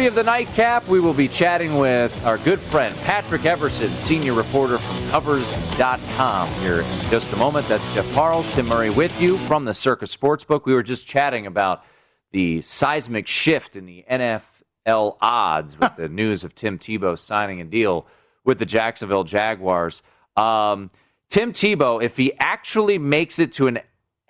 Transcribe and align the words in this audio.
three 0.00 0.06
of 0.06 0.14
the 0.14 0.22
nightcap, 0.22 0.88
we 0.88 0.98
will 0.98 1.12
be 1.12 1.28
chatting 1.28 1.76
with 1.76 2.10
our 2.24 2.38
good 2.38 2.58
friend 2.58 2.96
Patrick 3.00 3.44
Everson, 3.44 3.90
senior 3.98 4.32
reporter 4.32 4.78
from 4.78 5.10
Covers.com. 5.10 6.48
Here 6.54 6.80
in 6.80 7.10
just 7.10 7.30
a 7.34 7.36
moment. 7.36 7.68
That's 7.68 7.84
Jeff 7.92 8.10
Parles, 8.14 8.50
Tim 8.54 8.68
Murray 8.68 8.88
with 8.88 9.20
you 9.20 9.36
from 9.46 9.66
the 9.66 9.74
Circa 9.74 10.06
Sportsbook. 10.06 10.64
We 10.64 10.72
were 10.72 10.82
just 10.82 11.06
chatting 11.06 11.44
about 11.44 11.84
the 12.32 12.62
seismic 12.62 13.26
shift 13.26 13.76
in 13.76 13.84
the 13.84 14.02
NFL 14.10 15.18
odds 15.20 15.78
with 15.78 15.94
the 15.98 16.08
news 16.08 16.44
of 16.44 16.54
Tim 16.54 16.78
Tebow 16.78 17.18
signing 17.18 17.60
a 17.60 17.64
deal 17.64 18.06
with 18.42 18.58
the 18.58 18.64
Jacksonville 18.64 19.24
Jaguars. 19.24 20.02
Um, 20.34 20.90
Tim 21.28 21.52
Tebow, 21.52 22.02
if 22.02 22.16
he 22.16 22.32
actually 22.38 22.96
makes 22.96 23.38
it 23.38 23.52
to 23.52 23.66
an 23.66 23.80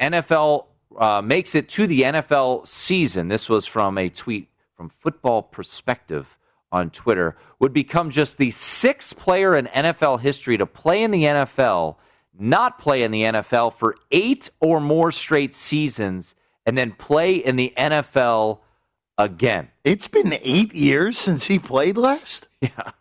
NFL, 0.03 0.65
uh, 0.99 1.23
makes 1.23 1.55
it 1.55 1.69
to 1.69 1.87
the 1.87 2.03
NFL 2.03 2.67
season, 2.67 3.29
this 3.29 3.49
was 3.49 3.67
from 3.67 3.99
a 3.99 4.09
tweet 4.09 4.50
from 4.81 4.89
Football 4.89 5.43
Perspective 5.43 6.39
on 6.73 6.89
Twitter, 6.89 7.37
would 7.59 7.75
become 7.75 8.09
just 8.09 8.39
the 8.39 8.51
sixth 8.51 9.15
player 9.15 9.55
in 9.55 9.67
NFL 9.67 10.21
history 10.21 10.57
to 10.57 10.65
play 10.65 11.03
in 11.03 11.11
the 11.11 11.25
NFL, 11.25 11.97
not 12.33 12.79
play 12.79 13.03
in 13.03 13.11
the 13.11 13.25
NFL 13.25 13.75
for 13.75 13.97
eight 14.11 14.49
or 14.59 14.81
more 14.81 15.13
straight 15.13 15.55
seasons, 15.55 16.35
and 16.65 16.79
then 16.79 16.93
play 16.93 17.35
in 17.35 17.57
the 17.57 17.75
NFL 17.77 18.61
again. 19.19 19.69
It's 19.85 20.09
been 20.09 20.39
eight 20.41 20.73
years 20.73 21.19
since 21.19 21.45
he 21.45 21.59
played 21.59 21.99
last. 21.99 22.47
Yeah. 22.63 22.93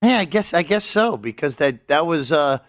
Yeah, 0.00 0.18
I 0.18 0.24
guess 0.24 0.54
I 0.54 0.62
guess 0.62 0.84
so 0.86 1.18
because 1.18 1.58
that 1.58 1.88
that 1.88 2.06
was 2.06 2.32
uh, 2.32 2.60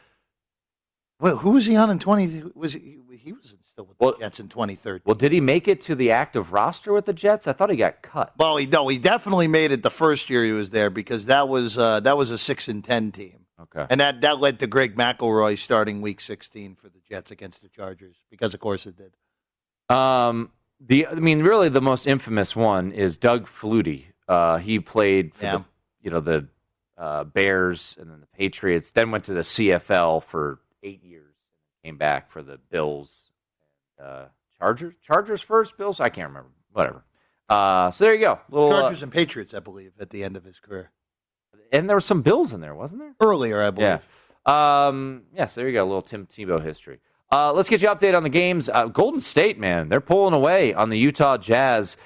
well, 1.21 1.37
who 1.37 1.51
was 1.51 1.65
he 1.65 1.77
on 1.77 1.89
in 1.89 1.97
twenty? 1.97 2.43
Was 2.53 2.73
he, 2.73 2.97
he 3.09 3.31
was 3.31 3.53
still 3.73 3.85
with 3.85 3.97
Well- 3.99 4.11
the 4.13 4.19
Jets 4.19 4.39
in 4.39 4.49
twenty 4.49 4.75
thirteen? 4.75 5.03
Well, 5.05 5.15
did 5.15 5.31
he 5.31 5.41
make 5.41 5.67
it 5.67 5.81
to 5.81 5.95
the 5.95 6.11
active 6.11 6.51
roster 6.53 6.93
with 6.93 7.05
the 7.05 7.13
Jets? 7.13 7.47
I 7.47 7.53
thought 7.53 7.69
he 7.69 7.75
got 7.77 8.01
cut. 8.01 8.33
Well, 8.37 8.57
he 8.57 8.65
no, 8.65 8.87
he 8.87 8.97
definitely 8.97 9.47
made 9.47 9.71
it 9.71 9.83
the 9.83 9.91
first 9.91 10.29
year 10.29 10.43
he 10.45 10.51
was 10.51 10.69
there 10.69 10.89
because 10.89 11.25
that 11.25 11.49
was 11.49 11.77
uh, 11.77 11.99
that 12.01 12.17
was 12.17 12.31
a 12.31 12.37
six 12.37 12.67
and 12.67 12.83
ten 12.83 13.11
team, 13.11 13.45
Okay. 13.61 13.85
and 13.89 13.99
that 13.99 14.21
that 14.21 14.39
led 14.39 14.59
to 14.59 14.67
Greg 14.67 14.95
McElroy 14.95 15.57
starting 15.57 16.01
Week 16.01 16.21
sixteen 16.21 16.75
for 16.75 16.87
the 16.89 16.99
Jets 17.09 17.31
against 17.31 17.61
the 17.61 17.69
Chargers 17.69 18.15
because 18.29 18.53
of 18.53 18.59
course 18.59 18.85
it 18.85 18.95
did. 18.97 19.13
Um, 19.95 20.51
the 20.79 21.07
I 21.07 21.15
mean, 21.15 21.41
really, 21.43 21.69
the 21.69 21.81
most 21.81 22.07
infamous 22.07 22.55
one 22.55 22.91
is 22.91 23.17
Doug 23.17 23.47
Flutie. 23.47 24.05
Uh, 24.27 24.57
he 24.57 24.79
played 24.79 25.33
for 25.35 25.43
Yeah. 25.45 25.57
the 25.57 25.65
you 26.03 26.11
know 26.11 26.19
the 26.19 26.47
uh, 26.97 27.23
Bears 27.23 27.95
and 27.99 28.09
then 28.09 28.19
the 28.21 28.27
Patriots. 28.37 28.91
Then 28.91 29.09
went 29.11 29.23
to 29.25 29.33
the 29.33 29.41
CFL 29.41 30.23
for 30.23 30.59
eight 30.83 31.03
years. 31.03 31.23
And 31.83 31.91
came 31.93 31.97
back 31.97 32.31
for 32.31 32.41
the 32.41 32.57
Bills, 32.69 33.19
uh, 34.03 34.25
Chargers. 34.57 34.93
Chargers 35.05 35.41
first, 35.41 35.77
Bills. 35.77 35.99
I 35.99 36.09
can't 36.09 36.29
remember. 36.29 36.49
Whatever. 36.71 37.03
Uh, 37.49 37.91
so 37.91 38.05
there 38.05 38.13
you 38.15 38.21
go. 38.21 38.39
Little, 38.49 38.71
uh, 38.73 38.81
Chargers 38.81 39.03
and 39.03 39.11
Patriots, 39.11 39.53
I 39.53 39.59
believe, 39.59 39.91
at 39.99 40.09
the 40.09 40.23
end 40.23 40.35
of 40.37 40.43
his 40.43 40.59
career. 40.59 40.89
and 41.71 41.87
there 41.89 41.95
were 41.95 42.01
some 42.01 42.21
Bills 42.21 42.53
in 42.53 42.61
there, 42.61 42.73
wasn't 42.75 42.99
there? 42.99 43.15
Earlier, 43.19 43.61
I 43.61 43.71
believe. 43.71 43.99
Yeah. 44.47 44.87
Um, 44.87 45.23
yeah, 45.33 45.45
so 45.45 45.61
there 45.61 45.67
you 45.69 45.73
go. 45.75 45.83
A 45.83 45.85
little 45.85 46.01
Tim 46.01 46.25
Tebow 46.25 46.61
history. 46.63 46.99
Uh, 47.31 47.51
let's 47.53 47.69
get 47.69 47.81
you 47.81 47.87
update 47.89 48.15
on 48.15 48.23
the 48.23 48.29
games. 48.29 48.69
Uh, 48.69 48.85
Golden 48.85 49.21
State, 49.21 49.57
man, 49.57 49.89
they're 49.89 50.01
pulling 50.01 50.33
away 50.33 50.73
on 50.73 50.89
the 50.89 50.97
Utah 50.97 51.37
Jazz. 51.37 51.97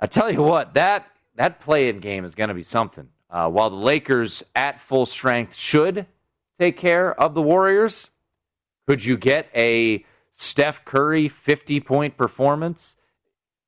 I 0.00 0.06
tell 0.06 0.30
you 0.32 0.42
what, 0.42 0.74
that 0.74 1.06
that 1.36 1.60
play-in 1.60 2.00
game 2.00 2.24
is 2.24 2.34
going 2.34 2.48
to 2.48 2.54
be 2.54 2.62
something. 2.62 3.08
Uh, 3.30 3.48
while 3.48 3.70
the 3.70 3.76
Lakers 3.76 4.42
at 4.54 4.80
full 4.80 5.06
strength 5.06 5.54
should 5.54 6.06
take 6.58 6.76
care 6.76 7.18
of 7.18 7.34
the 7.34 7.40
Warriors, 7.40 8.10
could 8.88 9.04
you 9.04 9.16
get 9.16 9.48
a 9.54 10.04
Steph 10.42 10.84
Curry 10.84 11.28
50-point 11.28 12.16
performance? 12.16 12.96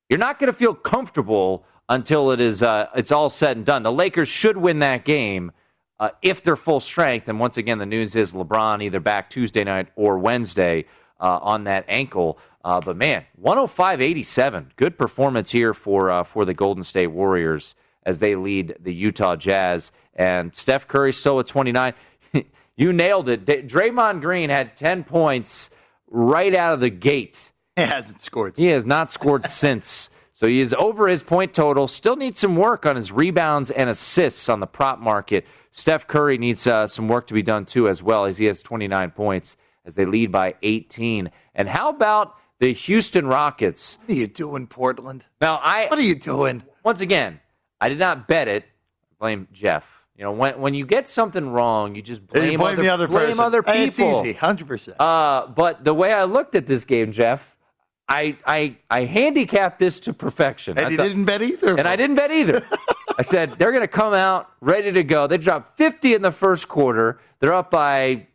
You're 0.08 0.18
not 0.18 0.38
going 0.38 0.52
to 0.52 0.58
feel 0.58 0.74
comfortable 0.74 1.64
until 1.88 2.30
it 2.30 2.40
is 2.40 2.62
uh, 2.62 2.88
it's 2.94 3.12
all 3.12 3.30
said 3.30 3.56
and 3.56 3.66
done. 3.66 3.82
The 3.82 3.92
Lakers 3.92 4.28
should 4.28 4.56
win 4.56 4.80
that 4.80 5.04
game 5.04 5.52
uh, 6.00 6.10
if 6.22 6.42
they're 6.42 6.56
full 6.56 6.80
strength. 6.80 7.28
And 7.28 7.38
once 7.38 7.56
again, 7.56 7.78
the 7.78 7.86
news 7.86 8.16
is 8.16 8.32
LeBron 8.32 8.82
either 8.82 9.00
back 9.00 9.30
Tuesday 9.30 9.64
night 9.64 9.88
or 9.96 10.18
Wednesday 10.18 10.86
uh, 11.20 11.38
on 11.42 11.64
that 11.64 11.84
ankle. 11.88 12.38
Uh, 12.64 12.80
but 12.80 12.96
man, 12.96 13.24
105-87, 13.42 14.70
good 14.76 14.98
performance 14.98 15.50
here 15.50 15.74
for 15.74 16.10
uh, 16.10 16.24
for 16.24 16.44
the 16.44 16.54
Golden 16.54 16.82
State 16.82 17.08
Warriors 17.08 17.74
as 18.06 18.18
they 18.18 18.34
lead 18.34 18.76
the 18.80 18.92
Utah 18.92 19.36
Jazz. 19.36 19.92
And 20.14 20.54
Steph 20.54 20.88
Curry 20.88 21.12
still 21.12 21.40
at 21.40 21.46
29. 21.46 21.94
you 22.76 22.92
nailed 22.92 23.28
it. 23.28 23.44
D- 23.44 23.62
Draymond 23.62 24.20
Green 24.20 24.50
had 24.50 24.76
10 24.76 25.04
points 25.04 25.70
right 26.14 26.54
out 26.54 26.72
of 26.74 26.80
the 26.80 26.90
gate. 26.90 27.50
He 27.76 27.82
hasn't 27.82 28.22
scored. 28.22 28.54
He 28.56 28.66
has 28.66 28.86
not 28.86 29.10
scored 29.10 29.44
since. 29.48 30.08
So 30.32 30.46
he 30.46 30.60
is 30.60 30.72
over 30.74 31.06
his 31.08 31.22
point 31.22 31.54
total. 31.54 31.86
Still 31.88 32.16
needs 32.16 32.38
some 32.38 32.56
work 32.56 32.86
on 32.86 32.96
his 32.96 33.12
rebounds 33.12 33.70
and 33.70 33.88
assists 33.90 34.48
on 34.48 34.60
the 34.60 34.66
prop 34.66 34.98
market. 34.98 35.46
Steph 35.70 36.06
Curry 36.06 36.38
needs 36.38 36.66
uh, 36.66 36.86
some 36.86 37.08
work 37.08 37.26
to 37.28 37.34
be 37.34 37.42
done 37.42 37.64
too, 37.66 37.88
as 37.88 38.02
well, 38.02 38.24
as 38.24 38.38
he 38.38 38.44
has 38.46 38.62
29 38.62 39.10
points 39.10 39.56
as 39.84 39.94
they 39.94 40.04
lead 40.06 40.30
by 40.32 40.54
18. 40.62 41.30
And 41.54 41.68
how 41.68 41.88
about 41.90 42.34
the 42.60 42.72
Houston 42.72 43.26
Rockets? 43.26 43.98
What 44.02 44.10
are 44.10 44.18
you 44.18 44.26
doing, 44.26 44.66
Portland? 44.66 45.24
Now, 45.40 45.60
I 45.62 45.86
What 45.86 45.98
are 45.98 46.02
you 46.02 46.14
doing? 46.14 46.62
once 46.84 47.00
again, 47.00 47.40
I 47.80 47.88
did 47.88 47.98
not 47.98 48.26
bet 48.28 48.48
it. 48.48 48.64
Blame 49.18 49.48
Jeff. 49.52 49.84
You 50.16 50.24
know, 50.24 50.32
when 50.32 50.60
when 50.60 50.74
you 50.74 50.86
get 50.86 51.08
something 51.08 51.48
wrong, 51.50 51.94
you 51.96 52.02
just 52.02 52.24
blame, 52.26 52.52
you 52.52 52.58
blame 52.58 52.74
other, 52.74 52.82
the 52.82 52.88
other 52.88 53.08
blame 53.08 53.26
person. 53.28 53.40
other 53.44 53.62
people. 53.62 53.74
Hey, 53.74 53.86
It's 53.88 53.98
easy, 53.98 54.32
hundred 54.32 54.68
percent. 54.68 55.00
Uh, 55.00 55.48
but 55.48 55.82
the 55.84 55.92
way 55.94 56.12
I 56.12 56.24
looked 56.24 56.54
at 56.54 56.66
this 56.66 56.84
game, 56.84 57.10
Jeff, 57.10 57.56
I 58.08 58.36
I 58.46 58.76
I 58.88 59.04
handicapped 59.06 59.78
this 59.80 59.98
to 60.00 60.12
perfection. 60.12 60.78
And 60.78 60.86
I 60.86 60.90
you 60.90 60.96
thought- 60.96 61.02
didn't 61.08 61.24
bet 61.24 61.42
either. 61.42 61.76
and 61.76 61.88
I 61.88 61.96
didn't 61.96 62.14
bet 62.16 62.30
either. 62.30 62.64
I 63.18 63.22
said 63.22 63.52
they're 63.58 63.70
going 63.72 63.82
to 63.82 63.88
come 63.88 64.12
out 64.14 64.50
ready 64.60 64.90
to 64.92 65.02
go. 65.04 65.26
They 65.28 65.38
dropped 65.38 65.76
50 65.78 66.14
in 66.14 66.22
the 66.22 66.32
first 66.32 66.66
quarter. 66.68 67.20
They're 67.40 67.54
up 67.54 67.70
by 67.70 68.26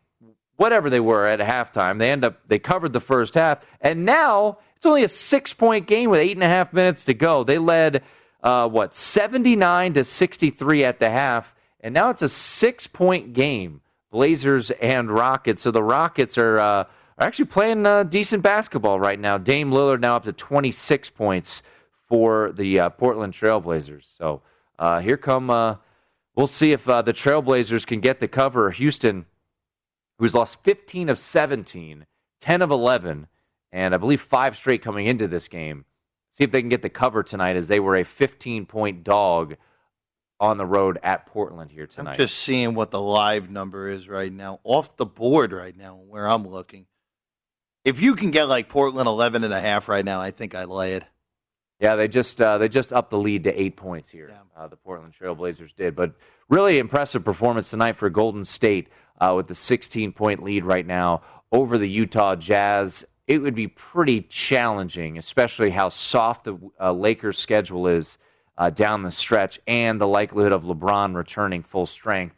whatever 0.56 0.88
they 0.90 1.00
were 1.00 1.24
at 1.26 1.38
halftime. 1.40 1.98
They 1.98 2.10
end 2.10 2.24
up 2.26 2.40
they 2.46 2.58
covered 2.58 2.92
the 2.92 3.00
first 3.00 3.34
half, 3.34 3.58
and 3.80 4.04
now 4.04 4.58
it's 4.76 4.84
only 4.84 5.02
a 5.04 5.08
six 5.08 5.54
point 5.54 5.86
game 5.86 6.10
with 6.10 6.20
eight 6.20 6.36
and 6.36 6.44
a 6.44 6.48
half 6.48 6.74
minutes 6.74 7.04
to 7.04 7.14
go. 7.14 7.42
They 7.44 7.56
led 7.58 8.02
uh, 8.42 8.68
what 8.68 8.94
79 8.94 9.94
to 9.94 10.04
63 10.04 10.84
at 10.84 10.98
the 10.98 11.10
half, 11.10 11.54
and 11.80 11.94
now 11.94 12.10
it's 12.10 12.22
a 12.22 12.28
six 12.28 12.86
point 12.86 13.32
game. 13.32 13.80
Blazers 14.10 14.72
and 14.72 15.10
Rockets. 15.10 15.62
So 15.62 15.70
the 15.70 15.82
Rockets 15.82 16.36
are. 16.38 16.58
Uh, 16.58 16.84
are 17.20 17.26
actually 17.26 17.44
playing 17.44 17.86
uh, 17.86 18.02
decent 18.02 18.42
basketball 18.42 18.98
right 18.98 19.20
now. 19.20 19.36
Dame 19.36 19.70
Lillard 19.70 20.00
now 20.00 20.16
up 20.16 20.24
to 20.24 20.32
26 20.32 21.10
points 21.10 21.62
for 22.08 22.50
the 22.52 22.80
uh, 22.80 22.88
Portland 22.88 23.34
Trailblazers. 23.34 24.16
So 24.16 24.40
uh, 24.78 25.00
here 25.00 25.18
come. 25.18 25.50
Uh, 25.50 25.76
we'll 26.34 26.46
see 26.46 26.72
if 26.72 26.88
uh, 26.88 27.02
the 27.02 27.12
Trailblazers 27.12 27.86
can 27.86 28.00
get 28.00 28.20
the 28.20 28.28
cover. 28.28 28.70
Houston, 28.70 29.26
who's 30.18 30.34
lost 30.34 30.64
15 30.64 31.10
of 31.10 31.18
17, 31.18 32.06
10 32.40 32.62
of 32.62 32.70
11, 32.70 33.26
and 33.70 33.94
I 33.94 33.98
believe 33.98 34.22
five 34.22 34.56
straight 34.56 34.82
coming 34.82 35.06
into 35.06 35.28
this 35.28 35.46
game. 35.46 35.84
See 36.30 36.44
if 36.44 36.50
they 36.50 36.60
can 36.60 36.70
get 36.70 36.82
the 36.82 36.88
cover 36.88 37.22
tonight, 37.22 37.56
as 37.56 37.68
they 37.68 37.80
were 37.80 37.96
a 37.96 38.04
15 38.04 38.64
point 38.64 39.04
dog 39.04 39.56
on 40.40 40.56
the 40.56 40.66
road 40.66 40.98
at 41.02 41.26
Portland 41.26 41.70
here 41.70 41.86
tonight. 41.86 42.12
I'm 42.12 42.18
just 42.18 42.38
seeing 42.38 42.74
what 42.74 42.90
the 42.90 43.00
live 43.00 43.50
number 43.50 43.88
is 43.90 44.08
right 44.08 44.32
now, 44.32 44.58
off 44.64 44.96
the 44.96 45.04
board 45.06 45.52
right 45.52 45.76
now, 45.76 45.96
where 45.96 46.26
I'm 46.26 46.48
looking. 46.48 46.86
If 47.84 48.00
you 48.00 48.16
can 48.16 48.30
get 48.30 48.48
like 48.48 48.68
Portland 48.68 49.06
11 49.06 49.44
and 49.44 49.52
a 49.52 49.60
half 49.60 49.88
right 49.88 50.04
now, 50.04 50.20
I 50.20 50.30
think 50.30 50.54
I 50.54 50.64
lay 50.64 50.94
it. 50.94 51.04
Yeah, 51.78 51.96
they 51.96 52.08
just 52.08 52.40
uh, 52.40 52.58
they 52.58 52.68
just 52.68 52.92
upped 52.92 53.10
the 53.10 53.18
lead 53.18 53.44
to 53.44 53.60
eight 53.60 53.76
points 53.76 54.10
here. 54.10 54.34
Uh, 54.54 54.68
the 54.68 54.76
Portland 54.76 55.14
Trailblazers 55.18 55.74
did, 55.74 55.96
but 55.96 56.12
really 56.50 56.78
impressive 56.78 57.24
performance 57.24 57.70
tonight 57.70 57.96
for 57.96 58.10
Golden 58.10 58.44
State 58.44 58.88
uh, 59.18 59.32
with 59.34 59.48
the 59.48 59.54
16 59.54 60.12
point 60.12 60.42
lead 60.42 60.64
right 60.64 60.86
now 60.86 61.22
over 61.52 61.78
the 61.78 61.88
Utah 61.88 62.36
Jazz. 62.36 63.04
It 63.26 63.38
would 63.38 63.54
be 63.54 63.68
pretty 63.68 64.22
challenging, 64.22 65.16
especially 65.16 65.70
how 65.70 65.88
soft 65.88 66.44
the 66.44 66.58
uh, 66.78 66.92
Lakers' 66.92 67.38
schedule 67.38 67.86
is 67.86 68.18
uh, 68.60 68.68
down 68.68 69.02
the 69.02 69.10
stretch, 69.10 69.58
and 69.66 69.98
the 69.98 70.06
likelihood 70.06 70.52
of 70.52 70.62
LeBron 70.62 71.16
returning 71.16 71.62
full 71.62 71.86
strength. 71.86 72.36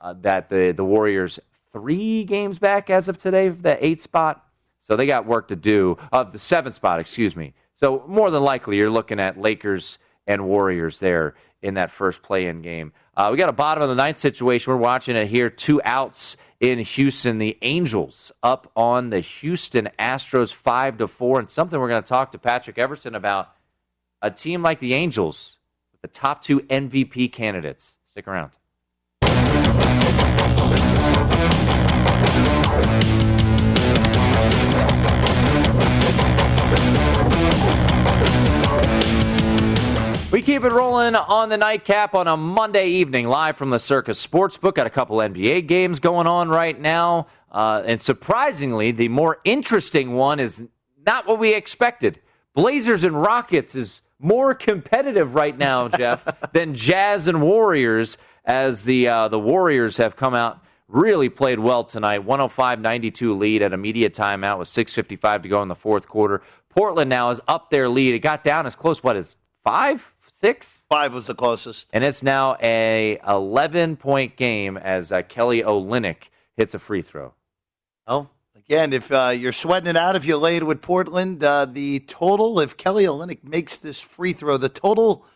Uh, 0.00 0.14
that 0.20 0.48
the 0.48 0.72
the 0.76 0.84
Warriors 0.84 1.38
three 1.72 2.24
games 2.24 2.58
back 2.58 2.90
as 2.90 3.08
of 3.08 3.16
today, 3.22 3.48
the 3.48 3.82
eight 3.86 4.02
spot. 4.02 4.44
So 4.86 4.96
they 4.96 5.06
got 5.06 5.26
work 5.26 5.48
to 5.48 5.56
do. 5.56 5.96
Of 6.10 6.32
the 6.32 6.38
seventh 6.38 6.74
spot, 6.74 6.98
excuse 6.98 7.36
me. 7.36 7.54
So 7.74 8.04
more 8.08 8.32
than 8.32 8.42
likely, 8.42 8.78
you're 8.78 8.90
looking 8.90 9.20
at 9.20 9.38
Lakers 9.38 9.98
and 10.26 10.46
Warriors 10.46 10.98
there 10.98 11.34
in 11.62 11.74
that 11.74 11.92
first 11.92 12.22
play-in 12.22 12.62
game. 12.62 12.92
Uh, 13.16 13.28
we 13.30 13.36
got 13.36 13.48
a 13.48 13.52
bottom 13.52 13.82
of 13.82 13.88
the 13.88 13.94
ninth 13.94 14.18
situation. 14.18 14.72
We're 14.72 14.78
watching 14.80 15.14
it 15.14 15.28
here. 15.28 15.50
Two 15.50 15.80
outs 15.84 16.36
in 16.58 16.78
Houston. 16.80 17.38
The 17.38 17.56
Angels 17.62 18.32
up 18.42 18.72
on 18.74 19.10
the 19.10 19.20
Houston 19.20 19.88
Astros 19.98 20.52
five 20.52 20.98
to 20.98 21.06
four, 21.06 21.38
and 21.38 21.48
something 21.48 21.78
we're 21.78 21.90
going 21.90 22.02
to 22.02 22.08
talk 22.08 22.32
to 22.32 22.38
Patrick 22.38 22.78
Everson 22.78 23.14
about. 23.14 23.52
A 24.22 24.30
team 24.30 24.62
like 24.62 24.80
the 24.80 24.94
Angels, 24.94 25.56
the 26.02 26.08
top 26.08 26.42
two 26.42 26.60
MVP 26.60 27.32
candidates. 27.32 27.96
Stick 28.10 28.26
around. 28.26 28.52
We 40.32 40.42
keep 40.42 40.62
it 40.62 40.70
rolling 40.70 41.16
on 41.16 41.48
the 41.48 41.58
nightcap 41.58 42.14
on 42.14 42.28
a 42.28 42.36
Monday 42.36 42.86
evening, 42.86 43.26
live 43.26 43.56
from 43.56 43.70
the 43.70 43.80
Circa 43.80 44.12
Sportsbook. 44.12 44.74
Got 44.74 44.86
a 44.86 44.90
couple 44.90 45.18
NBA 45.18 45.66
games 45.66 45.98
going 45.98 46.28
on 46.28 46.48
right 46.48 46.80
now. 46.80 47.26
Uh, 47.50 47.82
and 47.84 48.00
surprisingly, 48.00 48.92
the 48.92 49.08
more 49.08 49.40
interesting 49.44 50.12
one 50.12 50.38
is 50.38 50.62
not 51.04 51.26
what 51.26 51.40
we 51.40 51.52
expected. 51.52 52.20
Blazers 52.54 53.02
and 53.02 53.20
Rockets 53.20 53.74
is 53.74 54.02
more 54.20 54.54
competitive 54.54 55.34
right 55.34 55.56
now, 55.56 55.88
Jeff, 55.96 56.24
than 56.52 56.74
Jazz 56.74 57.26
and 57.26 57.42
Warriors, 57.42 58.18
as 58.44 58.84
the 58.84 59.08
uh, 59.08 59.28
the 59.28 59.38
Warriors 59.38 59.96
have 59.96 60.16
come 60.16 60.34
out 60.34 60.62
really 60.88 61.28
played 61.28 61.60
well 61.60 61.84
tonight. 61.84 62.26
105-92 62.26 63.38
lead 63.38 63.62
at 63.62 63.72
a 63.72 63.76
media 63.76 64.10
timeout 64.10 64.58
with 64.58 64.68
6:55 64.68 65.42
to 65.42 65.48
go 65.48 65.62
in 65.62 65.68
the 65.68 65.74
fourth 65.74 66.08
quarter. 66.08 66.42
Portland 66.68 67.10
now 67.10 67.30
is 67.30 67.40
up 67.48 67.70
their 67.70 67.88
lead. 67.88 68.14
It 68.14 68.20
got 68.20 68.44
down 68.44 68.66
as 68.66 68.76
close 68.76 69.02
what 69.02 69.16
is 69.16 69.36
five 69.64 70.04
six? 70.40 70.82
Five 70.88 71.12
was 71.12 71.26
the 71.26 71.34
closest. 71.34 71.86
And 71.92 72.02
it's 72.02 72.22
now 72.22 72.56
a 72.62 73.20
11 73.26 73.96
point 73.96 74.36
game 74.36 74.76
as 74.76 75.12
uh, 75.12 75.22
Kelly 75.22 75.62
Olynyk 75.62 76.30
hits 76.56 76.74
a 76.74 76.78
free 76.78 77.02
throw. 77.02 77.34
Oh, 78.06 78.28
again, 78.70 78.92
if 78.92 79.10
uh, 79.10 79.30
you're 79.36 79.52
sweating 79.52 79.88
it 79.88 79.96
out, 79.96 80.14
if 80.14 80.24
you 80.24 80.36
laid 80.36 80.62
with 80.62 80.80
Portland, 80.80 81.42
uh, 81.42 81.64
the 81.64 81.98
total, 82.06 82.60
if 82.60 82.76
Kelly 82.76 83.04
Olynyk 83.04 83.42
makes 83.42 83.78
this 83.78 84.00
free 84.00 84.32
throw, 84.32 84.56
the 84.58 84.68
total 84.68 85.26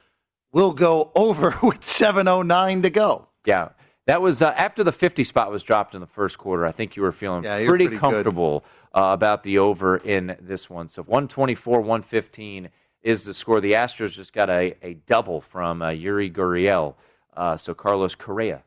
will 0.53 0.73
go 0.73 1.11
over 1.17 1.49
with 1.61 1.81
7.09 1.81 2.83
to 2.85 2.91
go. 2.91 3.27
Yeah. 3.45 3.71
That 4.07 4.23
was 4.23 4.41
uh, 4.41 4.51
after 4.51 4.85
the 4.85 4.93
50 4.93 5.25
spot 5.25 5.51
was 5.51 5.65
dropped 5.65 5.97
in 5.97 6.01
the 6.01 6.07
first 6.07 6.39
quarter. 6.39 6.65
I 6.65 6.71
think 6.71 6.95
you 6.95 7.03
were 7.03 7.11
feeling 7.11 7.43
yeah, 7.43 7.57
pretty, 7.67 7.87
pretty, 7.87 7.99
comfortable 7.99 8.65
uh, 8.95 9.11
about 9.13 9.43
the 9.43 9.59
over 9.59 9.97
in 9.97 10.37
this 10.41 10.71
one. 10.71 10.89
So 10.89 11.03
124 11.03 11.81
115 11.81 12.69
is 13.03 13.25
the 13.25 13.35
score. 13.35 13.61
The 13.61 13.73
Astros 13.73 14.13
just 14.13 14.33
got 14.33 14.49
a, 14.49 14.77
a 14.83 14.95
double 15.07 15.41
from 15.41 15.83
uh, 15.83 15.89
Yuli 15.89 16.33
Gurriel. 16.33 16.95
Uh, 17.37 17.57
so 17.57 17.75
Carlos 17.75 18.15
Correa. 18.15 18.63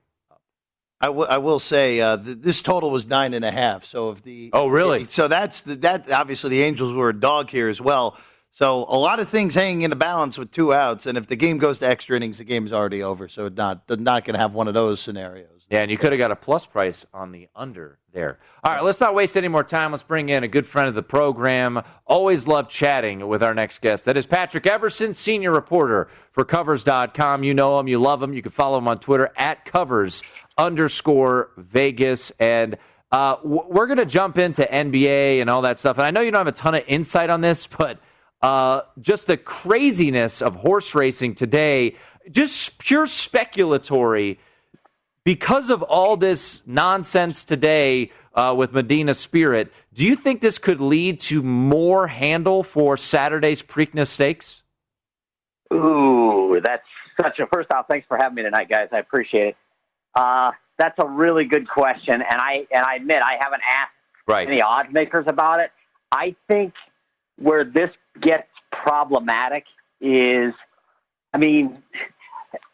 I, 0.99 1.07
w- 1.07 1.27
I 1.27 1.38
will 1.38 1.59
say 1.59 1.99
uh, 2.01 2.17
th- 2.17 2.39
this 2.41 2.61
total 2.61 2.89
was 2.89 3.05
nine 3.05 3.33
and 3.33 3.45
a 3.45 3.51
half. 3.51 3.85
So 3.85 4.09
if 4.11 4.23
the 4.23 4.49
oh 4.53 4.67
really 4.67 5.05
so 5.09 5.27
that's 5.27 5.61
the, 5.61 5.75
that 5.77 6.09
obviously 6.11 6.49
the 6.51 6.63
Angels 6.63 6.94
were 6.94 7.09
a 7.09 7.19
dog 7.19 7.49
here 7.49 7.69
as 7.69 7.79
well. 7.79 8.17
So 8.51 8.85
a 8.88 8.97
lot 8.97 9.19
of 9.19 9.29
things 9.29 9.53
hanging 9.53 9.83
in 9.83 9.91
the 9.91 9.95
balance 9.95 10.35
with 10.39 10.49
two 10.49 10.73
outs, 10.73 11.05
and 11.05 11.15
if 11.15 11.27
the 11.27 11.35
game 11.35 11.59
goes 11.59 11.77
to 11.79 11.88
extra 11.88 12.15
innings, 12.17 12.39
the 12.39 12.44
game's 12.44 12.73
already 12.73 13.03
over. 13.03 13.27
So 13.27 13.45
it's 13.45 13.57
not 13.57 13.83
not 13.88 14.25
going 14.25 14.33
to 14.33 14.39
have 14.39 14.53
one 14.53 14.67
of 14.67 14.73
those 14.73 14.99
scenarios. 14.99 15.49
Yeah, 15.69 15.81
and 15.81 15.91
you 15.91 15.97
could 15.97 16.13
have 16.13 16.19
got 16.19 16.31
a 16.31 16.35
plus 16.35 16.65
price 16.65 17.05
on 17.13 17.31
the 17.31 17.49
under 17.53 17.99
there. 18.13 18.39
All 18.63 18.73
right, 18.73 18.83
let's 18.83 19.01
not 19.01 19.13
waste 19.13 19.35
any 19.35 19.49
more 19.49 19.65
time. 19.65 19.91
Let's 19.91 20.01
bring 20.01 20.29
in 20.29 20.44
a 20.45 20.47
good 20.47 20.65
friend 20.65 20.88
of 20.88 20.95
the 20.95 21.03
program. 21.03 21.83
Always 22.07 22.47
love 22.47 22.69
chatting 22.69 23.27
with 23.27 23.44
our 23.44 23.53
next 23.53 23.81
guest. 23.81 24.05
That 24.05 24.15
is 24.15 24.25
Patrick 24.25 24.65
Everson, 24.65 25.13
senior 25.13 25.51
reporter 25.51 26.07
for 26.31 26.45
Covers.com. 26.45 27.44
You 27.44 27.53
know 27.53 27.77
him, 27.77 27.88
you 27.89 27.99
love 28.01 28.23
him. 28.23 28.33
You 28.33 28.41
can 28.41 28.53
follow 28.53 28.77
him 28.77 28.88
on 28.88 28.97
Twitter 28.97 29.29
at 29.35 29.65
Covers 29.65 30.23
underscore 30.57 31.51
Vegas. 31.57 32.31
And 32.39 32.77
uh, 33.12 33.38
we're 33.44 33.88
going 33.88 33.98
to 33.98 34.06
jump 34.06 34.38
into 34.38 34.63
NBA 34.63 35.42
and 35.42 35.50
all 35.50 35.62
that 35.62 35.80
stuff. 35.80 35.98
And 35.98 36.06
I 36.06 36.12
know 36.12 36.21
you 36.21 36.31
don't 36.31 36.39
have 36.39 36.48
a 36.48 36.51
ton 36.57 36.75
of 36.75 36.83
insight 36.88 37.30
on 37.30 37.42
this, 37.42 37.68
but 37.68 38.00
uh, 38.42 38.81
just 39.01 39.27
the 39.27 39.38
craziness 39.38 40.42
of 40.42 40.56
horse 40.56 40.94
racing 40.94 41.36
today, 41.36 41.95
just 42.31 42.77
pure 42.77 43.06
speculatory 43.06 44.38
because 45.24 45.69
of 45.69 45.83
all 45.83 46.15
this 46.15 46.63
nonsense 46.65 47.44
today 47.44 48.12
uh, 48.33 48.54
with 48.56 48.71
Medina 48.71 49.13
Spirit, 49.13 49.74
do 49.94 50.06
you 50.06 50.15
think 50.15 50.39
this 50.39 50.57
could 50.57 50.80
lead 50.80 51.19
to 51.19 51.44
more 51.44 52.07
handle 52.07 52.63
for 52.63 52.95
Saturday's 52.95 53.62
Preakness 53.62 54.07
Stakes? 54.07 54.63
Ooh, 55.74 56.62
that's 56.63 56.86
such 57.21 57.39
a 57.39 57.48
first 57.51 57.74
off. 57.74 57.88
Thanks 57.89 58.07
for 58.07 58.15
having 58.15 58.36
me 58.36 58.44
tonight, 58.44 58.69
guys. 58.69 58.88
I 58.94 59.00
appreciate 59.00 59.48
it. 59.48 59.57
Uh, 60.18 60.52
that's 60.80 60.96
a 61.00 61.08
really 61.08 61.46
good 61.46 61.69
question, 61.69 62.16
and 62.16 62.25
I 62.42 62.66
and 62.74 62.84
I 62.84 62.96
admit 62.96 63.18
I 63.22 63.38
haven't 63.40 63.62
asked 63.69 63.92
right. 64.28 64.48
any 64.48 64.62
odds 64.62 64.92
makers 64.92 65.25
about 65.28 65.60
it. 65.60 65.72
I 66.12 66.36
think 66.48 66.74
where 67.38 67.64
this 67.64 67.92
gets 68.19 68.48
problematic 68.72 69.66
is, 70.02 70.54
I 71.34 71.38
mean, 71.38 71.84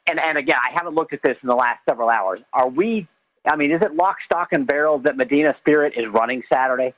and 0.10 0.20
and 0.20 0.38
again, 0.38 0.56
I 0.64 0.72
haven't 0.74 0.96
looked 0.96 1.12
at 1.12 1.20
this 1.22 1.36
in 1.44 1.50
the 1.50 1.56
last 1.56 1.80
several 1.88 2.10
hours. 2.10 2.40
Are 2.54 2.70
we? 2.70 3.08
I 3.46 3.58
mean, 3.58 3.72
is 3.72 3.82
it 3.82 3.94
lock, 3.94 4.18
stock, 4.24 4.50
and 4.54 4.66
barrel 4.66 5.00
that 5.00 5.18
Medina 5.18 5.54
Spirit 5.60 5.94
is 5.98 6.06
running 6.14 6.44
Saturday? 6.52 6.94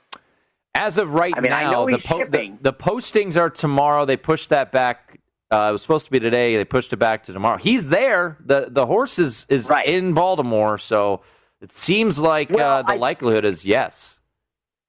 As 0.76 0.96
of 0.96 1.12
right 1.12 1.34
I 1.36 1.40
mean, 1.40 1.50
now, 1.50 1.86
the, 1.86 1.98
po- 1.98 2.24
the, 2.26 2.52
the, 2.60 2.72
postings 2.72 3.36
are 3.36 3.50
tomorrow. 3.50 4.04
They 4.04 4.16
pushed 4.16 4.50
that 4.50 4.70
back. 4.70 5.18
Uh, 5.50 5.68
it 5.68 5.72
was 5.72 5.82
supposed 5.82 6.04
to 6.04 6.10
be 6.10 6.18
today. 6.18 6.56
They 6.56 6.64
pushed 6.64 6.92
it 6.92 6.96
back 6.96 7.22
to 7.24 7.32
tomorrow. 7.32 7.56
He's 7.56 7.88
there. 7.88 8.36
the 8.44 8.66
The 8.68 8.86
horse 8.86 9.18
is 9.18 9.46
is 9.48 9.68
right. 9.68 9.86
in 9.86 10.12
Baltimore, 10.12 10.76
so 10.78 11.22
it 11.60 11.72
seems 11.72 12.18
like 12.18 12.50
well, 12.50 12.78
uh, 12.78 12.82
the 12.82 12.94
I, 12.94 12.96
likelihood 12.96 13.44
is 13.44 13.64
yes. 13.64 14.18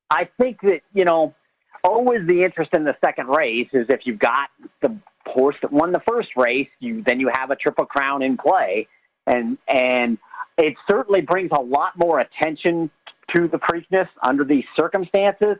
I 0.09 0.30
think 0.39 0.62
that 0.62 0.81
you 0.94 1.06
know, 1.06 1.36
always 1.83 2.27
the 2.27 2.42
interest 2.42 2.71
in 2.74 2.83
the 2.83 2.95
second 3.06 3.27
race 3.27 3.69
is 3.71 3.86
if 3.89 4.01
you've 4.06 4.19
got 4.19 4.50
the 4.81 4.98
horse 5.27 5.56
that 5.62 5.71
won 5.71 5.92
the 5.92 6.01
first 6.07 6.30
race, 6.36 6.69
you 6.80 7.04
then 7.06 7.19
you 7.19 7.30
have 7.33 7.51
a 7.51 7.56
triple 7.56 7.86
crown 7.86 8.24
in 8.24 8.36
play, 8.38 8.88
and 9.27 9.59
and 9.68 10.18
it 10.57 10.74
certainly 10.89 11.21
brings 11.21 11.51
a 11.56 11.62
lot 11.62 11.94
more 11.98 12.19
attention 12.19 12.89
to 13.36 13.48
the 13.48 13.57
Preakness 13.57 14.07
under 14.24 14.44
these 14.44 14.63
circumstances. 14.80 15.57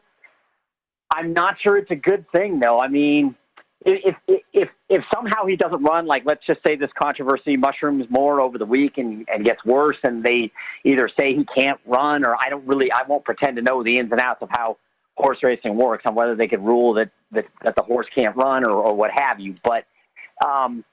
I'm 1.14 1.34
not 1.34 1.56
sure 1.62 1.78
it's 1.78 1.92
a 1.92 1.96
good 1.96 2.26
thing, 2.32 2.60
though. 2.60 2.80
I 2.80 2.88
mean, 2.88 3.36
if 3.85 4.15
if 4.27 4.41
if, 4.53 4.69
if 4.89 5.03
somehow 5.13 5.45
he 5.45 5.56
doesn't 5.56 5.83
run, 5.83 6.07
like 6.07 6.24
let's 6.25 6.45
just 6.45 6.59
say 6.65 6.75
this 6.75 6.89
controversy 7.01 7.56
mushrooms 7.57 8.06
more 8.09 8.41
over 8.41 8.57
the 8.57 8.65
week 8.65 8.97
and, 8.97 9.27
and 9.31 9.45
gets 9.45 9.63
worse, 9.65 9.97
and 10.03 10.24
they 10.24 10.51
either 10.83 11.09
say 11.19 11.35
he 11.35 11.45
can't 11.56 11.79
run, 11.85 12.25
or 12.25 12.35
I 12.35 12.50
don't 12.50 12.65
really, 12.65 12.91
I 12.91 13.01
won't 13.07 13.24
pretend 13.24 13.56
to 13.57 13.62
know 13.62 13.83
the 13.83 13.97
ins 13.97 14.12
and 14.12 14.19
outs 14.19 14.41
of 14.41 14.50
how 14.51 14.77
horse 15.15 15.39
racing 15.44 15.75
works 15.75 16.03
on 16.07 16.15
whether 16.15 16.35
they 16.35 16.47
could 16.47 16.63
rule 16.63 16.94
that 16.95 17.12
that, 17.31 17.45
that 17.63 17.75
the 17.75 17.83
horse 17.83 18.07
can't 18.15 18.35
run 18.35 18.65
or, 18.65 18.71
or 18.71 18.95
what 18.95 19.12
have 19.13 19.39
you. 19.39 19.56
But 19.63 19.85
um, 20.45 20.83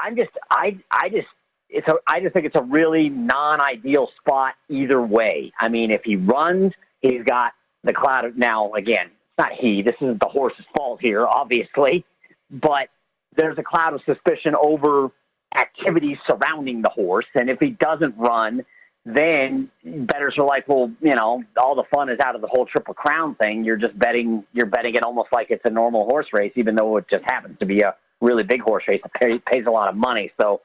I'm 0.00 0.16
just 0.16 0.30
I 0.50 0.78
I 0.90 1.08
just 1.08 1.28
it's 1.70 1.88
a 1.88 1.94
I 2.06 2.20
just 2.20 2.34
think 2.34 2.46
it's 2.46 2.58
a 2.58 2.64
really 2.64 3.08
non-ideal 3.08 4.08
spot 4.20 4.54
either 4.68 5.00
way. 5.00 5.52
I 5.58 5.68
mean, 5.68 5.90
if 5.90 6.02
he 6.04 6.16
runs, 6.16 6.72
he's 7.00 7.22
got 7.24 7.52
the 7.82 7.92
cloud 7.92 8.24
of 8.24 8.36
now 8.36 8.72
again. 8.74 9.10
Not 9.38 9.52
he. 9.52 9.82
This 9.82 9.96
isn't 10.00 10.20
the 10.20 10.28
horse's 10.28 10.64
fault 10.76 11.00
here, 11.00 11.26
obviously, 11.26 12.04
but 12.50 12.88
there's 13.36 13.58
a 13.58 13.62
cloud 13.62 13.94
of 13.94 14.00
suspicion 14.06 14.54
over 14.60 15.10
activities 15.56 16.18
surrounding 16.28 16.82
the 16.82 16.90
horse, 16.90 17.26
and 17.34 17.50
if 17.50 17.58
he 17.60 17.70
doesn't 17.70 18.14
run, 18.16 18.64
then 19.04 19.70
bettors 19.84 20.34
are 20.38 20.46
like, 20.46 20.66
well, 20.66 20.90
you 21.00 21.14
know, 21.14 21.42
all 21.58 21.74
the 21.74 21.84
fun 21.94 22.08
is 22.08 22.18
out 22.20 22.34
of 22.34 22.40
the 22.40 22.46
whole 22.46 22.64
triple 22.64 22.94
crown 22.94 23.34
thing. 23.34 23.64
You're 23.64 23.76
just 23.76 23.98
betting, 23.98 24.44
you're 24.52 24.66
betting 24.66 24.94
it 24.94 25.02
almost 25.02 25.28
like 25.32 25.48
it's 25.50 25.64
a 25.64 25.70
normal 25.70 26.04
horse 26.06 26.26
race, 26.32 26.52
even 26.56 26.74
though 26.74 26.96
it 26.96 27.04
just 27.12 27.24
happens 27.26 27.58
to 27.58 27.66
be 27.66 27.80
a 27.80 27.94
really 28.20 28.44
big 28.44 28.62
horse 28.62 28.84
race 28.88 29.02
that 29.02 29.12
pay, 29.12 29.38
pays 29.52 29.66
a 29.66 29.70
lot 29.70 29.88
of 29.88 29.96
money. 29.96 30.32
So 30.40 30.62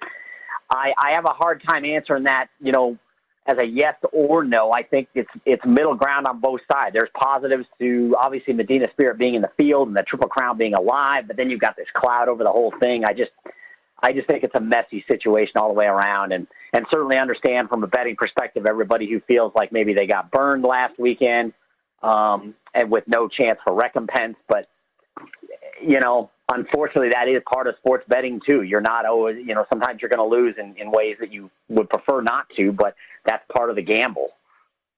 I, 0.69 0.93
I 0.97 1.11
have 1.11 1.25
a 1.25 1.33
hard 1.33 1.61
time 1.67 1.83
answering 1.83 2.23
that, 2.23 2.47
you 2.61 2.71
know, 2.71 2.97
as 3.47 3.57
a 3.57 3.65
yes 3.65 3.95
or 4.11 4.43
no. 4.43 4.71
I 4.71 4.83
think 4.83 5.07
it's 5.15 5.29
it's 5.45 5.63
middle 5.65 5.95
ground 5.95 6.27
on 6.27 6.39
both 6.39 6.61
sides. 6.71 6.93
There's 6.93 7.09
positives 7.15 7.65
to 7.79 8.15
obviously 8.21 8.53
Medina 8.53 8.85
Spirit 8.91 9.17
being 9.17 9.35
in 9.35 9.41
the 9.41 9.51
field 9.57 9.87
and 9.87 9.97
the 9.97 10.03
Triple 10.03 10.29
Crown 10.29 10.57
being 10.57 10.73
alive, 10.73 11.25
but 11.27 11.37
then 11.37 11.49
you've 11.49 11.59
got 11.59 11.75
this 11.75 11.87
cloud 11.95 12.27
over 12.27 12.43
the 12.43 12.51
whole 12.51 12.73
thing. 12.79 13.05
I 13.05 13.13
just 13.13 13.31
I 14.01 14.13
just 14.13 14.27
think 14.27 14.43
it's 14.43 14.55
a 14.55 14.61
messy 14.61 15.03
situation 15.09 15.53
all 15.57 15.67
the 15.69 15.73
way 15.73 15.85
around, 15.85 16.31
and 16.31 16.47
and 16.73 16.85
certainly 16.91 17.17
understand 17.17 17.69
from 17.69 17.83
a 17.83 17.87
betting 17.87 18.15
perspective 18.15 18.65
everybody 18.67 19.09
who 19.09 19.19
feels 19.21 19.51
like 19.55 19.71
maybe 19.71 19.93
they 19.93 20.05
got 20.05 20.31
burned 20.31 20.63
last 20.63 20.97
weekend, 20.99 21.53
um, 22.03 22.53
and 22.73 22.91
with 22.91 23.05
no 23.07 23.27
chance 23.27 23.59
for 23.65 23.73
recompense. 23.73 24.35
But 24.47 24.67
you 25.81 25.99
know, 25.99 26.29
unfortunately, 26.53 27.09
that 27.13 27.27
is 27.27 27.41
part 27.51 27.67
of 27.67 27.75
sports 27.77 28.05
betting 28.07 28.41
too. 28.47 28.63
You're 28.63 28.81
not 28.81 29.05
always, 29.05 29.37
you 29.45 29.55
know, 29.55 29.65
sometimes 29.71 30.01
you're 30.01 30.09
going 30.09 30.29
to 30.29 30.35
lose 30.35 30.55
in, 30.57 30.75
in 30.77 30.91
ways 30.91 31.17
that 31.19 31.31
you 31.31 31.49
would 31.69 31.89
prefer 31.89 32.21
not 32.21 32.47
to, 32.57 32.71
but 32.71 32.95
that's 33.25 33.43
part 33.55 33.69
of 33.69 33.75
the 33.75 33.81
gamble. 33.81 34.29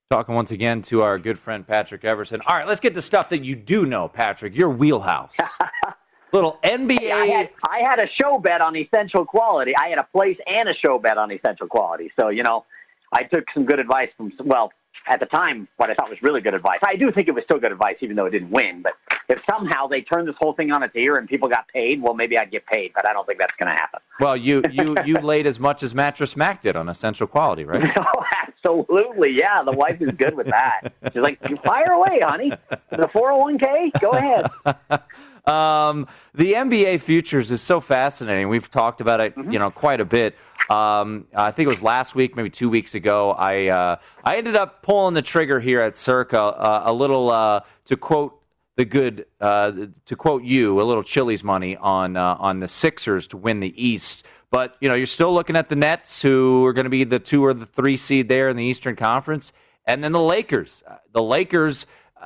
Talking 0.10 0.36
once 0.36 0.52
again 0.52 0.82
to 0.84 1.04
our 1.04 1.18
good 1.18 1.40
friend 1.40 1.66
Patrick 1.66 2.04
Everson. 2.04 2.42
All 2.46 2.58
right, 2.58 2.68
let's 2.68 2.82
get 2.82 2.94
to 2.96 3.02
stuff 3.02 3.30
that 3.30 3.46
you 3.46 3.56
do 3.56 3.86
know, 3.86 4.08
Patrick. 4.08 4.56
Your 4.56 4.70
wheelhouse. 4.70 5.36
little 6.34 6.60
NBA. 6.64 7.12
I 7.12 7.26
had, 7.26 7.50
I 7.68 7.80
had 7.80 8.00
a 8.00 8.08
show 8.22 8.38
bet 8.38 8.62
on 8.62 8.76
essential 8.76 9.26
quality. 9.26 9.74
I 9.76 9.90
had 9.90 9.98
a 9.98 10.08
place 10.12 10.38
and 10.48 10.70
a 10.70 10.74
show 10.74 11.00
bet 11.00 11.18
on 11.18 11.32
essential 11.32 11.68
quality. 11.68 12.12
So 12.20 12.30
you 12.30 12.44
know, 12.44 12.66
I 13.14 13.24
took 13.24 13.46
some 13.54 13.66
good 13.66 13.80
advice 13.80 14.10
from 14.18 14.32
well 14.44 14.72
at 15.08 15.20
the 15.20 15.26
time 15.26 15.68
what 15.78 15.90
I 15.90 15.96
thought 15.96 16.10
was 16.10 16.20
really 16.22 16.42
good 16.42 16.54
advice. 16.54 16.80
I 16.86 16.96
do 16.96 17.12
think 17.12 17.28
it 17.28 17.32
was 17.32 17.44
still 17.44 17.60
good 17.60 17.72
advice, 17.72 17.96
even 18.02 18.16
though 18.16 18.26
it 18.26 18.32
didn't 18.32 18.52
win. 18.52 18.82
But 18.82 18.94
if 19.30 19.40
somehow 19.50 19.88
they 19.88 20.02
turned 20.02 20.28
this 20.28 20.36
whole 20.40 20.54
thing 20.54 20.72
on 20.72 20.84
its 20.84 20.96
ear 20.96 21.16
and 21.16 21.28
people 21.28 21.50
got 21.50 21.68
paid, 21.70 22.02
well, 22.02 22.14
maybe 22.14 22.38
I'd 22.38 22.52
get 22.52 22.66
paid. 22.66 22.92
But 22.94 23.10
I 23.10 23.14
don't 23.14 23.26
think 23.26 23.40
that's 23.40 23.54
going 23.60 23.76
to 23.76 23.80
happen. 23.80 24.00
Well, 24.20 24.38
you 24.38 24.62
you 24.72 24.96
you 25.06 25.16
laid 25.16 25.48
as 25.48 25.60
much 25.60 25.84
as 25.84 25.96
Mattress 25.96 26.36
Mac 26.36 26.62
did 26.62 26.76
on 26.76 26.90
Essential 26.90 27.28
Quality, 27.28 27.66
right? 27.66 27.84
oh, 28.00 28.24
absolutely. 28.48 29.38
Yeah, 29.38 29.64
the 29.64 29.72
wife 29.72 30.02
is 30.02 30.12
good 30.18 30.36
with 30.36 30.48
that. 30.48 30.94
She's 31.12 31.22
like, 31.22 31.40
You 31.50 31.58
"Fire 31.66 31.92
away, 31.94 32.20
honey. 32.24 32.52
The 32.90 33.10
four 33.14 33.32
hundred 33.32 33.42
one 33.42 33.58
k, 33.60 33.92
Go 34.00 34.12
ahead." 34.12 34.50
Um, 35.46 36.08
the 36.36 36.54
NBA 36.54 37.02
futures 37.02 37.50
is 37.50 37.62
so 37.62 37.82
fascinating. 37.82 38.48
We've 38.48 38.70
talked 38.70 39.02
about 39.02 39.22
it, 39.22 39.36
mm-hmm. 39.36 39.52
you 39.52 39.58
know, 39.58 39.72
quite 39.72 40.00
a 40.00 40.06
bit. 40.06 40.36
Um, 40.70 41.28
I 41.36 41.52
think 41.52 41.66
it 41.66 41.70
was 41.70 41.82
last 41.82 42.16
week, 42.16 42.36
maybe 42.36 42.50
two 42.50 42.70
weeks 42.70 42.96
ago. 42.96 43.32
I 43.32 43.68
uh, 43.68 43.96
I 44.24 44.38
ended 44.38 44.56
up 44.56 44.82
pulling 44.84 45.14
the 45.14 45.22
trigger 45.22 45.60
here 45.60 45.82
at 45.82 45.96
Circa 45.96 46.42
uh, 46.42 46.84
a 46.86 46.94
little 46.94 47.32
uh, 47.32 47.62
to 47.86 47.98
quote 47.98 48.42
the 48.78 48.86
good 48.86 49.26
uh, 49.40 49.72
to 50.06 50.16
quote 50.16 50.44
you 50.44 50.80
a 50.80 50.84
little 50.84 51.04
Chili's 51.04 51.44
money 51.44 51.76
on 51.78 52.16
uh, 52.16 52.36
on 52.40 52.60
the 52.60 52.68
Sixers 52.68 53.28
to 53.28 53.38
win 53.38 53.60
the 53.60 53.74
East. 53.82 54.26
But 54.50 54.76
you 54.80 54.90
know 54.90 54.96
you're 54.96 55.08
still 55.08 55.34
looking 55.34 55.56
at 55.56 55.70
the 55.70 55.76
Nets, 55.76 56.22
who 56.22 56.66
are 56.66 56.74
going 56.74 56.86
to 56.86 56.90
be 56.90 57.04
the 57.04 57.20
two 57.20 57.44
or 57.44 57.54
the 57.54 57.66
three 57.66 57.98
seed 57.98 58.28
there 58.28 58.50
in 58.50 58.56
the 58.56 58.64
Eastern 58.66 58.96
Conference, 58.96 59.54
and 59.86 60.04
then 60.04 60.12
the 60.12 60.22
Lakers. 60.22 60.84
Uh, 60.88 60.98
the 61.12 61.24
Lakers. 61.24 61.86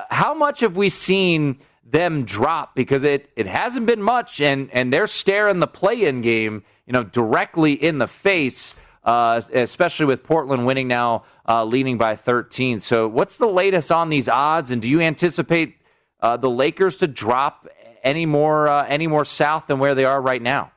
how 0.09 0.33
much 0.33 0.59
have 0.59 0.75
we 0.75 0.89
seen? 0.89 1.59
them 1.87 2.25
drop 2.25 2.75
because 2.75 3.03
it, 3.03 3.29
it 3.35 3.45
hasn't 3.45 3.85
been 3.85 4.01
much 4.01 4.41
and, 4.41 4.71
and 4.73 4.91
they're 4.91 5.05
staring 5.05 5.59
the 5.59 5.67
play 5.67 6.05
in 6.05 6.21
game 6.21 6.63
you 6.85 6.93
know, 6.93 7.03
directly 7.03 7.73
in 7.73 7.97
the 7.97 8.07
face, 8.07 8.75
uh, 9.03 9.41
especially 9.53 10.05
with 10.05 10.23
Portland 10.23 10.65
winning 10.65 10.87
now, 10.87 11.23
uh, 11.47 11.63
leading 11.63 11.97
by 11.97 12.15
13. 12.15 12.79
So, 12.79 13.07
what's 13.07 13.37
the 13.37 13.47
latest 13.47 13.91
on 13.91 14.09
these 14.09 14.29
odds, 14.29 14.71
and 14.71 14.81
do 14.81 14.89
you 14.89 15.01
anticipate 15.01 15.75
uh, 16.21 16.37
the 16.37 16.49
Lakers 16.49 16.97
to 16.97 17.07
drop 17.07 17.67
any 18.03 18.25
more 18.25 18.67
uh, 18.67 18.85
any 18.87 19.07
more 19.07 19.25
south 19.25 19.67
than 19.67 19.79
where 19.79 19.95
they 19.95 20.05
are 20.05 20.21
right 20.21 20.41
now? 20.41 20.71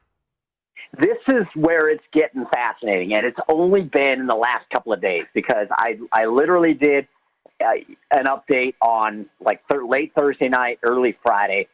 This 0.98 1.18
is 1.28 1.44
where 1.54 1.90
it's 1.90 2.04
getting 2.12 2.46
fascinating, 2.52 3.12
and 3.12 3.26
it's 3.26 3.38
only 3.48 3.82
been 3.82 4.20
in 4.20 4.26
the 4.26 4.34
last 4.34 4.68
couple 4.72 4.92
of 4.92 5.00
days 5.00 5.24
because 5.34 5.68
I 5.70 5.98
I 6.12 6.26
literally 6.26 6.74
did 6.74 7.06
uh, 7.60 7.72
an 8.12 8.24
update 8.26 8.74
on 8.80 9.26
like 9.40 9.60
th- 9.70 9.82
late 9.86 10.12
Thursday 10.16 10.48
night, 10.48 10.78
early 10.82 11.16
Friday 11.22 11.68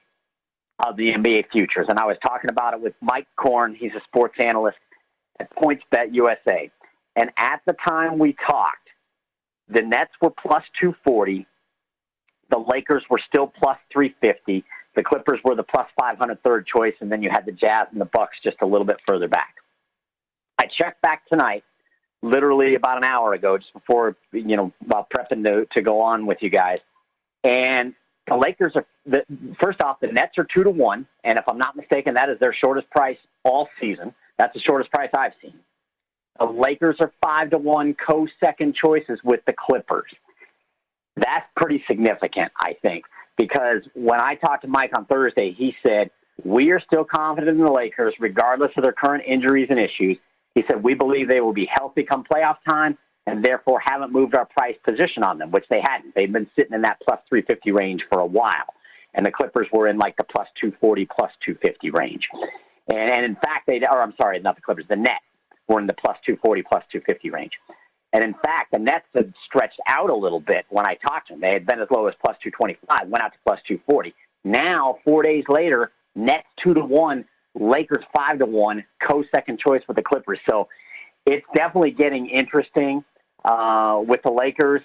of 0.85 0.97
the 0.97 1.13
NBA 1.13 1.51
futures. 1.53 1.87
And 1.89 1.99
I 1.99 2.05
was 2.05 2.17
talking 2.27 2.51
about 2.51 2.75
it 2.75 2.81
with 2.81 2.95
Mike 3.01 3.29
Korn. 3.37 3.75
He's 3.75 3.93
a 3.93 4.01
sports 4.05 4.35
analyst 4.39 4.79
at 5.41 5.55
PointsBet 5.57 6.13
USA. 6.13 6.71
And 7.17 7.31
at 7.37 7.61
the 7.67 7.75
time 7.87 8.19
we 8.19 8.35
talked, 8.49 8.89
the 9.69 9.83
Nets 9.83 10.11
were 10.21 10.31
plus 10.31 10.65
240. 10.81 11.47
The 12.51 12.59
Lakers 12.59 13.05
were 13.09 13.21
still 13.27 13.47
plus 13.47 13.79
350. 13.93 14.65
The 14.97 15.03
Clippers 15.03 15.41
were 15.45 15.55
the 15.55 15.63
plus 15.63 15.89
500 15.99 16.43
third 16.43 16.67
choice. 16.67 16.95
And 17.01 17.11
then 17.11 17.23
you 17.23 17.31
had 17.33 17.47
the 17.47 17.53
Jazz 17.53 17.89
and 17.93 18.01
the 18.01 18.09
Bucks 18.13 18.37
just 18.43 18.57
a 18.63 18.67
little 18.67 18.87
bit 18.87 18.97
further 19.07 19.29
back. 19.29 19.55
I 20.59 20.67
checked 20.67 21.03
back 21.03 21.27
tonight, 21.29 21.65
literally 22.23 22.75
about 22.75 22.99
an 22.99 23.05
hour 23.05 23.33
ago, 23.33 23.59
just 23.59 23.73
before, 23.73 24.17
you 24.33 24.57
know, 24.57 24.73
about 24.85 25.09
prepping 25.11 25.45
to, 25.45 25.67
to 25.73 25.83
go 25.83 26.01
on 26.01 26.27
with 26.27 26.39
you 26.43 26.51
guys. 26.51 26.79
And 27.43 27.95
the 28.27 28.37
Lakers 28.37 28.73
are 28.75 28.87
the, 29.07 29.23
first 29.63 29.81
off. 29.83 30.01
The 30.01 30.09
Nets 30.09 30.39
are 30.39 30.47
two 30.55 30.65
to 30.65 30.71
one, 30.71 31.07
and 31.25 31.39
if 31.39 31.45
I'm 31.49 31.59
not 31.59 31.77
mistaken, 31.77 32.15
that 32.15 32.29
is 32.29 32.39
their 32.41 32.55
shortest 32.55 32.89
price 32.91 33.19
all 33.45 33.69
season. 33.81 34.15
That's 34.39 34.55
the 34.55 34.61
shortest 34.61 34.91
price 34.93 35.11
I've 35.17 35.33
seen. 35.43 35.55
The 36.39 36.47
Lakers 36.47 36.97
are 37.01 37.13
five 37.23 37.51
to 37.51 37.59
one, 37.59 37.95
co-second 37.95 38.75
choices 38.75 39.21
with 39.23 39.41
the 39.47 39.53
Clippers. 39.53 40.11
That's 41.17 41.47
pretty 41.57 41.85
significant, 41.87 42.51
I 42.61 42.77
think, 42.83 43.05
because 43.37 43.83
when 43.95 44.21
I 44.21 44.35
talked 44.35 44.63
to 44.63 44.69
Mike 44.69 44.91
on 44.97 45.07
Thursday, 45.07 45.53
he 45.53 45.75
said 45.87 46.11
we 46.45 46.73
are 46.73 46.81
still 46.81 47.05
confident 47.05 47.59
in 47.59 47.65
the 47.65 47.71
Lakers, 47.71 48.15
regardless 48.19 48.73
of 48.77 48.83
their 48.83 48.93
current 48.93 49.23
injuries 49.25 49.69
and 49.71 49.81
issues. 49.81 50.19
He 50.57 50.65
said 50.69 50.83
we 50.83 50.95
believe 50.95 51.29
they 51.29 51.41
will 51.41 51.53
be 51.53 51.69
healthy 51.73 52.03
come 52.03 52.25
playoff 52.25 52.57
time, 52.69 52.99
and 53.27 53.45
therefore 53.45 53.81
haven't 53.85 54.13
moved 54.13 54.37
our 54.37 54.47
price 54.47 54.77
position 54.85 55.23
on 55.23 55.39
them, 55.39 55.51
which 55.51 55.65
they 55.71 55.81
hadn't. 55.83 56.15
They've 56.15 56.33
been 56.33 56.49
sitting 56.59 56.75
in 56.75 56.83
that 56.83 56.99
plus 57.07 57.21
350 57.29 57.73
range 57.73 58.03
for 58.11 58.21
a 58.21 58.27
while. 58.27 58.75
And 59.15 59.25
the 59.25 59.31
Clippers 59.31 59.69
were 59.73 59.89
in 59.89 59.97
like 59.99 60.17
the 60.17 60.25
plus 60.25 60.49
240, 60.61 61.07
plus 61.07 61.31
250 61.45 61.91
range. 61.91 62.29
And, 62.89 62.99
and 62.99 63.25
in 63.25 63.35
fact, 63.37 63.67
they, 63.67 63.81
or 63.81 64.03
I'm 64.03 64.15
sorry, 64.21 64.39
not 64.41 64.57
the 64.57 64.63
Clippers, 64.63 64.85
the 64.89 64.97
Nets 64.97 65.25
were 65.69 65.81
in 65.81 65.87
the 65.87 65.95
plus 65.95 66.17
240, 66.27 66.63
plus 66.63 66.83
250 66.93 67.31
range. 67.31 67.53
And 68.13 68.23
in 68.23 68.35
fact, 68.45 68.73
the 68.73 68.79
Nets 68.79 69.07
had 69.15 69.33
stretched 69.47 69.81
out 69.89 70.11
a 70.11 70.15
little 70.15 70.41
bit 70.41 70.67
when 70.69 70.87
I 70.87 70.95
talked 70.95 71.29
to 71.29 71.35
them. 71.35 71.41
They 71.41 71.53
had 71.53 71.67
been 71.67 71.81
as 71.81 71.89
low 71.91 72.07
as 72.07 72.15
plus 72.25 72.37
225, 72.43 73.09
went 73.09 73.25
out 73.25 73.33
to 73.33 73.39
plus 73.45 73.61
240. 73.67 74.15
Now, 74.45 74.99
four 75.05 75.23
days 75.23 75.45
later, 75.49 75.91
Nets 76.15 76.47
two 76.63 76.75
to 76.75 76.85
one, 76.85 77.25
Lakers 77.59 78.05
five 78.17 78.39
to 78.39 78.47
one, 78.47 78.85
co 79.03 79.25
second 79.35 79.59
choice 79.59 79.83
with 79.89 79.97
the 79.97 80.03
Clippers. 80.03 80.39
So 80.49 80.69
it's 81.27 81.47
definitely 81.57 81.93
getting 81.93 82.29
interesting 82.29 83.05
uh, 83.45 84.01
with 84.07 84.23
the 84.23 84.33
Lakers, 84.33 84.81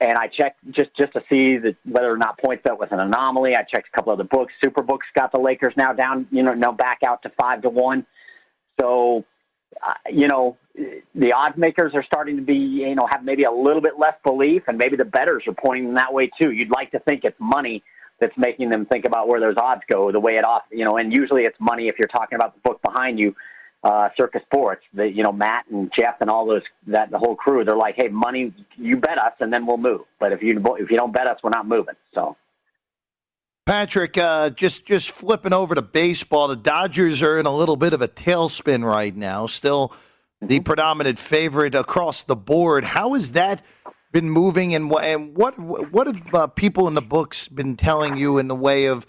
and 0.00 0.14
I 0.16 0.28
checked 0.28 0.60
just 0.70 0.90
just 0.96 1.12
to 1.14 1.22
see 1.28 1.58
that 1.58 1.76
whether 1.84 2.12
or 2.12 2.16
not 2.16 2.38
points 2.38 2.62
PointsBet 2.64 2.78
was 2.78 2.88
an 2.92 3.00
anomaly. 3.00 3.56
I 3.56 3.62
checked 3.62 3.88
a 3.92 3.96
couple 3.96 4.12
of 4.12 4.18
the 4.18 4.24
books. 4.24 4.52
Superbooks 4.64 5.10
got 5.16 5.32
the 5.32 5.40
Lakers 5.40 5.74
now 5.76 5.92
down, 5.92 6.28
you 6.30 6.42
know, 6.42 6.54
now 6.54 6.72
back 6.72 7.00
out 7.06 7.22
to 7.22 7.32
five 7.40 7.62
to 7.62 7.68
one. 7.68 8.06
So, 8.80 9.24
uh, 9.84 9.94
you 10.10 10.28
know, 10.28 10.56
the 11.14 11.32
odds 11.32 11.56
makers 11.56 11.92
are 11.94 12.04
starting 12.04 12.36
to 12.36 12.42
be, 12.42 12.54
you 12.54 12.94
know, 12.94 13.08
have 13.10 13.24
maybe 13.24 13.44
a 13.44 13.52
little 13.52 13.82
bit 13.82 13.98
less 13.98 14.14
belief, 14.24 14.62
and 14.68 14.78
maybe 14.78 14.96
the 14.96 15.04
betters 15.04 15.42
are 15.48 15.54
pointing 15.54 15.94
that 15.94 16.12
way 16.12 16.30
too. 16.40 16.52
You'd 16.52 16.70
like 16.70 16.92
to 16.92 17.00
think 17.00 17.24
it's 17.24 17.36
money 17.40 17.82
that's 18.20 18.36
making 18.36 18.70
them 18.70 18.86
think 18.86 19.06
about 19.06 19.26
where 19.26 19.40
those 19.40 19.56
odds 19.56 19.82
go, 19.90 20.12
the 20.12 20.20
way 20.20 20.34
it 20.34 20.44
off, 20.44 20.62
you 20.70 20.84
know, 20.84 20.98
and 20.98 21.12
usually 21.12 21.42
it's 21.42 21.58
money 21.58 21.88
if 21.88 21.96
you're 21.98 22.08
talking 22.08 22.36
about 22.36 22.54
the 22.54 22.60
book 22.60 22.80
behind 22.82 23.18
you 23.18 23.34
uh, 23.84 24.08
Circa 24.16 24.40
Sports, 24.46 24.82
the, 24.94 25.06
you 25.06 25.22
know, 25.22 25.32
Matt 25.32 25.66
and 25.70 25.92
Jeff 25.96 26.16
and 26.20 26.30
all 26.30 26.46
those, 26.46 26.62
that 26.86 27.10
the 27.10 27.18
whole 27.18 27.36
crew, 27.36 27.64
they're 27.64 27.76
like, 27.76 27.96
hey, 27.96 28.08
money, 28.08 28.52
you 28.76 28.96
bet 28.96 29.18
us 29.18 29.34
and 29.40 29.52
then 29.52 29.66
we'll 29.66 29.76
move. 29.76 30.00
But 30.18 30.32
if 30.32 30.42
you, 30.42 30.60
if 30.78 30.90
you 30.90 30.96
don't 30.96 31.12
bet 31.12 31.28
us, 31.28 31.38
we're 31.42 31.50
not 31.50 31.68
moving. 31.68 31.94
So. 32.14 32.36
Patrick, 33.66 34.18
uh, 34.18 34.50
just 34.50 34.84
just 34.84 35.10
flipping 35.10 35.54
over 35.54 35.74
to 35.74 35.80
baseball, 35.80 36.48
the 36.48 36.56
Dodgers 36.56 37.22
are 37.22 37.38
in 37.38 37.46
a 37.46 37.54
little 37.54 37.76
bit 37.76 37.94
of 37.94 38.02
a 38.02 38.08
tailspin 38.08 38.84
right 38.84 39.16
now. 39.16 39.46
Still, 39.46 39.94
the 40.42 40.56
mm-hmm. 40.56 40.64
predominant 40.64 41.18
favorite 41.18 41.74
across 41.74 42.24
the 42.24 42.36
board. 42.36 42.84
How 42.84 43.14
has 43.14 43.32
that 43.32 43.62
been 44.12 44.28
moving, 44.28 44.74
and 44.74 44.90
what 44.90 45.04
and 45.04 45.34
what 45.34 45.58
what 45.58 46.06
have 46.06 46.34
uh, 46.34 46.46
people 46.48 46.88
in 46.88 46.94
the 46.94 47.00
books 47.00 47.48
been 47.48 47.74
telling 47.74 48.18
you 48.18 48.36
in 48.36 48.48
the 48.48 48.54
way 48.54 48.84
of 48.84 49.06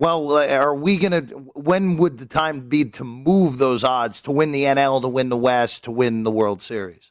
well, 0.00 0.32
uh, 0.32 0.46
are 0.46 0.74
we 0.74 0.96
going 0.96 1.12
to? 1.12 1.34
When 1.54 1.98
would 1.98 2.16
the 2.16 2.24
time 2.24 2.68
be 2.68 2.86
to 2.86 3.04
move 3.04 3.58
those 3.58 3.84
odds 3.84 4.22
to 4.22 4.30
win 4.30 4.50
the 4.50 4.64
NL, 4.64 5.02
to 5.02 5.08
win 5.08 5.28
the 5.28 5.36
West, 5.36 5.84
to 5.84 5.90
win 5.90 6.24
the 6.24 6.30
World 6.30 6.62
Series? 6.62 7.10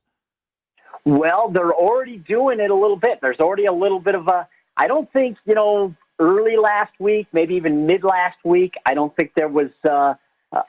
Well, 1.06 1.50
they're 1.50 1.72
already 1.72 2.18
doing 2.18 2.60
it 2.60 2.72
a 2.72 2.76
little 2.76 2.98
bit. 2.98 3.20
There's 3.22 3.40
already 3.40 3.66
a 3.66 3.72
little 3.72 4.00
bit 4.00 4.16
of 4.16 4.28
a. 4.28 4.48
I 4.76 4.88
don't 4.88 5.12
think 5.14 5.38
you 5.46 5.54
know 5.54 5.96
early 6.18 6.58
last 6.58 6.92
week, 7.00 7.28
maybe 7.32 7.54
even 7.56 7.86
mid 7.86 8.04
last 8.04 8.40
week. 8.44 8.74
I 8.88 8.96
don't 8.96 9.16
think 9.16 9.34
there 9.36 9.48
was 9.48 9.70
uh, 9.88 10.16
uh, 10.52 10.64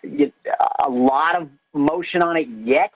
a 0.85 0.91
lot 0.91 1.41
of 1.41 1.49
motion 1.73 2.23
on 2.23 2.37
it 2.37 2.49
yet. 2.65 2.93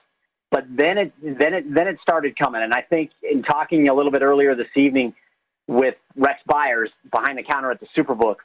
But 0.51 0.65
then 0.69 0.99
it 0.99 1.13
then 1.19 1.55
it 1.55 1.73
then 1.73 1.87
it 1.87 1.97
started 1.99 2.37
coming, 2.37 2.61
and 2.61 2.75
I 2.75 2.81
think 2.81 3.09
in 3.23 3.41
talking 3.41 3.89
a 3.89 3.93
little 3.95 4.11
bit 4.11 4.21
earlier 4.21 4.53
this 4.53 4.67
evening 4.75 5.15
with 5.65 5.95
Rex 6.15 6.39
Beyers 6.45 6.91
behind 7.11 7.39
the 7.39 7.43
counter 7.43 7.71
at 7.71 7.79
the 7.79 7.87
Superbook 7.97 8.35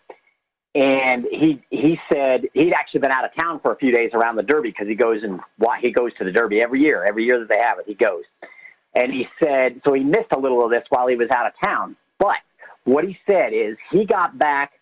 and 0.74 1.26
he 1.30 1.60
he 1.70 1.98
said 2.12 2.42
he'd 2.54 2.74
actually 2.74 3.00
been 3.00 3.10
out 3.10 3.24
of 3.24 3.30
town 3.38 3.60
for 3.60 3.72
a 3.72 3.76
few 3.76 3.94
days 3.94 4.10
around 4.14 4.36
the 4.36 4.42
Derby 4.42 4.70
because 4.70 4.86
he 4.86 4.94
goes 4.94 5.22
and 5.22 5.40
why 5.58 5.80
he 5.80 5.90
goes 5.90 6.12
to 6.18 6.24
the 6.24 6.30
Derby 6.30 6.62
every 6.62 6.80
year. 6.80 7.04
Every 7.08 7.24
year 7.24 7.40
that 7.40 7.48
they 7.48 7.60
have 7.60 7.78
it, 7.80 7.86
he 7.86 7.94
goes. 7.94 8.22
And 8.94 9.12
he 9.12 9.26
said 9.42 9.80
so 9.86 9.94
he 9.94 10.04
missed 10.04 10.32
a 10.34 10.38
little 10.38 10.64
of 10.64 10.70
this 10.70 10.84
while 10.90 11.08
he 11.08 11.16
was 11.16 11.28
out 11.34 11.46
of 11.46 11.52
town. 11.64 11.96
But 12.18 12.36
what 12.84 13.04
he 13.04 13.18
said 13.28 13.52
is 13.52 13.76
he 13.90 14.04
got 14.04 14.38
back 14.38 14.72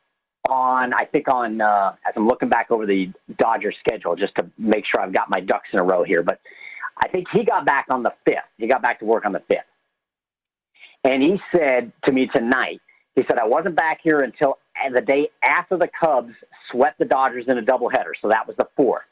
on 0.51 0.93
I 0.93 1.07
think 1.07 1.33
on 1.33 1.61
uh, 1.63 1.95
as 2.07 2.13
I'm 2.17 2.27
looking 2.27 2.51
back 2.51 2.67
over 2.71 2.85
the 2.85 3.11
Dodger 3.39 3.73
schedule 3.81 4.15
just 4.15 4.35
to 4.37 4.51
make 4.59 4.85
sure 4.85 5.03
I've 5.03 5.15
got 5.15 5.31
my 5.31 5.41
ducks 5.41 5.69
in 5.73 5.81
a 5.81 5.85
row 5.85 6.05
here. 6.05 6.23
But 6.23 6.39
I 7.03 7.09
think 7.09 7.29
he 7.33 7.45
got 7.45 7.65
back 7.65 7.87
on 7.91 8.03
the 8.03 8.13
fifth. 8.27 8.39
He 8.59 8.67
got 8.67 8.83
back 8.83 8.99
to 8.99 9.07
work 9.07 9.25
on 9.25 9.33
the 9.33 9.43
fifth. 9.49 9.61
And 11.05 11.23
he 11.23 11.41
said 11.55 11.93
to 12.05 12.13
me 12.13 12.29
tonight, 12.35 12.81
he 13.15 13.23
said, 13.23 13.39
I 13.41 13.47
wasn't 13.47 13.77
back 13.77 14.01
here 14.03 14.19
until 14.19 14.59
the 14.95 15.01
day 15.01 15.29
after 15.43 15.77
the 15.77 15.89
Cubs 16.01 16.33
swept 16.71 16.99
the 16.99 17.05
Dodgers 17.05 17.47
in 17.49 17.59
a 17.59 17.63
doubleheader. 17.63 18.13
So 18.21 18.29
that 18.29 18.47
was 18.47 18.57
the 18.57 18.69
fourth. 18.77 19.05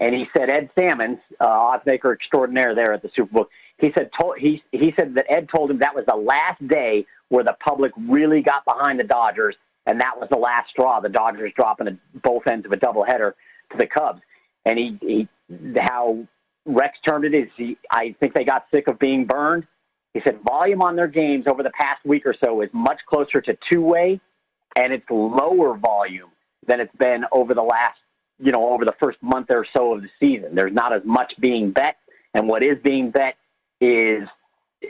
And 0.00 0.14
he 0.14 0.26
said 0.36 0.50
Ed 0.50 0.68
Salmons, 0.76 1.18
uh, 1.40 1.46
oddsmaker 1.46 2.12
extraordinaire 2.12 2.74
there 2.74 2.92
at 2.92 3.02
the 3.02 3.08
Superbook, 3.08 3.46
he 3.78 3.92
said 3.96 4.10
told, 4.20 4.38
he 4.38 4.62
he 4.72 4.92
said 4.98 5.14
that 5.14 5.26
Ed 5.28 5.48
told 5.54 5.70
him 5.70 5.78
that 5.78 5.94
was 5.94 6.04
the 6.06 6.16
last 6.16 6.66
day 6.66 7.06
where 7.28 7.44
the 7.44 7.56
public 7.64 7.92
really 8.08 8.42
got 8.42 8.64
behind 8.64 8.98
the 8.98 9.04
Dodgers, 9.04 9.54
and 9.86 10.00
that 10.00 10.18
was 10.18 10.28
the 10.30 10.38
last 10.38 10.70
straw. 10.70 11.00
The 11.00 11.08
Dodgers 11.08 11.52
dropping 11.56 11.88
a, 11.88 11.98
both 12.22 12.46
ends 12.46 12.66
of 12.66 12.72
a 12.72 12.76
doubleheader 12.76 13.32
to 13.70 13.78
the 13.78 13.86
Cubs, 13.86 14.20
and 14.64 14.78
he, 14.78 14.98
he 15.00 15.28
how 15.80 16.26
Rex 16.66 16.98
termed 17.06 17.24
it 17.24 17.34
is 17.34 17.48
he 17.56 17.76
I 17.90 18.14
think 18.18 18.34
they 18.34 18.44
got 18.44 18.66
sick 18.74 18.88
of 18.88 18.98
being 18.98 19.24
burned. 19.24 19.66
He 20.14 20.20
said 20.24 20.40
volume 20.46 20.82
on 20.82 20.96
their 20.96 21.08
games 21.08 21.46
over 21.46 21.62
the 21.62 21.72
past 21.80 22.04
week 22.04 22.26
or 22.26 22.34
so 22.44 22.60
is 22.60 22.68
much 22.72 23.00
closer 23.08 23.40
to 23.40 23.56
two 23.70 23.82
way 23.82 24.20
and 24.76 24.92
it's 24.92 25.04
lower 25.10 25.76
volume 25.76 26.30
than 26.66 26.80
it's 26.80 26.94
been 26.96 27.24
over 27.32 27.54
the 27.54 27.62
last, 27.62 27.98
you 28.38 28.52
know, 28.52 28.70
over 28.70 28.84
the 28.84 28.94
first 29.02 29.18
month 29.22 29.48
or 29.50 29.66
so 29.76 29.94
of 29.94 30.02
the 30.02 30.08
season. 30.20 30.54
There's 30.54 30.72
not 30.72 30.92
as 30.92 31.02
much 31.04 31.32
being 31.40 31.70
bet, 31.72 31.96
and 32.34 32.48
what 32.48 32.62
is 32.62 32.78
being 32.82 33.10
bet 33.10 33.36
is 33.80 34.28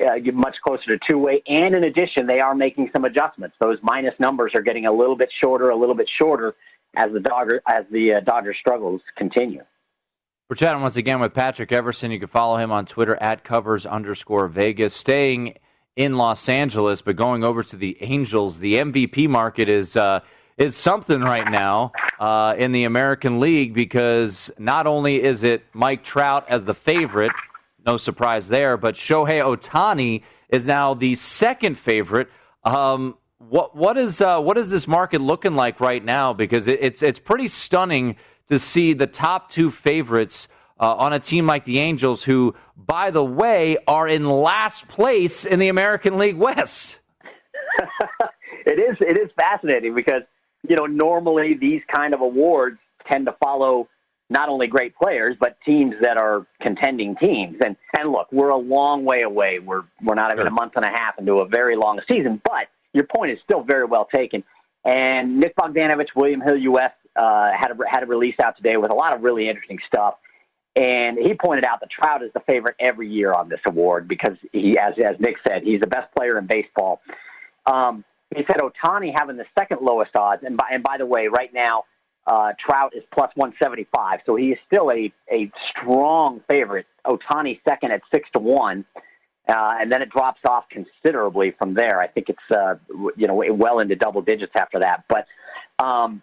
uh, 0.01 0.17
much 0.33 0.57
closer 0.67 0.91
to 0.91 0.99
two 1.09 1.19
way. 1.19 1.43
And 1.47 1.75
in 1.75 1.85
addition, 1.85 2.27
they 2.27 2.41
are 2.41 2.55
making 2.55 2.91
some 2.95 3.05
adjustments. 3.05 3.57
Those 3.61 3.79
minus 3.83 4.15
numbers 4.19 4.53
are 4.55 4.63
getting 4.63 4.87
a 4.87 4.93
little 4.93 5.17
bit 5.17 5.31
shorter, 5.43 5.71
a 5.71 5.77
little 5.77 5.95
bit 5.95 6.09
shorter 6.21 6.55
as 6.97 7.13
the 7.13 7.21
Dodger 7.21 7.63
as 7.69 7.85
the 7.91 8.15
uh, 8.15 8.21
Dodger 8.21 8.55
struggles 8.55 9.01
continue. 9.17 9.63
We're 10.49 10.57
chatting 10.57 10.83
once 10.83 10.97
again 10.97 11.21
with 11.21 11.33
Patrick 11.33 11.73
Everson. 11.73 12.11
You 12.11 12.19
can 12.19 12.29
follow 12.29 12.57
him 12.57 12.71
on 12.71 12.85
Twitter 12.85 13.17
at 13.23 13.43
covers 13.43 13.87
underscore 13.87 14.49
Vegas. 14.49 14.93
Staying 14.93 15.55
in 15.97 16.17
Los 16.17 16.49
Angeles, 16.49 17.03
but 17.03 17.17
going 17.17 17.45
over 17.45 17.63
to 17.63 17.77
the 17.77 17.97
Angels, 18.01 18.59
the 18.59 18.75
MVP 18.77 19.29
market 19.29 19.69
is 19.69 19.97
uh, 19.97 20.21
is 20.57 20.77
something 20.77 21.21
right 21.21 21.51
now 21.51 21.93
uh, 22.19 22.55
in 22.57 22.73
the 22.73 22.85
American 22.85 23.41
League 23.41 23.75
because 23.75 24.51
not 24.59 24.87
only 24.87 25.23
is 25.23 25.43
it 25.43 25.65
Mike 25.73 26.05
Trout 26.05 26.45
as 26.49 26.65
the 26.65 26.75
favorite, 26.75 27.33
no 27.87 27.97
surprise 27.97 28.49
there, 28.49 28.77
but 28.77 28.95
Shohei 28.95 29.43
Ohtani 29.43 30.23
is 30.49 30.67
now 30.67 30.95
the 30.95 31.15
second 31.15 31.77
favorite. 31.77 32.29
Um, 32.65 33.17
what 33.39 33.75
what 33.75 33.99
is 33.99 34.21
uh, 34.21 34.41
what 34.41 34.57
is 34.57 34.71
this 34.71 34.87
market 34.87 35.21
looking 35.21 35.57
like 35.57 35.81
right 35.81 36.05
now? 36.05 36.33
Because 36.33 36.69
it, 36.69 36.79
it's 36.81 37.03
it's 37.03 37.19
pretty 37.19 37.49
stunning 37.49 38.17
to 38.49 38.59
see 38.59 38.93
the 38.93 39.07
top 39.07 39.51
two 39.51 39.71
favorites 39.71 40.49
uh, 40.81 40.95
on 40.95 41.13
a 41.13 41.21
team 41.21 41.47
like 41.47 41.65
the 41.65 41.79
Angels, 41.79 42.23
who, 42.23 42.55
by 42.77 43.11
the 43.11 43.25
way, 43.25 43.77
are 43.87 44.09
in 44.09 44.29
last 44.29 44.89
place 44.89 45.45
in 45.45 45.59
the 45.59 45.69
American 45.69 46.19
League 46.19 46.37
West. 46.37 47.01
it 48.67 48.79
is 48.79 48.97
it 49.01 49.19
is 49.19 49.31
fascinating 49.39 49.95
because 49.95 50.23
you 50.69 50.77
know 50.77 50.87
normally 50.87 51.55
these 51.55 51.83
kind 51.93 52.15
of 52.15 52.21
awards 52.21 52.79
tend 53.11 53.27
to 53.27 53.35
follow 53.43 53.89
not 54.29 54.49
only 54.49 54.67
great 54.67 54.95
players 54.97 55.37
but 55.39 55.57
teams 55.65 55.95
that 56.01 56.17
are 56.17 56.47
contending 56.61 57.17
teams. 57.17 57.57
And 57.65 57.77
and 57.99 58.11
look, 58.11 58.29
we're 58.33 58.51
a 58.51 58.57
long 58.57 59.05
way 59.05 59.23
away. 59.23 59.59
We're 59.59 59.83
we're 60.03 60.15
not 60.15 60.33
even 60.33 60.47
a 60.47 60.53
month 60.53 60.73
and 60.77 60.85
a 60.85 60.91
half 60.91 61.19
into 61.19 61.35
a 61.35 61.49
very 61.49 61.77
long 61.77 62.01
season, 62.11 62.41
but 62.45 62.69
your 62.93 63.07
point 63.15 63.33
is 63.33 63.39
still 63.45 63.63
very 63.63 63.85
well 63.85 64.09
taken. 64.15 64.45
And 64.85 65.39
Nick 65.39 65.55
Bogdanovich, 65.57 66.09
William 66.17 66.41
Hill 66.41 66.57
US 66.57 66.93
uh, 67.17 67.51
had 67.53 67.71
a, 67.71 67.77
had 67.89 68.03
a 68.03 68.07
release 68.07 68.35
out 68.43 68.57
today 68.57 68.77
with 68.77 68.91
a 68.91 68.95
lot 68.95 69.15
of 69.15 69.23
really 69.23 69.49
interesting 69.49 69.79
stuff. 69.87 70.15
And 70.75 71.19
he 71.19 71.35
pointed 71.35 71.67
out 71.67 71.81
that 71.81 71.91
Trout 71.91 72.23
is 72.23 72.31
the 72.33 72.41
favorite 72.41 72.77
every 72.81 73.09
year 73.09 73.33
on 73.33 73.49
this 73.49 73.61
award 73.67 74.09
because 74.09 74.39
he, 74.53 74.79
as 74.79 74.95
as 74.99 75.17
Nick 75.21 75.37
said, 75.47 75.63
he's 75.63 75.81
the 75.81 75.87
best 75.87 76.15
player 76.17 76.39
in 76.39 76.47
baseball. 76.47 77.03
Um, 77.67 78.05
he 78.35 78.43
said 78.47 78.57
Ohtani 78.57 79.13
having 79.15 79.37
the 79.37 79.45
second 79.59 79.81
lowest 79.83 80.13
odds, 80.17 80.43
and 80.45 80.57
by 80.57 80.69
and 80.73 80.83
by 80.83 80.97
the 80.97 81.05
way, 81.05 81.29
right 81.29 81.53
now 81.53 81.85
uh, 82.27 82.53
Trout 82.59 82.95
is 82.97 83.03
plus 83.13 83.31
one 83.35 83.53
seventy 83.63 83.87
five, 83.95 84.21
so 84.25 84.35
he 84.35 84.47
is 84.53 84.59
still 84.67 84.91
a 84.91 85.13
a 85.31 85.51
strong 85.71 86.41
favorite. 86.49 86.87
Ohtani 87.07 87.61
second 87.69 87.93
at 87.93 88.01
six 88.13 88.29
to 88.35 88.41
one. 88.41 88.85
Uh, 89.49 89.75
and 89.81 89.91
then 89.91 90.01
it 90.01 90.09
drops 90.09 90.41
off 90.49 90.65
considerably 90.71 91.53
from 91.59 91.75
there. 91.75 92.01
I 92.01 92.07
think 92.07 92.29
it's 92.29 92.57
uh, 92.57 92.77
you 93.17 93.27
know 93.27 93.45
well 93.51 93.81
into 93.81 93.97
double 93.97 94.23
digits 94.23 94.53
after 94.57 94.79
that. 94.79 95.05
But 95.09 95.27
um, 95.85 96.23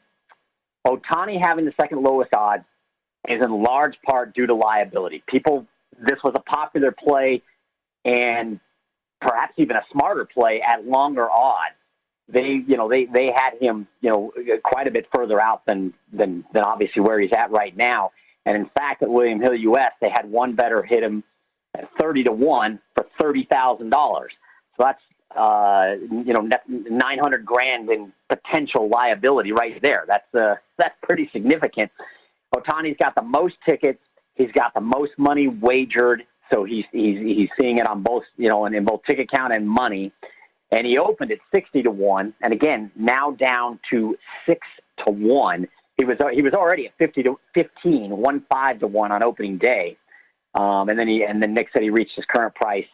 Ohtani 0.88 1.38
having 1.46 1.65
the 1.65 1.74
second 1.79 2.01
lowest 2.01 2.34
odds 2.34 2.63
is 3.27 3.43
in 3.43 3.63
large 3.63 3.97
part 4.07 4.33
due 4.33 4.47
to 4.47 4.55
liability. 4.55 5.23
People, 5.27 5.65
this 5.99 6.19
was 6.23 6.33
a 6.35 6.41
popular 6.41 6.91
play, 6.91 7.41
and 8.05 8.59
perhaps 9.21 9.53
even 9.57 9.75
a 9.75 9.83
smarter 9.91 10.25
play 10.25 10.61
at 10.61 10.85
longer 10.85 11.29
odds. 11.29 11.75
They, 12.31 12.63
you 12.67 12.77
know, 12.77 12.88
they 12.88 13.05
they 13.05 13.31
had 13.35 13.53
him, 13.59 13.88
you 14.01 14.11
know, 14.11 14.31
quite 14.63 14.88
a 14.88 14.91
bit 14.91 15.07
further 15.13 15.41
out 15.41 15.65
than 15.65 15.93
than 16.13 16.45
than 16.53 16.63
obviously 16.63 17.01
where 17.01 17.19
he's 17.19 17.31
at 17.35 17.51
right 17.51 17.75
now. 17.75 18.11
And 18.45 18.55
in 18.55 18.69
fact, 18.77 19.01
at 19.01 19.09
William 19.09 19.41
Hill 19.41 19.55
US, 19.55 19.91
they 19.99 20.09
had 20.09 20.29
one 20.29 20.55
better 20.55 20.83
hit 20.83 21.03
him 21.03 21.23
at 21.75 21.89
thirty 21.99 22.23
to 22.23 22.31
one 22.31 22.79
for 22.95 23.07
thirty 23.19 23.47
thousand 23.51 23.89
dollars. 23.89 24.31
So 24.77 24.85
that's 24.85 25.01
uh, 25.35 25.96
you 26.11 26.33
know 26.33 26.48
nine 26.67 27.17
hundred 27.20 27.46
grand 27.46 27.89
in 27.89 28.13
potential 28.29 28.89
liability 28.89 29.51
right 29.51 29.81
there. 29.81 30.05
That's 30.07 30.35
uh, 30.35 30.55
that's 30.77 30.96
pretty 31.01 31.29
significant. 31.33 31.91
Ohtani's 32.55 32.98
got 33.01 33.16
the 33.16 33.24
most 33.24 33.55
tickets. 33.68 34.00
He's 34.35 34.51
got 34.51 34.74
the 34.74 34.81
most 34.81 35.12
money 35.18 35.48
wagered. 35.48 36.24
So 36.53 36.64
he's 36.64 36.85
he's 36.92 37.20
he's 37.20 37.50
seeing 37.59 37.77
it 37.77 37.88
on 37.88 38.01
both 38.01 38.24
you 38.38 38.50
know 38.50 38.66
in, 38.66 38.74
in 38.74 38.85
both 38.85 39.01
ticket 39.07 39.29
count 39.31 39.53
and 39.53 39.68
money. 39.68 40.12
And 40.72 40.85
he 40.85 40.98
opened 40.98 41.31
at 41.31 41.40
sixty 41.53 41.81
to 41.83 41.92
one, 41.92 42.33
and 42.42 42.53
again 42.53 42.92
now 42.96 43.31
down 43.31 43.79
to 43.92 44.16
six 44.48 44.59
to 45.05 45.12
one. 45.12 45.68
He 45.98 46.05
was 46.05 46.18
he 46.33 46.42
was 46.42 46.53
already 46.53 46.88
at 46.88 46.94
fifty 46.98 47.24
to 47.24 47.40
fifteen, 47.53 48.12
one 48.12 48.44
five 48.51 48.79
to 48.79 48.88
one 48.88 49.12
on 49.12 49.24
opening 49.24 49.57
day. 49.57 49.98
Um, 50.55 50.90
and 50.90 50.98
then 50.98 51.07
he 51.07 51.24
and 51.24 51.42
then 51.42 51.53
Nick 51.53 51.70
said 51.72 51.83
he 51.83 51.90
reached 51.90 52.16
his 52.16 52.25
current 52.25 52.55
price 52.55 52.88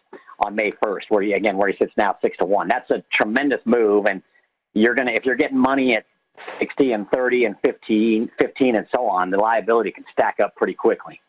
on 0.46 0.56
May 0.56 0.72
1st, 0.84 1.04
where 1.10 1.24
he 1.24 1.34
again 1.34 1.56
where 1.58 1.70
he 1.70 1.78
sits 1.78 1.94
now 1.98 2.18
six 2.22 2.38
to 2.38 2.46
one. 2.46 2.68
That's 2.68 2.90
a 2.92 3.04
tremendous 3.14 3.62
move, 3.66 4.06
and 4.10 4.22
you're 4.74 4.96
gonna 4.96 5.12
if 5.14 5.24
you're 5.24 5.38
getting 5.38 5.58
money 5.58 5.96
at 5.96 6.06
60 6.60 6.92
and 6.92 7.10
30 7.12 7.46
and 7.46 7.56
15, 7.66 8.32
15 8.40 8.76
and 8.76 8.88
so 8.96 9.08
on, 9.08 9.30
the 9.30 9.38
liability 9.38 9.92
can 9.92 10.06
stack 10.12 10.40
up 10.40 10.56
pretty 10.56 10.74
quickly. 10.74 11.20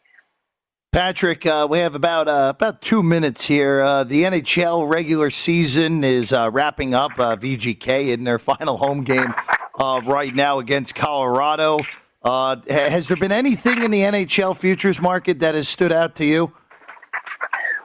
Patrick, 0.92 1.44
uh, 1.44 1.66
we 1.68 1.80
have 1.80 1.94
about 1.94 2.26
uh, 2.26 2.52
about 2.56 2.80
two 2.80 3.02
minutes 3.02 3.44
here. 3.44 3.82
Uh, 3.82 4.02
the 4.02 4.22
NHL 4.22 4.90
regular 4.90 5.30
season 5.30 6.02
is 6.02 6.32
uh, 6.32 6.48
wrapping 6.50 6.94
up. 6.94 7.12
Uh, 7.18 7.36
VGK 7.36 8.14
in 8.14 8.24
their 8.24 8.38
final 8.38 8.78
home 8.78 9.04
game 9.04 9.34
uh, 9.78 10.00
right 10.06 10.34
now 10.34 10.58
against 10.58 10.94
Colorado. 10.94 11.80
Uh, 12.22 12.56
has 12.68 13.08
there 13.08 13.16
been 13.16 13.30
anything 13.30 13.82
in 13.82 13.90
the 13.90 14.00
NHL 14.00 14.56
futures 14.56 15.00
market 15.00 15.38
that 15.40 15.54
has 15.54 15.68
stood 15.68 15.92
out 15.92 16.16
to 16.16 16.24
you? 16.24 16.50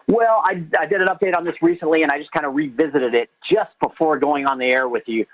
Well, 0.07 0.41
I, 0.45 0.63
I 0.79 0.86
did 0.88 1.01
an 1.01 1.07
update 1.07 1.38
on 1.38 1.45
this 1.45 1.55
recently, 1.62 2.01
and 2.01 2.12
I 2.12 2.17
just 2.17 2.31
kind 2.31 2.45
of 2.45 2.55
revisited 2.55 3.13
it 3.13 3.29
just 3.49 3.71
before 3.81 4.17
going 4.17 4.45
on 4.45 4.57
the 4.57 4.65
air 4.65 4.89
with 4.89 5.03
you. 5.05 5.25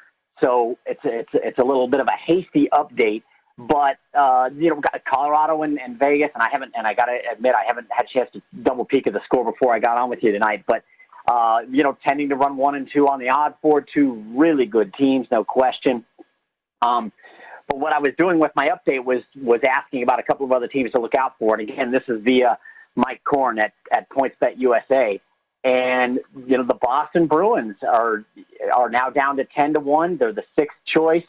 So 0.44 0.78
it's 0.86 1.02
it's 1.04 1.30
it's 1.34 1.58
a 1.58 1.66
little 1.66 1.88
bit 1.88 2.00
of 2.00 2.08
a 2.08 2.18
hasty 2.26 2.68
update, 2.74 3.24
but 3.58 3.98
uh, 4.14 4.50
you 4.56 4.70
know, 4.70 4.76
got 4.76 5.02
Colorado 5.12 5.64
and, 5.64 5.80
and 5.80 5.98
Vegas, 5.98 6.30
and 6.34 6.44
I 6.44 6.50
haven't, 6.52 6.74
and 6.76 6.86
I 6.86 6.94
got 6.94 7.06
to 7.06 7.18
admit, 7.32 7.56
I 7.56 7.64
haven't 7.68 7.88
had 7.92 8.06
a 8.06 8.20
chance 8.20 8.30
to 8.34 8.42
double 8.64 8.86
peek 8.86 9.08
at 9.08 9.14
the 9.14 9.22
score 9.26 9.44
before 9.44 9.74
I 9.74 9.80
got 9.80 9.98
on 9.98 10.10
with 10.10 10.20
you 10.22 10.32
tonight. 10.32 10.64
But 10.68 10.84
uh, 11.28 11.60
you 11.70 11.84
know, 11.84 11.98
tending 12.08 12.30
to 12.30 12.36
run 12.36 12.56
one 12.56 12.76
and 12.76 12.88
two 12.94 13.08
on 13.08 13.20
the 13.20 13.30
odd 13.30 13.56
board, 13.62 13.90
two 13.94 14.24
really 14.36 14.66
good 14.66 14.94
teams, 14.94 15.28
no 15.32 15.44
question. 15.44 16.06
Um, 16.82 17.12
but 17.68 17.80
what 17.80 17.94
I 17.94 18.00
was 18.00 18.12
doing 18.18 18.40
with 18.40 18.52
my 18.56 18.68
update 18.68 19.04
was 19.04 19.24
was 19.36 19.60
asking 19.68 20.04
about 20.04 20.20
a 20.20 20.24
couple 20.24 20.46
of 20.46 20.52
other 20.52 20.68
teams 20.68 20.92
to 20.92 21.02
look 21.02 21.16
out 21.16 21.34
for. 21.40 21.56
And 21.60 21.70
again, 21.70 21.92
this 21.92 22.04
is 22.08 22.22
via 22.24 22.60
Mike 22.96 23.22
Korn 23.24 23.60
at 23.60 23.74
at 23.92 24.08
PointsBet 24.10 24.58
USA. 24.58 25.20
And 25.68 26.20
you 26.48 26.58
know 26.58 26.64
the 26.64 26.78
Boston 26.82 27.28
Bruins 27.28 27.76
are 27.84 28.24
are 28.74 28.90
now 28.90 29.10
down 29.10 29.36
to 29.36 29.44
ten 29.44 29.74
to 29.74 29.82
one. 29.82 30.16
They're 30.16 30.32
the 30.32 30.46
sixth 30.58 30.78
choice. 30.86 31.26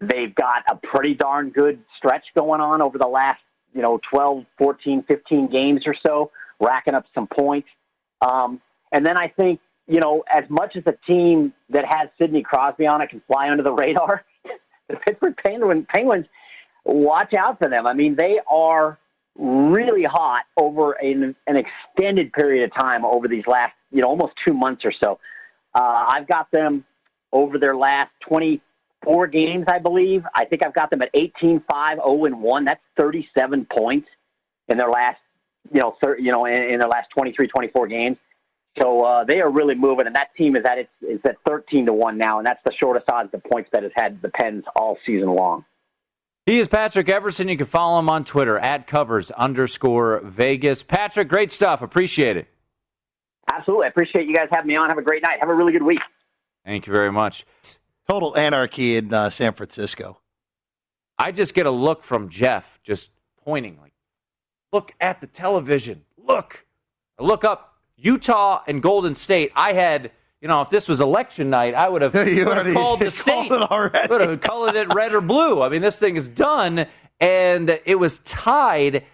They've 0.00 0.34
got 0.34 0.64
a 0.68 0.74
pretty 0.74 1.14
darn 1.14 1.50
good 1.50 1.78
stretch 1.96 2.24
going 2.36 2.60
on 2.60 2.82
over 2.82 2.98
the 2.98 3.06
last 3.06 3.40
you 3.72 3.80
know 3.80 4.00
12, 4.10 4.44
14, 4.58 5.04
15 5.06 5.46
games 5.52 5.82
or 5.86 5.94
so, 6.04 6.32
racking 6.58 6.94
up 6.94 7.04
some 7.14 7.28
points. 7.28 7.68
Um, 8.28 8.60
and 8.90 9.06
then 9.06 9.16
I 9.16 9.28
think 9.28 9.60
you 9.86 10.00
know 10.00 10.24
as 10.34 10.50
much 10.50 10.74
as 10.74 10.82
a 10.86 10.94
team 11.06 11.52
that 11.68 11.84
has 11.84 12.08
Sidney 12.20 12.42
Crosby 12.42 12.88
on 12.88 13.00
it 13.00 13.10
can 13.10 13.22
fly 13.28 13.50
under 13.50 13.62
the 13.62 13.72
radar, 13.72 14.24
the 14.88 14.96
Pittsburgh 14.96 15.36
Penguins, 15.46 15.86
Penguins, 15.94 16.26
watch 16.84 17.34
out 17.34 17.60
for 17.60 17.68
them. 17.68 17.86
I 17.86 17.94
mean, 17.94 18.16
they 18.16 18.40
are 18.50 18.98
really 19.40 20.04
hot 20.04 20.42
over 20.58 20.92
an, 20.92 21.34
an 21.46 21.56
extended 21.56 22.32
period 22.32 22.64
of 22.64 22.74
time 22.74 23.04
over 23.04 23.26
these 23.26 23.46
last, 23.46 23.72
you 23.90 24.02
know, 24.02 24.08
almost 24.08 24.34
two 24.46 24.52
months 24.52 24.84
or 24.84 24.92
so. 25.02 25.18
Uh, 25.74 26.04
I've 26.08 26.28
got 26.28 26.50
them 26.50 26.84
over 27.32 27.58
their 27.58 27.74
last 27.74 28.10
24 28.28 29.26
games, 29.28 29.64
I 29.68 29.78
believe. 29.78 30.24
I 30.34 30.44
think 30.44 30.64
I've 30.64 30.74
got 30.74 30.90
them 30.90 31.00
at 31.00 31.08
18 31.14 31.62
5 31.70 31.98
0 31.98 32.24
and 32.26 32.42
1. 32.42 32.64
That's 32.66 32.82
37 32.98 33.66
points 33.76 34.08
in 34.68 34.76
their 34.76 34.90
last, 34.90 35.20
you 35.72 35.80
know, 35.80 35.96
thir- 36.02 36.18
you 36.18 36.32
know, 36.32 36.44
in, 36.44 36.54
in 36.54 36.80
their 36.80 36.88
last 36.88 37.08
23, 37.16 37.48
24 37.48 37.86
games. 37.86 38.18
So 38.80 39.00
uh, 39.00 39.24
they 39.24 39.40
are 39.40 39.50
really 39.50 39.74
moving, 39.74 40.06
and 40.06 40.14
that 40.14 40.28
team 40.36 40.54
is 40.54 40.64
at 40.64 40.78
its 40.78 40.90
is 41.02 41.18
at 41.24 41.36
thirteen 41.46 41.86
to 41.86 41.92
one 41.92 42.16
now, 42.16 42.38
and 42.38 42.46
that's 42.46 42.60
the 42.64 42.72
shortest 42.78 43.10
odds 43.10 43.32
the 43.32 43.38
PointsBet 43.38 43.82
has 43.82 43.90
had 43.96 44.22
the 44.22 44.28
Pens 44.28 44.62
all 44.76 44.96
season 45.04 45.28
long. 45.34 45.64
He 46.50 46.58
is 46.58 46.66
Patrick 46.66 47.08
Everson. 47.08 47.46
You 47.46 47.56
can 47.56 47.68
follow 47.68 48.00
him 48.00 48.10
on 48.10 48.24
Twitter 48.24 48.58
at 48.58 48.88
covers 48.88 49.30
underscore 49.30 50.20
Vegas. 50.24 50.82
Patrick, 50.82 51.28
great 51.28 51.52
stuff. 51.52 51.80
Appreciate 51.80 52.36
it. 52.36 52.48
Absolutely. 53.48 53.84
I 53.84 53.88
appreciate 53.90 54.26
you 54.26 54.34
guys 54.34 54.48
having 54.50 54.66
me 54.66 54.74
on. 54.74 54.88
Have 54.88 54.98
a 54.98 55.02
great 55.02 55.22
night. 55.22 55.38
Have 55.38 55.48
a 55.48 55.54
really 55.54 55.70
good 55.70 55.84
week. 55.84 56.00
Thank 56.66 56.88
you 56.88 56.92
very 56.92 57.12
much. 57.12 57.46
Total 58.08 58.36
anarchy 58.36 58.96
in 58.96 59.14
uh, 59.14 59.30
San 59.30 59.52
Francisco. 59.52 60.18
I 61.16 61.30
just 61.30 61.54
get 61.54 61.66
a 61.66 61.70
look 61.70 62.02
from 62.02 62.28
Jeff 62.28 62.80
just 62.82 63.12
pointing 63.44 63.78
like, 63.80 63.92
look 64.72 64.90
at 65.00 65.20
the 65.20 65.28
television. 65.28 66.02
Look. 66.18 66.66
I 67.16 67.22
look 67.22 67.44
up 67.44 67.76
Utah 67.96 68.64
and 68.66 68.82
Golden 68.82 69.14
State, 69.14 69.52
I 69.54 69.74
had, 69.74 70.10
you 70.40 70.48
know, 70.48 70.62
if 70.62 70.70
this 70.70 70.88
was 70.88 71.00
election 71.00 71.50
night, 71.50 71.74
I 71.74 71.88
would 71.88 72.02
have, 72.02 72.14
would 72.14 72.26
have 72.26 72.74
called 72.74 73.00
the 73.00 73.10
state. 73.10 73.50
It 73.52 74.10
would 74.10 74.20
have 74.20 74.40
called 74.40 74.74
it 74.74 74.94
red 74.94 75.12
or 75.12 75.20
blue. 75.20 75.62
I 75.62 75.68
mean, 75.68 75.82
this 75.82 75.98
thing 75.98 76.16
is 76.16 76.28
done, 76.28 76.86
and 77.20 77.80
it 77.84 77.98
was 77.98 78.18
tied. 78.20 79.04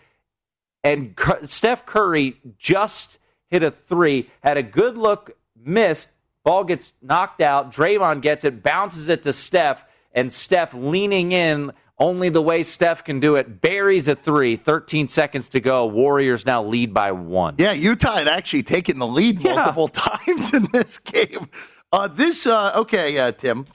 And 0.84 1.18
Steph 1.42 1.84
Curry 1.84 2.40
just 2.58 3.18
hit 3.50 3.64
a 3.64 3.72
three, 3.72 4.30
had 4.42 4.56
a 4.56 4.62
good 4.62 4.96
look, 4.96 5.36
missed. 5.56 6.10
Ball 6.44 6.62
gets 6.62 6.92
knocked 7.02 7.40
out. 7.40 7.72
Draymond 7.72 8.22
gets 8.22 8.44
it, 8.44 8.62
bounces 8.62 9.08
it 9.08 9.24
to 9.24 9.32
Steph, 9.32 9.82
and 10.12 10.32
Steph 10.32 10.74
leaning 10.74 11.32
in 11.32 11.72
Only 11.98 12.28
the 12.28 12.42
way 12.42 12.62
Steph 12.62 13.04
can 13.04 13.20
do 13.20 13.36
it. 13.36 13.60
Buries 13.62 14.06
a 14.06 14.14
three, 14.14 14.56
13 14.56 15.08
seconds 15.08 15.48
to 15.50 15.60
go. 15.60 15.86
Warriors 15.86 16.44
now 16.44 16.62
lead 16.62 16.92
by 16.92 17.10
one. 17.12 17.54
Yeah, 17.58 17.72
Utah 17.72 18.16
had 18.16 18.28
actually 18.28 18.64
taken 18.64 18.98
the 18.98 19.06
lead 19.06 19.40
Yeah. 19.40 19.54
multiple 19.54 19.88
times 19.94 20.52
in 20.52 20.68
this 20.72 20.98
game. 20.98 21.48
Uh, 21.92 22.08
this, 22.08 22.46
uh, 22.46 22.72
okay, 22.76 23.18
uh, 23.18 23.32
Tim. 23.32 23.66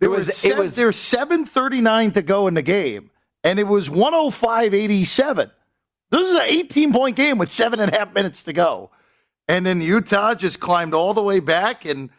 There 0.00 0.08
It 0.08 0.16
was- 0.16 0.26
was, 0.26 0.44
it 0.44 0.56
was- 0.58 0.74
there's 0.76 0.96
7.39 0.96 2.12
to 2.14 2.22
go 2.22 2.48
in 2.48 2.54
the 2.54 2.62
game, 2.62 3.10
and 3.44 3.60
it 3.60 3.66
was 3.68 3.88
105.87. 3.88 5.50
This 6.10 6.22
is 6.22 6.34
an 6.34 6.42
18 6.42 6.92
point 6.92 7.16
game 7.16 7.38
with 7.38 7.52
seven 7.52 7.78
and 7.80 7.92
a 7.94 7.98
half 7.98 8.12
minutes 8.14 8.42
to 8.44 8.52
go. 8.52 8.90
And 9.46 9.64
then 9.64 9.80
Utah 9.80 10.34
just 10.34 10.58
climbed 10.58 10.94
all 10.94 11.14
the 11.14 11.22
way 11.22 11.38
back 11.40 11.84
and 11.84 12.10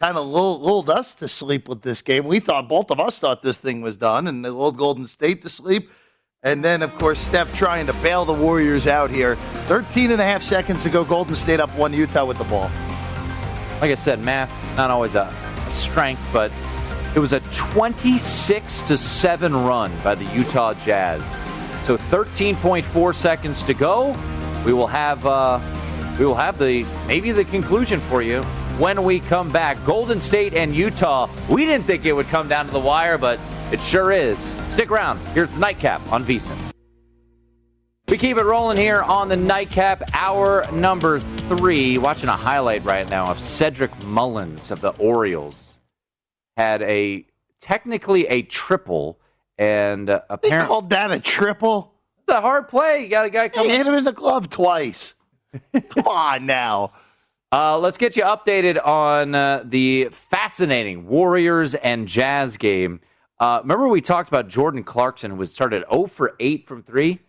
kind 0.00 0.16
of 0.16 0.26
lulled, 0.26 0.88
us 0.90 1.14
to 1.16 1.28
sleep 1.28 1.68
with 1.68 1.82
this 1.82 2.02
game. 2.02 2.24
We 2.24 2.40
thought, 2.40 2.68
both 2.68 2.90
of 2.90 3.00
us 3.00 3.18
thought 3.18 3.42
this 3.42 3.58
thing 3.58 3.80
was 3.80 3.96
done, 3.96 4.28
and 4.28 4.44
they 4.44 4.48
lulled 4.48 4.76
Golden 4.76 5.06
State 5.06 5.42
to 5.42 5.48
sleep. 5.48 5.90
And 6.44 6.64
then, 6.64 6.82
of 6.82 6.96
course, 6.98 7.18
Steph 7.18 7.52
trying 7.56 7.86
to 7.86 7.92
bail 7.94 8.24
the 8.24 8.32
Warriors 8.32 8.86
out 8.86 9.10
here. 9.10 9.34
13 9.66 10.12
and 10.12 10.20
a 10.20 10.24
half 10.24 10.42
seconds 10.42 10.84
to 10.84 10.90
go. 10.90 11.04
Golden 11.04 11.34
State 11.34 11.58
up 11.58 11.70
one 11.76 11.92
Utah 11.92 12.24
with 12.24 12.38
the 12.38 12.44
ball. 12.44 12.70
Like 13.80 13.90
I 13.90 13.96
said, 13.96 14.20
math 14.20 14.50
not 14.76 14.90
always 14.90 15.16
a, 15.16 15.34
a 15.66 15.72
strength, 15.72 16.22
but 16.32 16.52
it 17.16 17.18
was 17.18 17.32
a 17.32 17.40
26 17.52 18.82
to 18.82 18.96
7 18.96 19.64
run 19.64 19.92
by 20.04 20.14
the 20.14 20.24
Utah 20.26 20.74
Jazz. 20.74 21.22
So 21.84 21.96
13.4 21.96 23.14
seconds 23.14 23.64
to 23.64 23.74
go. 23.74 24.16
We 24.64 24.72
will 24.72 24.86
have 24.86 25.24
uh, 25.26 25.60
we 26.18 26.26
will 26.26 26.34
have 26.34 26.58
the 26.58 26.84
maybe 27.06 27.32
the 27.32 27.44
conclusion 27.44 28.00
for 28.00 28.22
you 28.22 28.44
when 28.78 29.02
we 29.04 29.20
come 29.20 29.50
back. 29.50 29.84
Golden 29.84 30.20
State 30.20 30.54
and 30.54 30.74
Utah. 30.74 31.28
We 31.48 31.66
didn't 31.66 31.84
think 31.84 32.04
it 32.06 32.12
would 32.12 32.28
come 32.28 32.48
down 32.48 32.66
to 32.66 32.70
the 32.72 32.78
wire, 32.80 33.18
but 33.18 33.38
it 33.72 33.80
sure 33.80 34.12
is. 34.12 34.38
Stick 34.70 34.90
around. 34.90 35.18
Here's 35.34 35.54
the 35.54 35.60
nightcap 35.60 36.00
on 36.12 36.24
VSiN. 36.24 36.56
We 38.08 38.16
keep 38.16 38.38
it 38.38 38.44
rolling 38.44 38.78
here 38.78 39.02
on 39.02 39.28
the 39.28 39.36
nightcap, 39.36 40.02
hour 40.14 40.64
number 40.72 41.20
three. 41.20 41.98
Watching 41.98 42.30
a 42.30 42.36
highlight 42.36 42.82
right 42.84 43.06
now 43.10 43.26
of 43.26 43.38
Cedric 43.38 43.90
Mullins 44.04 44.70
of 44.70 44.80
the 44.80 44.90
Orioles. 44.92 45.74
Had 46.56 46.80
a 46.82 47.26
technically 47.60 48.26
a 48.28 48.42
triple, 48.42 49.18
and 49.58 50.08
uh, 50.08 50.22
They 50.28 50.34
apparently 50.34 50.66
called 50.68 50.90
that 50.90 51.10
a 51.10 51.20
triple. 51.20 51.92
the 52.26 52.40
hard 52.40 52.68
play. 52.68 53.02
You 53.02 53.08
got 53.08 53.26
a 53.26 53.30
guy 53.30 53.48
coming. 53.50 53.70
hit 53.72 53.86
him 53.86 53.94
in 53.94 54.04
the 54.04 54.12
glove 54.12 54.48
twice. 54.48 55.12
Come 55.90 56.06
on 56.08 56.46
now. 56.46 56.92
Uh, 57.50 57.78
let's 57.78 57.96
get 57.96 58.14
you 58.14 58.22
updated 58.24 58.84
on 58.86 59.34
uh, 59.34 59.62
the 59.64 60.08
fascinating 60.10 61.06
Warriors 61.06 61.74
and 61.74 62.06
Jazz 62.06 62.58
game. 62.58 63.00
Uh, 63.40 63.60
remember 63.62 63.88
we 63.88 64.02
talked 64.02 64.28
about 64.28 64.48
Jordan 64.48 64.84
Clarkson, 64.84 65.30
who 65.30 65.36
was 65.38 65.50
started 65.52 65.82
0 65.90 66.08
for 66.08 66.34
8 66.38 66.66
from 66.66 66.82
three. 66.82 67.20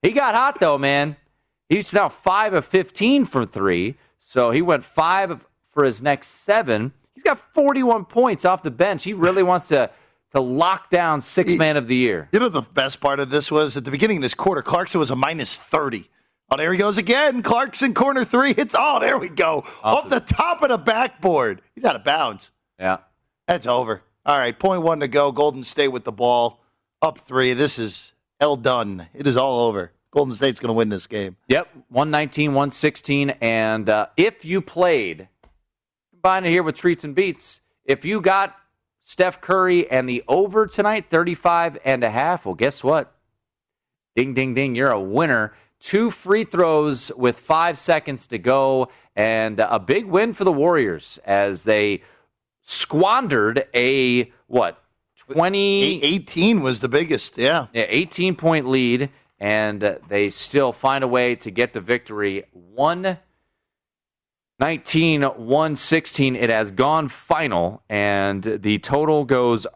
He 0.00 0.12
got 0.12 0.34
hot 0.34 0.60
though, 0.60 0.78
man. 0.78 1.16
He's 1.68 1.92
now 1.92 2.08
five 2.08 2.54
of 2.54 2.64
15 2.64 3.26
from 3.26 3.48
three, 3.48 3.96
so 4.18 4.50
he 4.50 4.62
went 4.62 4.84
five 4.84 5.30
of- 5.30 5.44
for 5.72 5.84
his 5.84 6.00
next 6.00 6.28
seven. 6.28 6.92
He's 7.14 7.24
got 7.24 7.38
41 7.52 8.06
points 8.06 8.46
off 8.46 8.62
the 8.62 8.70
bench. 8.70 9.04
He 9.04 9.12
really 9.12 9.42
wants 9.42 9.68
to 9.68 9.90
to 10.32 10.40
lock 10.40 10.90
down 10.90 11.20
six 11.20 11.54
man 11.56 11.76
of 11.76 11.86
the 11.86 11.94
year. 11.94 12.28
You 12.32 12.40
know 12.40 12.48
the 12.48 12.60
best 12.62 13.00
part 13.00 13.20
of 13.20 13.30
this 13.30 13.50
was 13.50 13.76
at 13.76 13.84
the 13.84 13.90
beginning 13.90 14.18
of 14.18 14.22
this 14.22 14.34
quarter, 14.34 14.60
Clarkson 14.62 14.98
was 14.98 15.10
a 15.10 15.16
minus 15.16 15.56
30. 15.56 16.08
Oh, 16.50 16.56
there 16.56 16.72
he 16.72 16.78
goes 16.78 16.96
again. 16.96 17.42
Clarkson 17.42 17.92
corner 17.92 18.24
three 18.24 18.54
hits. 18.54 18.74
Oh, 18.78 19.00
there 19.00 19.18
we 19.18 19.28
go. 19.28 19.64
Off 19.82 20.04
Off, 20.04 20.08
the, 20.08 20.20
top 20.20 20.62
of 20.62 20.68
the 20.68 20.78
backboard. 20.78 21.60
He's 21.74 21.84
out 21.84 21.96
of 21.96 22.04
bounds. 22.04 22.50
Yeah. 22.78 22.98
That's 23.48 23.66
over. 23.66 24.02
All 24.24 24.38
right, 24.38 24.56
point 24.58 24.82
one 24.82 25.00
to 25.00 25.08
go. 25.08 25.32
Golden 25.32 25.62
State 25.62 25.88
with 25.88 26.04
the 26.04 26.12
ball. 26.12 26.60
Up 27.02 27.18
three. 27.20 27.54
This 27.54 27.78
is 27.78 28.12
L 28.40 28.56
done. 28.56 29.06
It 29.14 29.26
is 29.26 29.36
all 29.36 29.66
over. 29.66 29.92
Golden 30.10 30.34
State's 30.34 30.58
going 30.58 30.68
to 30.68 30.74
win 30.74 30.88
this 30.88 31.06
game. 31.06 31.36
Yep, 31.48 31.68
119, 31.90 32.50
116. 32.50 33.30
And 33.40 33.88
uh, 33.88 34.06
if 34.16 34.44
you 34.44 34.60
played, 34.60 35.28
combine 36.10 36.44
it 36.44 36.50
here 36.50 36.62
with 36.62 36.74
treats 36.74 37.04
and 37.04 37.14
beats, 37.14 37.60
if 37.84 38.04
you 38.04 38.20
got 38.20 38.56
Steph 39.02 39.40
Curry 39.40 39.90
and 39.90 40.08
the 40.08 40.24
over 40.26 40.66
tonight, 40.66 41.06
35 41.10 41.78
and 41.84 42.02
a 42.02 42.10
half, 42.10 42.46
well, 42.46 42.54
guess 42.54 42.82
what? 42.82 43.14
Ding, 44.16 44.32
ding, 44.32 44.54
ding, 44.54 44.74
you're 44.74 44.90
a 44.90 45.00
winner. 45.00 45.52
Two 45.86 46.10
free 46.10 46.42
throws 46.42 47.12
with 47.16 47.38
five 47.38 47.78
seconds 47.78 48.26
to 48.26 48.38
go, 48.38 48.88
and 49.14 49.60
a 49.60 49.78
big 49.78 50.06
win 50.06 50.34
for 50.34 50.42
the 50.42 50.50
Warriors 50.50 51.20
as 51.24 51.62
they 51.62 52.02
squandered 52.62 53.68
a, 53.72 54.32
what, 54.48 54.82
20. 55.28 56.02
18 56.02 56.60
was 56.60 56.80
the 56.80 56.88
biggest. 56.88 57.38
Yeah. 57.38 57.68
Yeah, 57.72 57.86
18 57.88 58.34
point 58.34 58.68
lead, 58.68 59.10
and 59.38 60.00
they 60.08 60.28
still 60.30 60.72
find 60.72 61.04
a 61.04 61.06
way 61.06 61.36
to 61.36 61.52
get 61.52 61.72
the 61.72 61.80
victory. 61.80 62.42
119 62.52 65.22
116. 65.22 66.34
It 66.34 66.50
has 66.50 66.72
gone 66.72 67.08
final, 67.08 67.84
and 67.88 68.42
the 68.42 68.80
total 68.80 69.24
goes 69.24 69.68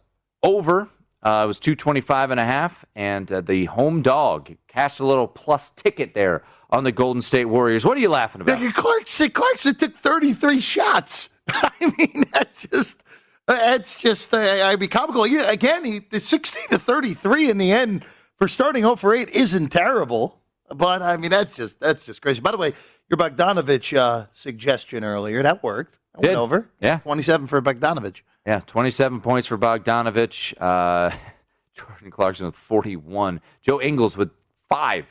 over. 0.42 0.88
Uh, 1.22 1.42
it 1.44 1.46
was 1.46 1.60
225 1.60 2.30
and 2.30 2.40
a 2.40 2.44
half, 2.44 2.84
and 2.94 3.30
uh, 3.30 3.40
the 3.42 3.66
home 3.66 4.00
dog 4.00 4.54
cashed 4.68 5.00
a 5.00 5.06
little 5.06 5.28
plus 5.28 5.70
ticket 5.70 6.14
there 6.14 6.42
on 6.70 6.84
the 6.84 6.92
Golden 6.92 7.20
State 7.20 7.44
Warriors. 7.44 7.84
What 7.84 7.96
are 7.98 8.00
you 8.00 8.08
laughing 8.08 8.40
about? 8.40 8.74
Clarkson, 8.74 9.30
Clarkson 9.30 9.74
took 9.74 9.96
33 9.98 10.60
shots. 10.60 11.28
I 11.48 11.92
mean, 11.98 12.24
that's 12.32 12.62
just, 12.62 13.02
that's 13.46 13.96
just, 13.96 14.32
uh, 14.32 14.38
I 14.38 14.76
mean, 14.76 14.88
comical. 14.88 15.26
Yeah, 15.26 15.50
again, 15.50 15.84
he, 15.84 15.98
the 15.98 16.20
16 16.20 16.68
to 16.70 16.78
33 16.78 17.50
in 17.50 17.58
the 17.58 17.72
end 17.72 18.04
for 18.38 18.48
starting 18.48 18.84
0 18.84 18.96
for 18.96 19.14
8 19.14 19.28
isn't 19.30 19.68
terrible, 19.68 20.40
but 20.74 21.02
I 21.02 21.18
mean, 21.18 21.30
that's 21.30 21.54
just, 21.54 21.78
that's 21.80 22.02
just 22.02 22.22
crazy. 22.22 22.40
By 22.40 22.52
the 22.52 22.56
way, 22.56 22.72
your 23.10 23.18
Bogdanovich 23.18 23.94
uh, 23.94 24.26
suggestion 24.32 25.04
earlier, 25.04 25.42
that 25.42 25.62
worked. 25.62 25.96
That 26.14 26.28
went 26.28 26.38
over. 26.38 26.68
Yeah. 26.80 26.98
27 26.98 27.46
for 27.46 27.60
Bogdanovich. 27.60 28.22
Yeah, 28.46 28.60
27 28.60 29.20
points 29.20 29.46
for 29.46 29.58
Bogdanovich. 29.58 30.54
Uh, 30.60 31.14
Jordan 31.74 32.10
Clarkson 32.10 32.46
with 32.46 32.54
41. 32.54 33.40
Joe 33.62 33.80
Ingles 33.80 34.16
with 34.16 34.30
five. 34.68 35.06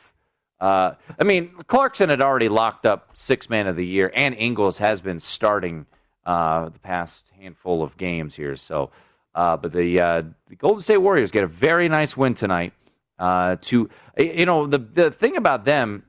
Uh, 0.60 0.94
I 1.18 1.24
mean, 1.24 1.52
Clarkson 1.66 2.10
had 2.10 2.20
already 2.20 2.48
locked 2.48 2.84
up 2.86 3.10
six 3.14 3.48
man 3.48 3.66
of 3.66 3.76
the 3.76 3.86
year, 3.86 4.12
and 4.14 4.34
Ingles 4.34 4.78
has 4.78 5.00
been 5.00 5.20
starting 5.20 5.86
uh, 6.26 6.68
the 6.68 6.78
past 6.80 7.30
handful 7.40 7.82
of 7.82 7.96
games 7.96 8.34
here. 8.34 8.56
So, 8.56 8.90
uh, 9.34 9.56
but 9.56 9.72
the, 9.72 10.00
uh, 10.00 10.22
the 10.48 10.56
Golden 10.56 10.82
State 10.82 10.98
Warriors 10.98 11.30
get 11.30 11.44
a 11.44 11.48
very 11.48 11.88
nice 11.88 12.16
win 12.16 12.34
tonight. 12.34 12.74
Uh, 13.18 13.56
to 13.60 13.88
you 14.18 14.46
know, 14.46 14.66
the 14.66 14.78
the 14.78 15.10
thing 15.10 15.36
about 15.36 15.66
them, 15.66 16.04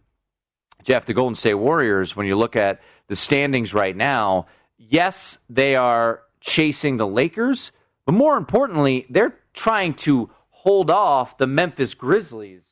Jeff, 0.84 1.06
the 1.06 1.14
Golden 1.14 1.36
State 1.36 1.56
Warriors, 1.56 2.16
when 2.16 2.26
you 2.26 2.38
look 2.38 2.56
at 2.56 2.82
the 3.08 3.16
standings 3.16 3.74
right 3.74 3.96
now, 3.96 4.48
yes, 4.78 5.38
they 5.50 5.76
are 5.76 6.22
chasing 6.42 6.98
the 6.98 7.08
Lakers, 7.08 7.72
but 8.06 8.14
more 8.14 8.36
importantly, 8.36 9.06
they're 9.10 9.38
trying 9.54 9.94
to 9.94 10.30
hold 10.50 10.92
off 10.92 11.38
the 11.38 11.48
Memphis 11.48 11.94
Grizzlies 11.94 12.64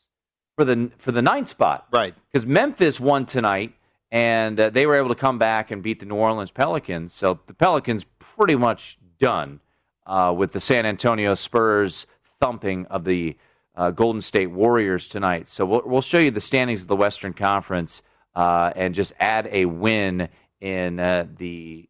for 0.56 0.66
the 0.66 0.92
for 0.98 1.12
the 1.12 1.22
ninth 1.22 1.50
spot. 1.50 1.88
Right. 1.92 2.14
Because 2.32 2.46
Memphis 2.46 3.00
won 3.00 3.26
tonight, 3.26 3.74
and 4.12 4.60
uh, 4.60 4.70
they 4.70 4.86
were 4.86 4.96
able 4.96 5.10
to 5.10 5.16
come 5.16 5.38
back 5.38 5.72
and 5.72 5.82
beat 5.82 6.00
the 6.00 6.06
New 6.06 6.16
Orleans 6.16 6.52
Pelicans. 6.52 7.14
So 7.14 7.40
the 7.48 7.54
Pelicans 7.54 8.06
pretty 8.20 8.56
much 8.56 8.98
done 9.20 9.60
uh, 10.06 10.34
with 10.36 10.52
the 10.52 10.60
San 10.60 10.86
Antonio 10.86 11.34
Spurs 11.36 12.08
thumping 12.42 12.86
of 12.88 13.04
the 13.04 13.38
uh, 13.76 13.92
Golden 13.92 14.22
State 14.22 14.52
Warriors 14.52 15.08
tonight. 15.08 15.48
So 15.48 15.66
we'll, 15.66 15.84
we'll 15.86 16.02
show 16.02 16.20
you 16.20 16.32
the 16.32 16.42
standings 16.42 16.82
of 16.82 16.88
the 16.88 16.96
Western 16.96 17.34
Conference 17.34 18.02
uh, 18.36 18.72
and 18.76 18.94
just 18.94 19.14
add 19.20 19.48
a 19.52 19.66
win 19.66 20.30
in 20.62 21.00
uh, 21.00 21.26
the 21.38 21.89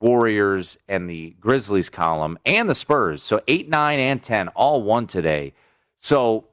Warriors 0.00 0.78
and 0.88 1.08
the 1.08 1.34
Grizzlies 1.40 1.90
column 1.90 2.38
and 2.46 2.68
the 2.68 2.74
Spurs. 2.74 3.22
So 3.22 3.40
8, 3.48 3.68
9, 3.68 3.98
and 3.98 4.22
10 4.22 4.48
all 4.48 4.82
won 4.82 5.06
today. 5.06 5.54
So 5.98 6.44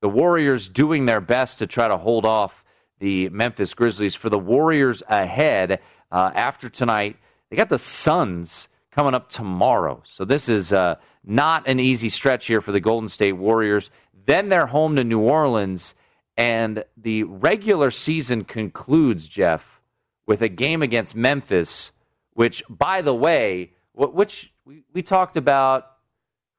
the 0.00 0.08
Warriors 0.08 0.68
doing 0.68 1.06
their 1.06 1.20
best 1.20 1.58
to 1.58 1.66
try 1.66 1.88
to 1.88 1.96
hold 1.96 2.24
off 2.24 2.64
the 2.98 3.28
Memphis 3.28 3.74
Grizzlies. 3.74 4.14
For 4.14 4.30
the 4.30 4.38
Warriors 4.38 5.02
ahead 5.08 5.80
uh, 6.10 6.30
after 6.34 6.68
tonight, 6.68 7.16
they 7.50 7.56
got 7.56 7.68
the 7.68 7.78
Suns 7.78 8.68
coming 8.90 9.14
up 9.14 9.28
tomorrow. 9.28 10.02
So 10.06 10.24
this 10.24 10.48
is 10.48 10.72
uh, 10.72 10.96
not 11.24 11.68
an 11.68 11.80
easy 11.80 12.08
stretch 12.08 12.46
here 12.46 12.60
for 12.60 12.72
the 12.72 12.80
Golden 12.80 13.08
State 13.08 13.32
Warriors. 13.32 13.90
Then 14.26 14.48
they're 14.48 14.66
home 14.66 14.96
to 14.96 15.04
New 15.04 15.20
Orleans, 15.20 15.94
and 16.36 16.84
the 16.96 17.24
regular 17.24 17.90
season 17.90 18.44
concludes, 18.44 19.28
Jeff, 19.28 19.80
with 20.26 20.40
a 20.40 20.48
game 20.48 20.82
against 20.82 21.14
Memphis, 21.14 21.92
which, 22.34 22.62
by 22.68 23.00
the 23.02 23.14
way, 23.14 23.72
which 23.94 24.52
we, 24.64 24.82
we 24.92 25.02
talked 25.02 25.36
about 25.36 25.90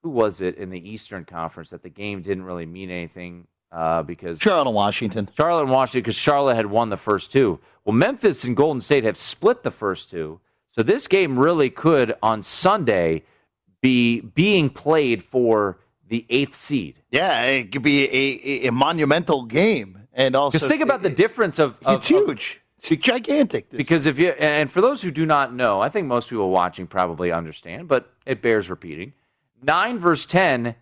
who 0.03 0.09
was 0.09 0.41
it 0.41 0.55
in 0.57 0.69
the 0.69 0.89
Eastern 0.89 1.25
Conference 1.25 1.69
that 1.69 1.83
the 1.83 1.89
game 1.89 2.21
didn't 2.21 2.43
really 2.43 2.65
mean 2.65 2.89
anything 2.89 3.47
uh, 3.71 4.03
because 4.03 4.39
Charlotte, 4.39 4.67
and 4.67 4.75
Washington. 4.75 5.29
Charlotte 5.35 5.63
and 5.63 5.71
Washington 5.71 6.01
because 6.01 6.15
Charlotte 6.15 6.55
had 6.55 6.67
won 6.67 6.89
the 6.89 6.97
first 6.97 7.31
two. 7.31 7.59
Well, 7.83 7.95
Memphis 7.95 8.43
and 8.43 8.55
Golden 8.55 8.81
State 8.81 9.03
have 9.03 9.17
split 9.17 9.63
the 9.63 9.71
first 9.71 10.09
two, 10.09 10.39
so 10.71 10.83
this 10.83 11.07
game 11.07 11.37
really 11.37 11.69
could 11.69 12.15
on 12.21 12.41
Sunday 12.41 13.23
be 13.81 14.21
being 14.21 14.69
played 14.69 15.23
for 15.23 15.79
the 16.07 16.25
eighth 16.29 16.55
seed. 16.55 16.95
Yeah, 17.11 17.43
it 17.43 17.71
could 17.71 17.81
be 17.81 18.03
a, 18.03 18.65
a, 18.65 18.67
a 18.67 18.71
monumental 18.71 19.45
game, 19.45 20.07
and 20.13 20.35
also 20.35 20.57
Just 20.57 20.69
think 20.69 20.81
about 20.81 21.01
the 21.01 21.09
difference 21.09 21.59
of, 21.59 21.77
of 21.83 21.97
It's 21.97 22.07
huge. 22.07 22.61
It's 22.91 23.01
gigantic. 23.01 23.69
This- 23.69 23.77
Because 23.77 24.05
if 24.05 24.19
you 24.19 24.29
and 24.29 24.69
for 24.71 24.81
those 24.81 25.01
who 25.01 25.11
do 25.11 25.25
not 25.25 25.53
know, 25.53 25.81
I 25.81 25.89
think 25.89 26.07
most 26.07 26.29
people 26.29 26.49
watching 26.49 26.87
probably 26.87 27.31
understand, 27.31 27.87
but 27.87 28.11
it 28.25 28.41
bears 28.41 28.69
repeating. 28.69 29.13
Nine 29.61 29.99
verse 29.99 30.25
ten, 30.25 30.75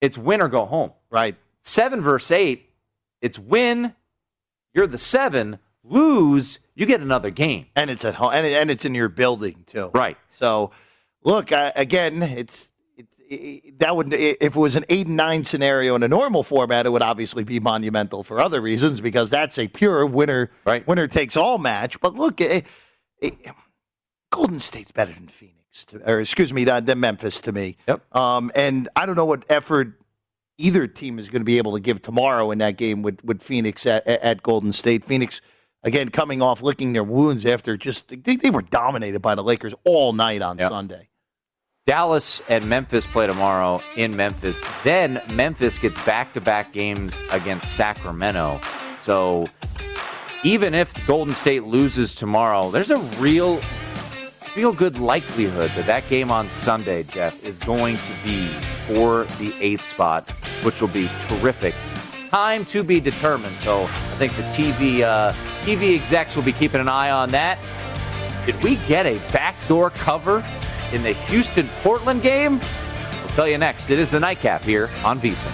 it's 0.00 0.16
win 0.18 0.40
or 0.42 0.48
go 0.48 0.64
home. 0.64 0.92
right. 1.10 1.36
Seven 1.62 2.00
verse 2.00 2.30
eight, 2.30 2.70
it's 3.20 3.38
win. 3.38 3.92
You're 4.72 4.86
the 4.86 4.98
seven. 4.98 5.58
Lose, 5.82 6.58
you 6.74 6.84
get 6.86 7.00
another 7.00 7.30
game. 7.30 7.66
and 7.76 7.90
it's 7.90 8.04
at 8.04 8.14
home, 8.14 8.30
and, 8.34 8.44
it- 8.46 8.54
and 8.54 8.70
it's 8.70 8.84
in 8.84 8.94
your 8.94 9.08
building 9.08 9.64
too. 9.66 9.90
Right. 9.94 10.16
So, 10.38 10.70
look 11.22 11.52
I, 11.52 11.72
again, 11.76 12.22
it's 12.22 12.62
it, 12.62 12.64
it, 12.64 12.70
that 13.78 13.96
would 13.96 14.12
if 14.12 14.40
it 14.40 14.56
was 14.56 14.76
an 14.76 14.84
eight 14.88 15.06
and 15.06 15.16
nine 15.16 15.44
scenario 15.44 15.94
in 15.96 16.02
a 16.02 16.08
normal 16.08 16.42
format, 16.42 16.86
it 16.86 16.90
would 16.90 17.02
obviously 17.02 17.44
be 17.44 17.58
monumental 17.60 18.22
for 18.22 18.40
other 18.40 18.60
reasons 18.60 19.00
because 19.00 19.30
that's 19.30 19.58
a 19.58 19.68
pure 19.68 20.06
winner 20.06 20.50
Right. 20.64 20.86
winner 20.86 21.08
takes 21.08 21.36
all 21.36 21.58
match. 21.58 22.00
But 22.00 22.14
look, 22.14 22.40
it, 22.40 22.64
it, 23.20 23.34
Golden 24.30 24.58
State's 24.60 24.92
better 24.92 25.12
than 25.12 25.28
Phoenix, 25.28 25.84
to, 25.86 26.10
or 26.10 26.20
excuse 26.20 26.52
me, 26.52 26.64
than, 26.64 26.84
than 26.84 27.00
Memphis 27.00 27.40
to 27.42 27.52
me. 27.52 27.76
Yep. 27.88 28.14
Um, 28.16 28.52
and 28.54 28.88
I 28.96 29.06
don't 29.06 29.16
know 29.16 29.24
what 29.24 29.44
effort 29.48 29.92
either 30.58 30.86
team 30.86 31.18
is 31.18 31.26
going 31.28 31.40
to 31.40 31.44
be 31.46 31.58
able 31.58 31.74
to 31.74 31.80
give 31.80 32.02
tomorrow 32.02 32.50
in 32.50 32.58
that 32.58 32.76
game 32.76 33.02
with, 33.02 33.22
with 33.24 33.42
Phoenix 33.42 33.84
at, 33.86 34.06
at 34.06 34.42
Golden 34.42 34.72
State. 34.72 35.04
Phoenix, 35.04 35.40
again, 35.82 36.08
coming 36.10 36.40
off 36.42 36.62
licking 36.62 36.92
their 36.92 37.04
wounds 37.04 37.44
after 37.44 37.76
just, 37.76 38.08
they, 38.08 38.36
they 38.36 38.50
were 38.50 38.62
dominated 38.62 39.20
by 39.20 39.34
the 39.34 39.42
Lakers 39.42 39.74
all 39.84 40.12
night 40.12 40.42
on 40.42 40.58
Yep. 40.58 40.70
Sunday. 40.70 41.08
Dallas 41.86 42.42
and 42.48 42.68
Memphis 42.68 43.06
play 43.06 43.28
tomorrow 43.28 43.80
in 43.94 44.16
Memphis. 44.16 44.60
Then 44.82 45.22
Memphis 45.34 45.78
gets 45.78 46.04
back 46.04 46.32
to 46.32 46.40
back 46.40 46.72
games 46.72 47.22
against 47.30 47.76
Sacramento. 47.76 48.60
So 49.00 49.46
even 50.42 50.74
if 50.74 50.92
Golden 51.06 51.32
State 51.32 51.62
loses 51.62 52.16
tomorrow, 52.16 52.72
there's 52.72 52.90
a 52.90 52.98
real, 53.20 53.60
real 54.56 54.72
good 54.72 54.98
likelihood 54.98 55.70
that 55.76 55.86
that 55.86 56.08
game 56.08 56.32
on 56.32 56.50
Sunday, 56.50 57.04
Jeff, 57.04 57.44
is 57.44 57.56
going 57.60 57.94
to 57.94 58.12
be 58.24 58.48
for 58.88 59.26
the 59.38 59.54
eighth 59.60 59.86
spot, 59.86 60.28
which 60.64 60.80
will 60.80 60.88
be 60.88 61.08
terrific. 61.28 61.72
Time 62.30 62.64
to 62.64 62.82
be 62.82 62.98
determined. 62.98 63.54
So 63.58 63.84
I 63.84 64.16
think 64.16 64.34
the 64.34 64.42
TV 64.42 65.02
uh, 65.02 65.30
TV 65.62 65.94
execs 65.94 66.34
will 66.34 66.42
be 66.42 66.52
keeping 66.52 66.80
an 66.80 66.88
eye 66.88 67.12
on 67.12 67.28
that. 67.30 67.60
Did 68.44 68.60
we 68.64 68.74
get 68.88 69.06
a 69.06 69.18
backdoor 69.32 69.90
cover 69.90 70.44
in 70.92 71.02
the 71.02 71.12
Houston 71.12 71.68
Portland 71.82 72.22
game? 72.22 72.58
We'll 72.58 73.28
tell 73.28 73.48
you 73.48 73.58
next. 73.58 73.90
It 73.90 73.98
is 73.98 74.10
the 74.10 74.20
nightcap 74.20 74.64
here 74.64 74.90
on 75.04 75.20
VSiN. 75.20 75.52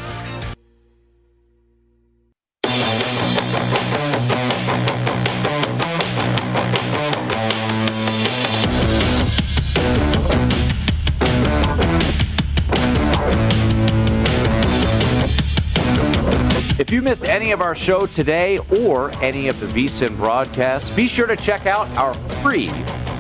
If 16.79 16.91
you 16.91 17.01
missed 17.01 17.25
any 17.25 17.53
of 17.53 17.61
our 17.61 17.75
show 17.75 18.07
today 18.07 18.59
or 18.85 19.11
any 19.23 19.49
of 19.49 19.61
the 19.61 19.67
VSIN 19.67 20.17
broadcasts, 20.17 20.91
be 20.91 21.09
sure 21.09 21.27
to 21.27 21.37
check 21.37 21.67
out 21.67 21.89
our 21.97 22.13
free 22.43 22.71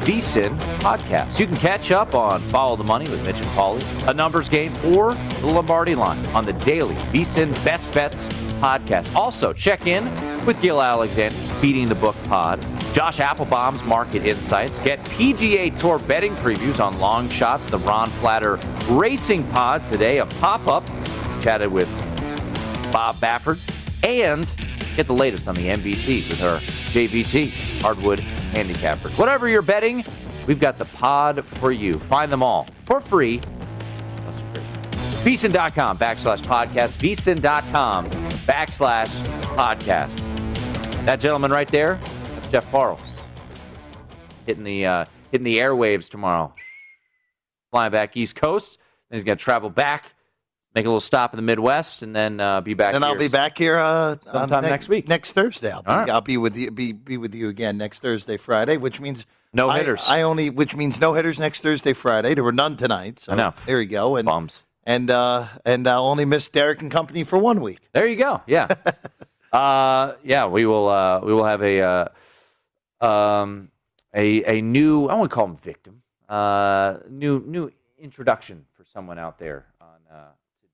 VSIN 0.04 0.58
podcast. 0.80 1.38
You 1.38 1.46
can 1.46 1.56
catch 1.56 1.92
up 1.92 2.14
on 2.14 2.40
Follow 2.50 2.74
the 2.74 2.82
Money 2.82 3.08
with 3.08 3.24
Mitch 3.24 3.38
and 3.38 3.46
Paulie, 3.50 4.08
a 4.08 4.12
numbers 4.12 4.48
game, 4.48 4.74
or 4.84 5.14
the 5.14 5.46
Lombardi 5.46 5.94
line 5.94 6.24
on 6.26 6.44
the 6.44 6.52
daily 6.52 6.96
VSIN 7.12 7.52
Best 7.64 7.90
Bets 7.92 8.28
podcast. 8.60 9.14
Also, 9.14 9.52
check 9.52 9.86
in 9.86 10.04
with 10.44 10.60
Gill 10.60 10.82
Alexander, 10.82 11.36
Beating 11.60 11.88
the 11.88 11.94
Book 11.94 12.16
Pod, 12.24 12.60
Josh 12.92 13.18
Appelbaum's 13.18 13.82
Market 13.84 14.26
Insights, 14.26 14.80
get 14.80 15.02
PGA 15.04 15.76
Tour 15.76 16.00
betting 16.00 16.34
previews 16.36 16.84
on 16.84 16.98
long 16.98 17.28
shots, 17.28 17.64
the 17.66 17.78
Ron 17.78 18.10
Flatter 18.10 18.58
Racing 18.88 19.48
Pod 19.52 19.84
today, 19.90 20.18
a 20.18 20.26
pop 20.26 20.66
up. 20.66 20.84
Chatted 21.42 21.70
with 21.70 21.88
Bob 22.92 23.16
Baffert, 23.16 23.58
and 24.02 24.50
get 24.96 25.06
the 25.06 25.14
latest 25.14 25.46
on 25.46 25.54
the 25.54 25.68
MVT 25.68 26.28
with 26.28 26.38
her 26.40 26.58
JVT 26.90 27.80
hardwood 27.80 28.24
handicappers. 28.52 29.16
Whatever 29.18 29.48
you're 29.48 29.62
betting, 29.62 30.04
we've 30.46 30.60
got 30.60 30.78
the 30.78 30.84
pod 30.84 31.44
for 31.58 31.72
you. 31.72 31.98
Find 32.00 32.30
them 32.30 32.42
all 32.42 32.66
for 32.84 33.00
free. 33.00 33.40
VSIN.com 35.24 35.98
backslash 35.98 36.40
podcast. 36.42 36.98
VSIN.com 36.98 38.10
backslash 38.46 39.08
podcast. 39.56 40.16
That 41.06 41.20
gentleman 41.20 41.50
right 41.50 41.68
there, 41.68 42.00
that's 42.34 42.48
Jeff 42.48 42.70
Parles. 42.70 43.00
Hitting 44.46 44.64
the 44.64 44.86
uh, 44.86 45.04
hitting 45.30 45.44
the 45.44 45.58
airwaves 45.58 46.08
tomorrow. 46.08 46.52
Flying 47.70 47.92
back 47.92 48.16
East 48.16 48.34
Coast. 48.36 48.78
Then 49.08 49.16
he's 49.18 49.24
gonna 49.24 49.36
travel 49.36 49.70
back 49.70 50.12
make 50.74 50.84
a 50.84 50.88
little 50.88 51.00
stop 51.00 51.32
in 51.32 51.36
the 51.36 51.42
Midwest, 51.42 52.02
and 52.02 52.14
then 52.14 52.40
uh, 52.40 52.60
be 52.60 52.74
back. 52.74 52.94
And 52.94 53.04
I'll 53.04 53.18
be 53.18 53.28
back 53.28 53.56
here 53.58 53.76
uh, 53.78 54.16
Sometime 54.30 54.64
ne- 54.64 54.70
next 54.70 54.88
week. 54.88 55.08
Next 55.08 55.32
Thursday, 55.32 55.70
I'll 55.70 55.82
be, 55.82 55.90
right. 55.90 56.10
I'll 56.10 56.20
be 56.20 56.36
with 56.36 56.56
you. 56.56 56.70
Be 56.70 56.92
be 56.92 57.16
with 57.16 57.34
you 57.34 57.48
again 57.48 57.76
next 57.78 58.00
Thursday, 58.00 58.36
Friday, 58.36 58.76
which 58.76 59.00
means 59.00 59.26
No 59.52 59.68
I- 59.68 59.78
hitters. 59.78 60.04
I, 60.08 60.22
only, 60.22 60.50
which 60.50 60.74
means 60.74 60.98
no 61.00 61.12
hitters 61.14 61.38
next 61.38 61.60
Thursday, 61.60 61.92
Friday. 61.92 62.34
There 62.34 62.44
were 62.44 62.52
none 62.52 62.76
tonight. 62.76 63.20
So 63.20 63.32
I 63.32 63.36
know. 63.36 63.54
There 63.66 63.80
you 63.80 63.88
go. 63.88 64.16
And 64.16 64.26
Bums. 64.26 64.62
and 64.84 65.10
uh, 65.10 65.48
and 65.64 65.86
I'll 65.86 66.06
only 66.06 66.24
miss 66.24 66.48
Derek 66.48 66.80
and 66.80 66.90
company 66.90 67.24
for 67.24 67.38
one 67.38 67.60
week. 67.60 67.80
There 67.92 68.06
you 68.06 68.16
go. 68.16 68.40
Yeah. 68.46 68.68
uh, 69.52 70.14
yeah, 70.24 70.46
we 70.46 70.64
will. 70.66 70.88
Uh, 70.88 71.20
we 71.20 71.32
will 71.34 71.44
have 71.44 71.62
a 71.62 71.80
uh, 73.02 73.06
um, 73.06 73.68
a 74.14 74.42
a 74.58 74.62
new. 74.62 75.06
I 75.08 75.14
won't 75.14 75.30
call 75.30 75.46
him 75.46 75.56
victim. 75.58 76.02
Uh, 76.28 76.98
new 77.10 77.40
new 77.46 77.70
introduction 77.98 78.64
for 78.74 78.84
someone 78.92 79.18
out 79.18 79.38
there 79.38 79.66
on 79.80 79.98
uh, 80.10 80.22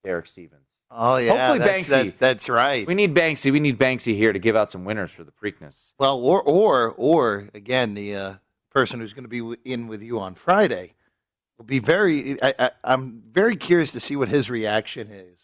Derek 0.09 0.27
Stevens. 0.27 0.63
Oh 0.91 1.19
yeah, 1.19 1.33
Hopefully 1.33 1.59
that's, 1.59 1.85
Banksy. 1.87 1.89
that- 1.91 2.19
that's 2.19 2.49
right. 2.49 2.87
We 2.87 2.95
need 2.95 3.15
Banksy. 3.15 3.53
We 3.53 3.61
need 3.61 3.79
Banksy 3.79 4.17
here 4.17 4.33
to 4.33 4.39
give 4.39 4.57
out 4.57 4.71
some 4.71 4.87
winners 4.87 5.11
for 5.11 5.23
the 5.23 5.31
Preakness. 5.33 5.93
Well, 5.99 6.17
or 6.21 6.41
or 6.41 6.95
or 6.97 7.51
again, 7.53 7.93
the 7.93 8.17
uh, 8.17 8.35
person 8.71 8.99
who's 8.99 9.13
going 9.13 9.29
to 9.29 9.29
be 9.29 9.57
in 9.71 9.87
with 9.87 10.01
you 10.03 10.19
on 10.19 10.35
Friday 10.35 10.95
will 11.59 11.67
be 11.67 11.79
very. 11.79 12.43
I, 12.43 12.55
I, 12.59 12.71
I'm 12.85 13.23
very 13.31 13.55
curious 13.55 13.91
to 13.93 14.01
see 14.01 14.17
what 14.17 14.31
his 14.31 14.49
reaction 14.49 15.11
is 15.13 15.39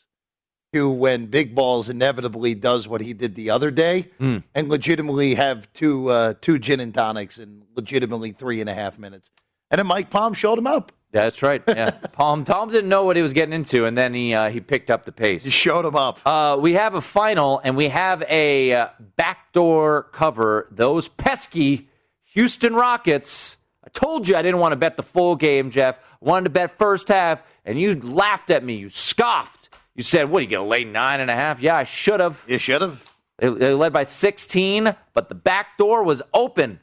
to 0.73 0.89
when 0.89 1.27
Big 1.27 1.55
Balls 1.55 1.91
inevitably 1.91 2.55
does 2.55 2.89
what 2.89 3.03
he 3.03 3.13
did 3.13 3.35
the 3.35 3.51
other 3.51 3.71
day 3.71 4.09
Hmm. 4.17 4.39
and 4.55 4.71
legitimately 4.71 5.35
have 5.35 5.71
two 5.75 6.09
uh, 6.09 6.35
two 6.41 6.59
gin 6.59 6.81
and 6.81 6.95
tonics 6.95 7.37
in 7.37 7.65
legitimately 7.77 8.33
three 8.33 8.63
and 8.63 8.71
a 8.71 8.75
half 8.75 8.99
minutes, 8.99 9.29
and 9.71 9.79
then 9.79 9.87
Mike 9.87 10.09
Palm 10.09 10.33
showed 10.33 10.59
him 10.59 10.67
up. 10.67 10.91
Yeah, 11.15 11.23
that's 11.23 11.43
right. 11.43 11.63
Yeah, 11.69 11.91
Palm 12.13 12.45
Tom 12.45 12.71
didn't 12.71 12.89
know 12.89 13.05
what 13.05 13.15
he 13.15 13.23
was 13.23 13.33
getting 13.33 13.53
into, 13.55 13.87
and 13.87 13.97
then 13.97 14.13
he 14.13 14.35
uh, 14.35 14.51
he 14.51 14.59
picked 14.61 14.91
up 14.91 15.05
the 15.05 15.13
pace. 15.13 15.45
He 15.45 15.51
showed 15.51 15.85
him 15.85 15.95
up. 15.95 16.19
Uh, 16.27 16.59
we 16.61 16.73
have 16.73 16.95
a 16.95 17.01
final, 17.01 17.61
and 17.63 17.77
we 17.77 17.89
have 17.89 18.23
a 18.29 18.73
uh, 18.73 18.89
backdoor 19.17 20.09
cover. 20.13 20.67
Those 20.73 21.07
pesky 21.07 21.89
Houston 22.33 22.75
Rockets. 22.75 23.57
I 23.85 23.91
told 23.91 24.27
you 24.27 24.35
I 24.35 24.43
didn't 24.43 24.59
want 24.59 24.73
to 24.73 24.77
bet 24.77 24.97
the 24.97 25.05
full 25.05 25.37
game, 25.37 25.71
Jeff. 25.71 25.99
I 25.99 26.01
wanted 26.25 26.45
to 26.45 26.51
bet 26.51 26.79
first 26.79 27.07
half, 27.07 27.43
and 27.65 27.81
you 27.81 27.95
laughed 27.95 28.51
at 28.51 28.65
me. 28.65 28.75
You 28.75 28.89
scoffed. 28.89 29.69
You 29.95 30.03
said, 30.03 30.29
"What? 30.29 30.41
Are 30.41 30.43
you 30.43 30.51
going 30.51 30.67
to 30.67 30.69
lay 30.69 30.83
nine 30.83 31.21
and 31.21 31.31
a 31.31 31.35
half?" 31.35 31.61
Yeah, 31.61 31.77
I 31.77 31.85
should 31.85 32.19
have. 32.19 32.43
You 32.49 32.59
should 32.59 32.83
have. 32.83 33.01
They, 33.39 33.49
they 33.51 33.75
led 33.75 33.93
by 33.93 34.05
16, 34.05 34.95
but 35.13 35.29
the 35.29 35.35
back 35.35 35.77
door 35.77 36.03
was 36.05 36.23
open. 36.33 36.81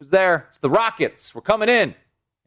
Who's 0.00 0.10
there? 0.10 0.46
It's 0.48 0.58
the 0.58 0.70
Rockets. 0.70 1.34
We're 1.34 1.42
coming 1.42 1.68
in. 1.68 1.94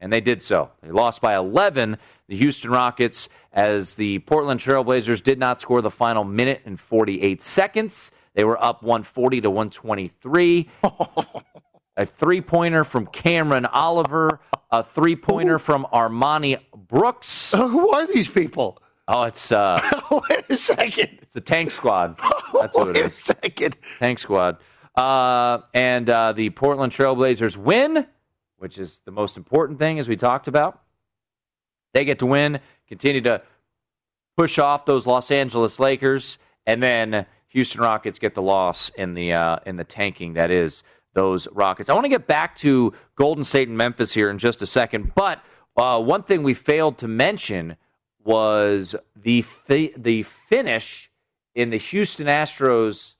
And 0.01 0.11
they 0.11 0.21
did 0.21 0.41
so. 0.41 0.71
They 0.81 0.91
lost 0.91 1.21
by 1.21 1.35
11, 1.35 1.97
the 2.27 2.37
Houston 2.37 2.71
Rockets, 2.71 3.27
as 3.51 3.95
the 3.95 4.19
Portland 4.19 4.59
Trailblazers 4.59 5.21
did 5.21 5.39
not 5.39 5.59
score 5.59 5.81
the 5.81 5.91
final 5.91 6.23
minute 6.23 6.61
and 6.65 6.79
48 6.79 7.41
seconds. 7.41 8.11
They 8.33 8.43
were 8.43 8.63
up 8.63 8.83
140 8.83 9.41
to 9.41 9.49
123. 9.49 10.69
a 11.97 12.05
three 12.05 12.41
pointer 12.41 12.83
from 12.83 13.07
Cameron 13.07 13.65
Oliver, 13.65 14.39
a 14.71 14.83
three 14.83 15.15
pointer 15.15 15.59
from 15.59 15.85
Armoni 15.93 16.59
Brooks. 16.87 17.51
Who 17.57 17.89
are 17.89 18.07
these 18.07 18.29
people? 18.29 18.81
Oh, 19.09 19.23
it's 19.23 19.51
uh, 19.51 19.81
Wait 20.29 20.45
a 20.49 20.55
second. 20.55 21.19
it's 21.21 21.35
a 21.35 21.41
tank 21.41 21.71
squad. 21.71 22.19
That's 22.53 22.75
what 22.75 22.89
it 22.89 22.95
Wait 22.95 23.05
a 23.05 23.11
second. 23.11 23.75
Tank 23.99 24.19
Squad. 24.19 24.57
Uh, 24.95 25.59
and 25.73 26.09
uh, 26.09 26.31
the 26.33 26.49
Portland 26.51 26.91
Trailblazers 26.91 27.57
win, 27.57 28.05
which 28.59 28.77
is 28.77 29.01
the 29.05 29.11
most 29.11 29.37
important 29.37 29.79
thing, 29.79 29.97
as 29.99 30.07
we 30.07 30.15
talked 30.15 30.47
about. 30.47 30.81
They 31.93 32.05
get 32.05 32.19
to 32.19 32.25
win, 32.25 32.59
continue 32.87 33.21
to 33.21 33.41
push 34.37 34.59
off 34.59 34.85
those 34.85 35.07
Los 35.07 35.31
Angeles 35.31 35.79
Lakers, 35.79 36.37
and 36.67 36.83
then 36.83 37.25
Houston 37.47 37.81
Rockets 37.81 38.19
get 38.19 38.35
the 38.35 38.41
loss 38.41 38.89
in 38.89 39.13
the 39.13 39.33
uh, 39.33 39.57
in 39.65 39.75
the 39.75 39.83
tanking 39.83 40.33
that 40.33 40.51
is 40.51 40.83
those 41.13 41.47
Rockets. 41.51 41.89
I 41.89 41.93
want 41.93 42.05
to 42.05 42.09
get 42.09 42.27
back 42.27 42.55
to 42.57 42.93
Golden 43.15 43.43
State 43.43 43.67
and 43.67 43.77
Memphis 43.77 44.13
here 44.13 44.29
in 44.29 44.37
just 44.37 44.61
a 44.61 44.67
second, 44.67 45.13
but 45.15 45.41
uh, 45.75 45.99
one 45.99 46.23
thing 46.23 46.43
we 46.43 46.53
failed 46.53 46.97
to 46.99 47.07
mention 47.07 47.75
was 48.23 48.95
the 49.15 49.41
fi- 49.41 49.93
the 49.97 50.23
finish 50.23 51.09
in 51.55 51.71
the 51.71 51.77
Houston 51.77 52.27
Astros 52.27 53.15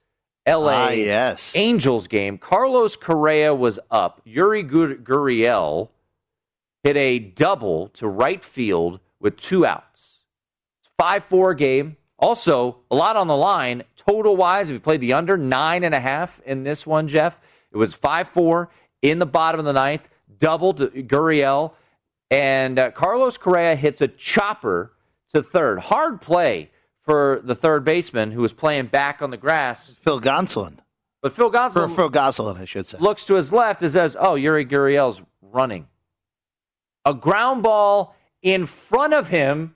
LA 0.49 0.71
Ah, 0.71 0.89
yes. 0.89 1.53
Angels 1.55 2.07
game. 2.07 2.37
Carlos 2.37 2.95
Correa 2.95 3.53
was 3.53 3.79
up. 3.91 4.21
Yuli 4.25 4.67
Gurriel 5.03 5.89
hit 6.83 6.97
a 6.97 7.19
double 7.19 7.89
to 7.89 8.07
right 8.07 8.43
field 8.43 8.99
with 9.19 9.37
two 9.37 9.65
outs. 9.65 10.19
It's 10.81 10.89
5 10.97 11.25
4 11.25 11.53
game. 11.53 11.97
Also, 12.17 12.77
a 12.91 12.95
lot 12.95 13.15
on 13.15 13.27
the 13.27 13.35
line. 13.35 13.83
Total 13.95 14.35
wise, 14.35 14.69
if 14.69 14.73
you 14.73 14.79
played 14.79 15.01
the 15.01 15.13
under, 15.13 15.37
nine 15.37 15.83
and 15.83 15.95
a 15.95 15.99
half 15.99 16.41
in 16.45 16.63
this 16.63 16.85
one, 16.85 17.07
Jeff. 17.07 17.39
It 17.71 17.77
was 17.77 17.93
5 17.93 18.29
4 18.29 18.69
in 19.01 19.19
the 19.19 19.25
bottom 19.25 19.59
of 19.59 19.65
the 19.65 19.73
ninth, 19.73 20.09
double 20.39 20.73
to 20.73 20.87
Gurriel. 20.87 21.73
And 22.31 22.77
uh, 22.77 22.91
Carlos 22.91 23.37
Correa 23.37 23.75
hits 23.75 24.01
a 24.01 24.07
chopper 24.07 24.93
to 25.33 25.41
third. 25.41 25.79
Hard 25.79 26.21
play 26.21 26.69
for 27.09 27.41
the 27.43 27.55
third 27.55 27.83
baseman 27.83 28.29
who 28.29 28.39
was 28.39 28.53
playing 28.53 28.85
back 28.85 29.23
on 29.23 29.31
the 29.31 29.37
grass. 29.37 29.95
Phil 30.03 30.21
Gonsolin. 30.21 30.77
But 31.23 31.35
Phil 31.35 31.49
For 31.51 31.57
Gonsolin 31.57 31.95
Phil 31.95 32.11
Gonsolin, 32.11 32.57
I 32.61 32.65
should 32.65 32.85
say. 32.85 32.99
looks 32.99 33.25
to 33.25 33.33
his 33.33 33.51
left 33.51 33.81
and 33.81 33.91
says, 33.91 34.15
"Oh, 34.19 34.33
Yuli 34.35 34.69
Gurriel's 34.69 35.19
running." 35.41 35.87
A 37.05 37.15
ground 37.15 37.63
ball 37.63 38.15
in 38.43 38.67
front 38.67 39.15
of 39.15 39.27
him, 39.27 39.73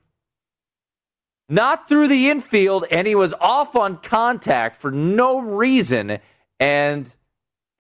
not 1.50 1.90
through 1.90 2.08
the 2.08 2.30
infield, 2.30 2.86
and 2.92 3.08
he 3.08 3.16
was 3.16 3.34
off 3.42 3.76
on 3.76 3.98
contact 3.98 4.80
for 4.80 4.92
no 4.92 5.40
reason. 5.42 6.20
And 6.60 7.14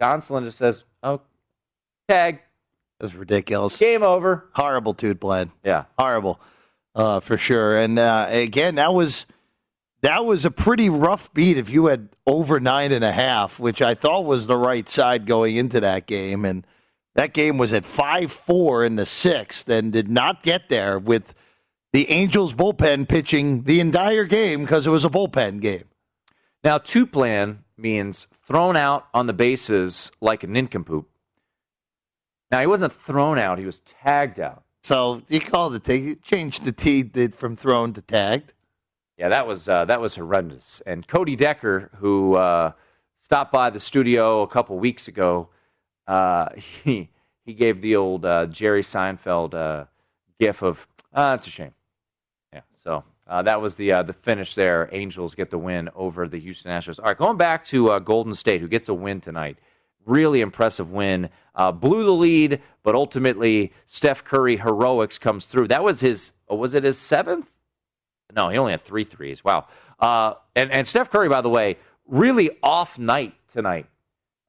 Gonsolin 0.02 0.46
just 0.46 0.58
says, 0.58 0.84
"Oh, 1.04 1.22
tag, 2.10 2.40
That's 3.00 3.14
ridiculous. 3.14 3.78
game 3.78 4.02
over." 4.02 4.50
Horrible, 4.54 4.94
dude, 4.94 5.20
Glenn. 5.20 5.52
Yeah, 5.64 5.86
horrible 5.98 6.40
uh, 6.96 7.20
for 7.20 7.38
sure. 7.38 7.78
And 7.78 8.00
uh, 8.00 8.26
again, 8.30 8.76
that 8.76 8.94
was 8.96 9.28
that 10.04 10.26
was 10.26 10.44
a 10.44 10.52
pretty 10.52 10.90
rough 10.90 11.34
beat. 11.34 11.58
If 11.58 11.70
you 11.70 11.88
had 11.88 12.10
over 12.28 12.60
nine 12.60 12.92
and 12.92 13.06
a 13.06 13.12
half, 13.12 13.58
which 13.58 13.82
I 13.82 13.96
thought 13.96 14.26
was 14.26 14.46
the 14.46 14.58
right 14.58 14.88
side 14.88 15.26
going 15.26 15.56
into 15.56 15.80
that 15.80 16.06
game, 16.06 16.46
and 16.46 16.68
that 17.16 17.34
game 17.34 17.58
was 17.58 17.74
at 17.74 17.86
five 17.86 18.32
four 18.32 18.84
in 18.84 18.98
the 18.98 19.06
sixth, 19.06 19.68
and 19.70 19.92
did 19.92 20.10
not 20.10 20.44
get 20.44 20.70
there 20.70 21.00
with 21.00 21.34
the 21.94 22.10
Angels 22.10 22.54
bullpen 22.54 23.08
pitching 23.08 23.64
the 23.64 23.80
entire 23.80 24.26
game 24.26 24.62
because 24.62 24.86
it 24.86 24.90
was 24.90 25.06
a 25.06 25.10
bullpen 25.10 25.62
game. 25.62 25.86
Now, 26.64 26.80
two 26.80 27.06
plan 27.08 27.64
means 27.78 28.28
thrown 28.46 28.76
out 28.76 29.08
on 29.14 29.28
the 29.28 29.34
bases 29.34 30.12
like 30.22 30.44
a 30.44 30.48
nincompoop. 30.48 31.08
Now, 32.52 32.60
he 32.60 32.68
wasn't 32.68 32.94
thrown 32.94 33.40
out, 33.40 33.58
he 33.58 33.66
was 33.66 33.80
tagged 33.80 34.40
out. 34.40 34.64
So 34.84 35.22
you 35.30 35.40
called 35.40 35.76
it. 35.76 35.86
They 35.86 36.16
changed 36.16 36.66
the 36.66 36.74
T 36.74 37.04
from 37.38 37.56
thrown 37.56 37.94
to 37.94 38.02
tagged. 38.02 38.52
Yeah, 39.18 39.30
that 39.30 39.46
was 39.46 39.70
uh, 39.70 39.86
that 39.86 40.02
was 40.02 40.16
horrendous. 40.16 40.82
And 40.86 41.08
Cody 41.08 41.36
Decker, 41.36 41.92
who 41.98 42.36
uh, 42.36 42.72
stopped 43.22 43.52
by 43.52 43.70
the 43.70 43.80
studio 43.80 44.42
a 44.42 44.48
couple 44.48 44.78
weeks 44.80 45.08
ago, 45.08 45.50
uh, 46.08 46.50
he 46.84 47.10
he 47.46 47.54
gave 47.54 47.82
the 47.82 47.96
old 47.96 48.26
uh, 48.26 48.48
Jerry 48.48 48.82
Seinfeld 48.82 49.54
uh, 49.54 49.86
gif 50.40 50.64
of 50.64 50.88
uh, 51.14 51.36
"It's 51.38 51.48
a 51.48 51.52
shame." 51.52 51.74
Yeah, 52.54 52.62
so 52.84 53.04
uh, 53.28 53.44
that 53.44 53.62
was 53.62 53.76
the 53.76 53.92
the 54.04 54.14
finish 54.14 54.56
there. 54.56 54.90
Angels 54.92 55.36
get 55.36 55.52
the 55.52 55.60
win 55.60 55.90
over 55.96 56.28
the 56.28 56.40
Houston 56.40 56.72
Astros. 56.72 56.98
All 56.98 57.06
right, 57.06 57.18
going 57.18 57.38
back 57.38 57.64
to 57.66 58.00
Golden 58.00 58.34
State, 58.34 58.62
who 58.62 58.68
gets 58.68 58.90
a 58.90 58.94
win 58.94 59.22
tonight. 59.22 59.60
Really 60.06 60.42
impressive 60.42 60.92
win. 60.92 61.30
Blew 61.76 62.04
the 62.04 62.12
lead, 62.12 62.62
but 62.82 62.96
ultimately 62.96 63.72
Steph 63.86 64.24
Curry 64.24 64.58
heroics 64.58 65.18
comes 65.20 65.46
through. 65.46 65.68
That 65.68 65.84
was 65.84 66.02
his. 66.02 66.32
Was 66.50 66.74
it 66.74 66.84
his 66.84 66.98
seventh? 66.98 67.53
No, 68.36 68.50
he 68.50 68.58
only 68.58 68.72
had 68.72 68.84
three 68.84 69.04
threes. 69.04 69.44
Wow. 69.44 69.68
Uh, 70.00 70.34
and 70.56 70.72
and 70.72 70.88
Steph 70.88 71.12
Curry, 71.12 71.30
by 71.30 71.42
the 71.42 71.50
way, 71.50 71.78
really 72.08 72.52
off 72.62 72.98
night 73.00 73.34
tonight 73.52 73.88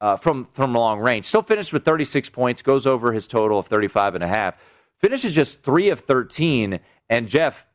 uh, 0.01 0.17
from 0.17 0.45
from 0.53 0.73
long 0.73 0.99
range. 0.99 1.25
Still 1.25 1.41
finished 1.41 1.73
with 1.73 1.85
36 1.85 2.29
points. 2.29 2.61
Goes 2.61 2.85
over 2.85 3.11
his 3.11 3.27
total 3.27 3.59
of 3.59 3.67
35 3.67 4.15
and 4.15 4.23
a 4.23 4.27
half. 4.27 4.55
Finishes 4.99 5.33
just 5.33 5.61
three 5.61 5.89
of 5.89 6.01
13. 6.01 6.79
And 7.09 7.27
Jeff, 7.27 7.65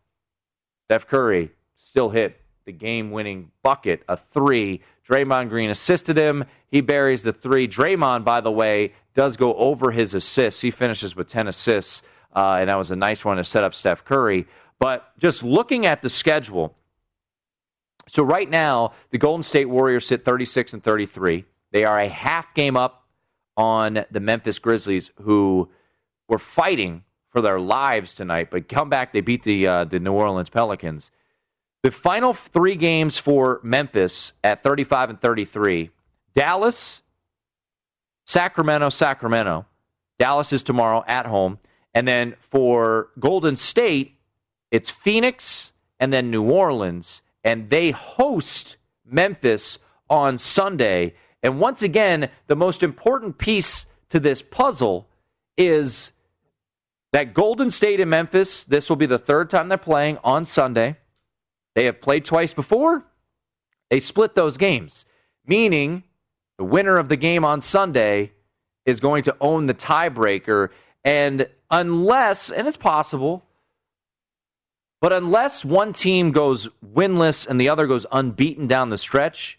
Steph 0.86 1.06
Curry 1.06 1.50
still 1.76 2.10
hit 2.10 2.40
the 2.66 2.72
game-winning 2.72 3.50
bucket, 3.62 4.02
a 4.08 4.16
three. 4.16 4.82
Draymond 5.08 5.48
Green 5.48 5.70
assisted 5.70 6.16
him. 6.16 6.44
He 6.68 6.80
buries 6.80 7.22
the 7.22 7.32
three. 7.32 7.66
Draymond, 7.66 8.24
by 8.24 8.40
the 8.40 8.50
way, 8.50 8.92
does 9.14 9.36
go 9.36 9.54
over 9.54 9.90
his 9.90 10.14
assists. 10.14 10.60
He 10.60 10.70
finishes 10.70 11.16
with 11.16 11.28
10 11.28 11.48
assists, 11.48 12.02
uh, 12.34 12.58
and 12.60 12.70
that 12.70 12.78
was 12.78 12.90
a 12.90 12.96
nice 12.96 13.24
one 13.24 13.36
to 13.38 13.44
set 13.44 13.64
up 13.64 13.74
Steph 13.74 14.04
Curry. 14.04 14.46
But 14.80 15.16
just 15.18 15.44
looking 15.44 15.86
at 15.86 16.02
the 16.02 16.08
schedule, 16.08 16.74
so 18.08 18.24
right 18.24 18.48
now 18.48 18.94
the 19.10 19.18
Golden 19.18 19.44
State 19.44 19.68
Warriors 19.68 20.06
sit 20.06 20.24
36 20.24 20.72
and 20.72 20.82
33. 20.82 21.44
They 21.70 21.84
are 21.84 22.00
a 22.00 22.08
half 22.08 22.52
game 22.54 22.76
up 22.76 23.06
on 23.56 24.04
the 24.10 24.20
Memphis 24.20 24.58
Grizzlies, 24.58 25.10
who 25.20 25.68
were 26.28 26.38
fighting 26.38 27.04
for 27.30 27.40
their 27.40 27.60
lives 27.60 28.14
tonight, 28.14 28.50
but 28.50 28.68
come 28.68 28.88
back. 28.88 29.12
They 29.12 29.20
beat 29.20 29.44
the 29.44 29.66
uh, 29.66 29.84
the 29.84 30.00
New 30.00 30.12
Orleans 30.12 30.50
Pelicans. 30.50 31.10
The 31.82 31.90
final 31.90 32.34
three 32.34 32.74
games 32.74 33.18
for 33.18 33.60
Memphis 33.62 34.32
at 34.42 34.62
35 34.62 35.10
and 35.10 35.20
33: 35.20 35.90
Dallas, 36.34 37.02
Sacramento, 38.26 38.88
Sacramento. 38.88 39.66
Dallas 40.18 40.52
is 40.52 40.62
tomorrow 40.62 41.04
at 41.06 41.26
home, 41.26 41.58
and 41.94 42.08
then 42.08 42.34
for 42.40 43.10
Golden 43.18 43.56
State, 43.56 44.16
it's 44.70 44.90
Phoenix 44.90 45.72
and 45.98 46.12
then 46.12 46.30
New 46.30 46.44
Orleans, 46.44 47.22
and 47.44 47.70
they 47.70 47.90
host 47.90 48.76
Memphis 49.04 49.78
on 50.08 50.38
Sunday. 50.38 51.14
And 51.42 51.60
once 51.60 51.82
again, 51.82 52.30
the 52.46 52.56
most 52.56 52.82
important 52.82 53.38
piece 53.38 53.86
to 54.10 54.20
this 54.20 54.42
puzzle 54.42 55.08
is 55.56 56.12
that 57.12 57.34
Golden 57.34 57.70
State 57.70 58.00
and 58.00 58.10
Memphis, 58.10 58.64
this 58.64 58.88
will 58.88 58.96
be 58.96 59.06
the 59.06 59.18
third 59.18 59.50
time 59.50 59.68
they're 59.68 59.78
playing 59.78 60.18
on 60.22 60.44
Sunday. 60.44 60.96
They 61.74 61.84
have 61.84 62.00
played 62.00 62.24
twice 62.24 62.54
before. 62.54 63.04
They 63.90 64.00
split 64.00 64.34
those 64.34 64.56
games, 64.56 65.04
meaning 65.44 66.04
the 66.58 66.64
winner 66.64 66.96
of 66.96 67.08
the 67.08 67.16
game 67.16 67.44
on 67.44 67.60
Sunday 67.60 68.32
is 68.86 69.00
going 69.00 69.24
to 69.24 69.36
own 69.40 69.66
the 69.66 69.74
tiebreaker. 69.74 70.68
And 71.04 71.48
unless, 71.70 72.50
and 72.50 72.68
it's 72.68 72.76
possible, 72.76 73.44
but 75.00 75.12
unless 75.12 75.64
one 75.64 75.92
team 75.92 76.30
goes 76.30 76.68
winless 76.84 77.46
and 77.46 77.60
the 77.60 77.68
other 77.68 77.86
goes 77.86 78.06
unbeaten 78.12 78.66
down 78.66 78.90
the 78.90 78.98
stretch, 78.98 79.58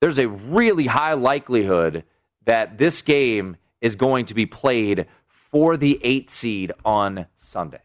there's 0.00 0.18
a 0.18 0.28
really 0.28 0.86
high 0.86 1.14
likelihood 1.14 2.04
that 2.44 2.76
this 2.76 3.02
game 3.02 3.56
is 3.80 3.94
going 3.96 4.26
to 4.26 4.34
be 4.34 4.46
played 4.46 5.06
for 5.50 5.76
the 5.76 5.98
eight 6.02 6.28
seed 6.28 6.72
on 6.84 7.26
Sunday. 7.36 7.80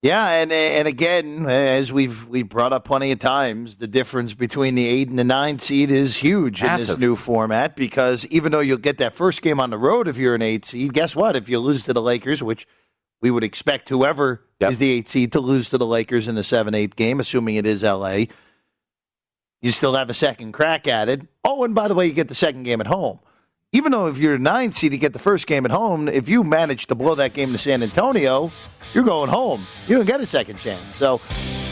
Yeah, 0.00 0.28
and 0.28 0.52
and 0.52 0.86
again, 0.86 1.46
as 1.46 1.92
we've 1.92 2.24
we 2.28 2.44
brought 2.44 2.72
up 2.72 2.84
plenty 2.84 3.10
of 3.10 3.18
times, 3.18 3.78
the 3.78 3.88
difference 3.88 4.32
between 4.32 4.76
the 4.76 4.86
eight 4.86 5.08
and 5.08 5.18
the 5.18 5.24
nine 5.24 5.58
seed 5.58 5.90
is 5.90 6.16
huge 6.16 6.62
in 6.62 6.76
this 6.76 6.96
new 6.98 7.16
format 7.16 7.74
because 7.74 8.24
even 8.26 8.52
though 8.52 8.60
you'll 8.60 8.78
get 8.78 8.98
that 8.98 9.16
first 9.16 9.42
game 9.42 9.58
on 9.58 9.70
the 9.70 9.78
road 9.78 10.06
if 10.06 10.16
you're 10.16 10.36
an 10.36 10.42
eight 10.42 10.64
seed, 10.64 10.94
guess 10.94 11.16
what? 11.16 11.34
If 11.34 11.48
you 11.48 11.58
lose 11.58 11.82
to 11.82 11.92
the 11.92 12.00
Lakers, 12.00 12.40
which 12.44 12.68
we 13.20 13.30
would 13.30 13.44
expect 13.44 13.88
whoever 13.88 14.42
Yep. 14.60 14.72
is 14.72 14.78
the 14.78 14.90
eight 14.90 15.08
seed 15.08 15.32
to 15.32 15.40
lose 15.40 15.68
to 15.70 15.78
the 15.78 15.86
Lakers 15.86 16.26
in 16.28 16.34
the 16.34 16.42
seven 16.44 16.74
eight 16.74 16.96
game, 16.96 17.20
assuming 17.20 17.54
it 17.56 17.66
is 17.66 17.82
LA, 17.84 18.24
you 19.60 19.72
still 19.72 19.94
have 19.96 20.10
a 20.10 20.14
second 20.14 20.52
crack 20.52 20.86
at 20.86 21.08
it. 21.08 21.22
Oh, 21.44 21.64
and 21.64 21.74
by 21.74 21.88
the 21.88 21.94
way, 21.94 22.06
you 22.06 22.12
get 22.12 22.28
the 22.28 22.34
second 22.34 22.62
game 22.64 22.80
at 22.80 22.86
home. 22.86 23.18
Even 23.72 23.92
though 23.92 24.06
if 24.06 24.16
you're 24.16 24.34
a 24.36 24.38
nine 24.38 24.72
seed, 24.72 24.92
you 24.92 24.98
get 24.98 25.12
the 25.12 25.18
first 25.18 25.46
game 25.46 25.64
at 25.66 25.70
home. 25.70 26.08
If 26.08 26.28
you 26.28 26.42
manage 26.42 26.86
to 26.86 26.94
blow 26.94 27.14
that 27.16 27.34
game 27.34 27.52
to 27.52 27.58
San 27.58 27.82
Antonio, 27.82 28.50
you're 28.94 29.04
going 29.04 29.28
home. 29.28 29.62
You 29.86 29.96
don't 29.96 30.06
get 30.06 30.20
a 30.20 30.26
second 30.26 30.56
chance. 30.56 30.80
So, 30.96 31.20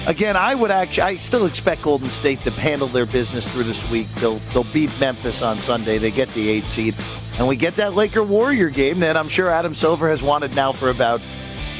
again, 0.07 0.36
I 0.36 0.55
would 0.55 0.70
actually, 0.70 1.03
I 1.05 1.16
still 1.16 1.47
expect 1.47 1.82
Golden 1.82 2.11
State 2.11 2.40
to 2.40 2.51
handle 2.51 2.88
their 2.88 3.07
business 3.07 3.51
through 3.51 3.62
this 3.64 3.90
week. 3.90 4.09
They'll 4.20 4.36
they'll 4.53 4.64
beat 4.74 4.90
Memphis 5.01 5.40
on 5.42 5.57
Sunday. 5.57 5.97
They 5.97 6.11
get 6.11 6.28
the 6.34 6.49
eight 6.51 6.64
seed, 6.64 6.94
and 7.39 7.47
we 7.47 7.57
get 7.57 7.76
that 7.76 7.95
Laker 7.95 8.22
Warrior 8.22 8.70
game 8.70 9.01
that 9.01 9.16
I'm 9.16 9.28
sure 9.28 9.49
Adam 9.49 9.74
Silver 9.74 10.09
has 10.09 10.22
wanted 10.22 10.55
now 10.55 10.72
for 10.72 10.91
about 10.91 11.20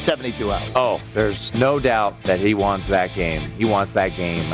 72 0.05 0.51
hours. 0.51 0.73
Oh, 0.77 1.01
there's 1.15 1.55
no 1.55 1.81
doubt 1.81 2.23
that 2.25 2.39
he 2.39 2.55
wants 2.55 2.87
that 2.87 3.15
game. 3.15 3.41
He 3.59 3.65
wants 3.65 3.93
that 3.93 4.15
game 4.17 4.49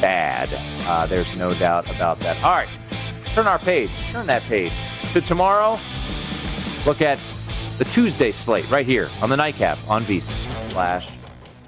bad. 0.00 0.48
Uh, 0.86 1.06
there's 1.06 1.36
no 1.38 1.54
doubt 1.54 1.88
about 1.94 2.18
that. 2.20 2.42
All 2.42 2.52
right, 2.52 2.68
turn 3.26 3.46
our 3.46 3.58
page. 3.58 3.90
Turn 4.10 4.26
that 4.26 4.42
page 4.42 4.72
to 5.12 5.20
tomorrow. 5.20 5.78
Look 6.84 7.00
at 7.00 7.18
the 7.78 7.84
Tuesday 7.84 8.32
slate 8.32 8.68
right 8.70 8.86
here 8.86 9.08
on 9.22 9.30
the 9.30 9.36
nightcap 9.36 9.78
on 9.88 10.02
VSiN 10.02 10.70
slash 10.72 11.10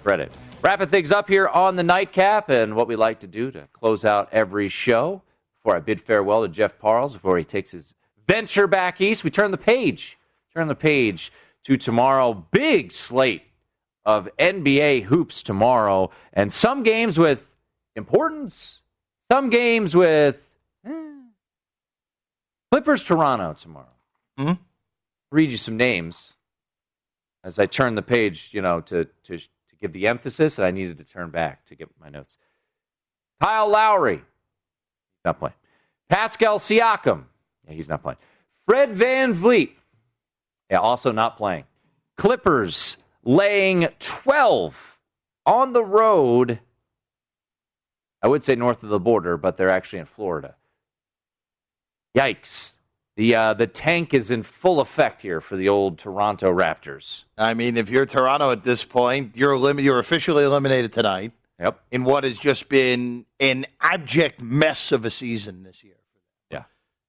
credit. 0.03 0.32
Wrapping 0.62 0.88
things 0.88 1.12
up 1.12 1.28
here 1.28 1.49
on 1.49 1.76
the 1.76 1.82
nightcap 1.82 2.51
and 2.51 2.74
what 2.74 2.88
we 2.88 2.97
like 2.97 3.20
to 3.20 3.26
do 3.26 3.51
to 3.53 3.68
close 3.72 4.05
out 4.05 4.28
every 4.32 4.68
show. 4.68 5.22
Before 5.62 5.76
I 5.76 5.80
bid 5.80 6.03
farewell 6.03 6.43
to 6.43 6.49
Jeff 6.49 6.78
Parles, 6.78 7.14
before 7.14 7.38
he 7.38 7.45
takes 7.45 7.70
his 7.70 7.95
venture 8.30 8.66
back 8.68 9.00
east, 9.00 9.24
we 9.24 9.30
turn 9.30 9.50
the 9.50 9.58
page. 9.58 10.16
Turn 10.54 10.68
the 10.68 10.74
page 10.74 11.32
to 11.64 11.76
tomorrow. 11.76 12.32
Big 12.52 12.92
slate 12.92 13.42
of 14.04 14.28
NBA 14.38 15.02
hoops 15.04 15.42
tomorrow, 15.42 16.10
and 16.32 16.52
some 16.52 16.82
games 16.82 17.18
with 17.18 17.44
importance, 17.96 18.80
some 19.30 19.50
games 19.50 19.94
with 19.96 20.36
eh. 20.86 20.90
Clippers 22.70 23.02
Toronto 23.02 23.52
tomorrow. 23.52 23.94
Mhm. 24.38 24.58
Read 25.30 25.50
you 25.50 25.56
some 25.56 25.76
names 25.76 26.34
as 27.44 27.58
I 27.58 27.66
turn 27.66 27.94
the 27.94 28.02
page, 28.02 28.50
you 28.52 28.62
know, 28.62 28.80
to 28.82 29.04
to 29.24 29.38
to 29.38 29.76
give 29.80 29.92
the 29.92 30.06
emphasis. 30.06 30.56
that 30.56 30.66
I 30.66 30.70
needed 30.70 30.98
to 30.98 31.04
turn 31.04 31.30
back 31.30 31.64
to 31.66 31.74
get 31.74 31.88
my 32.00 32.08
notes. 32.08 32.38
Kyle 33.42 33.68
Lowry, 33.68 34.22
not 35.24 35.38
playing. 35.38 35.54
Pascal 36.08 36.58
Siakam, 36.58 37.24
yeah, 37.70 37.76
he's 37.76 37.88
not 37.88 38.02
playing. 38.02 38.18
Fred 38.66 38.94
Van 38.96 39.32
Vliet, 39.32 39.70
yeah, 40.70 40.78
also 40.78 41.12
not 41.12 41.36
playing. 41.36 41.64
Clippers 42.16 42.96
laying 43.24 43.88
12 43.98 44.98
on 45.46 45.72
the 45.72 45.84
road. 45.84 46.60
I 48.22 48.28
would 48.28 48.42
say 48.44 48.54
north 48.54 48.82
of 48.82 48.90
the 48.90 49.00
border, 49.00 49.36
but 49.36 49.56
they're 49.56 49.70
actually 49.70 50.00
in 50.00 50.06
Florida. 50.06 50.54
Yikes. 52.16 52.74
The, 53.16 53.34
uh, 53.34 53.54
the 53.54 53.66
tank 53.66 54.14
is 54.14 54.30
in 54.30 54.42
full 54.42 54.80
effect 54.80 55.20
here 55.22 55.40
for 55.40 55.56
the 55.56 55.68
old 55.68 55.98
Toronto 55.98 56.52
Raptors. 56.54 57.24
I 57.36 57.54
mean, 57.54 57.76
if 57.76 57.90
you're 57.90 58.06
Toronto 58.06 58.50
at 58.50 58.62
this 58.62 58.84
point, 58.84 59.36
you're 59.36 59.52
elim- 59.52 59.80
you're 59.80 59.98
officially 59.98 60.44
eliminated 60.44 60.92
tonight 60.92 61.32
Yep. 61.58 61.80
in 61.90 62.04
what 62.04 62.24
has 62.24 62.38
just 62.38 62.68
been 62.68 63.26
an 63.38 63.66
abject 63.80 64.40
mess 64.40 64.92
of 64.92 65.04
a 65.04 65.10
season 65.10 65.62
this 65.64 65.82
year. 65.84 65.96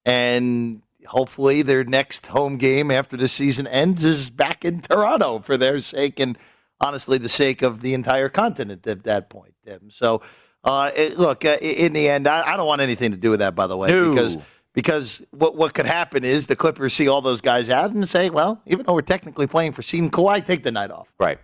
And 0.06 0.82
hopefully 1.06 1.62
their 1.62 1.84
next 1.84 2.28
home 2.28 2.58
game 2.58 2.92
after 2.92 3.18
the 3.18 3.28
season 3.28 3.68
ends 3.68 4.04
is 4.04 4.30
back 4.30 4.64
in 4.66 4.82
Toronto 4.82 5.40
for 5.40 5.58
their 5.58 5.82
sake 5.82 6.20
and 6.20 6.38
honestly 6.80 7.18
the 7.18 7.30
sake 7.30 7.62
of 7.62 7.82
the 7.82 7.94
entire 7.94 8.30
continent 8.30 8.86
at 8.88 9.04
that 9.04 9.30
point. 9.30 9.54
Tim. 9.66 9.90
So, 9.92 10.22
uh, 10.64 10.92
it, 10.96 11.18
look, 11.18 11.44
uh, 11.46 11.58
in 11.62 11.94
the 11.94 12.08
end, 12.10 12.28
I, 12.28 12.54
I 12.54 12.58
don't 12.58 12.68
want 12.68 12.82
anything 12.82 13.12
to 13.12 13.18
do 13.18 13.30
with 13.32 13.40
that, 13.40 13.56
by 13.56 13.68
the 13.68 13.78
way, 13.78 13.90
No. 13.92 14.10
because 14.12 14.38
because 14.74 15.22
what 15.32 15.56
what 15.56 15.74
could 15.74 15.86
happen 15.86 16.24
is 16.24 16.48
the 16.48 16.56
Clippers 16.56 16.94
see 16.94 17.08
all 17.08 17.22
those 17.22 17.42
guys 17.42 17.70
out 17.70 17.92
and 17.92 18.10
say, 18.10 18.30
well, 18.30 18.62
even 18.66 18.86
though 18.86 18.94
we're 18.94 19.02
technically 19.02 19.46
playing 19.48 19.74
for 19.74 19.82
seed, 19.82 20.04
Kawhi 20.12 20.46
take 20.46 20.64
the 20.64 20.72
night 20.72 20.92
off. 20.92 21.08
Right. 21.20 21.40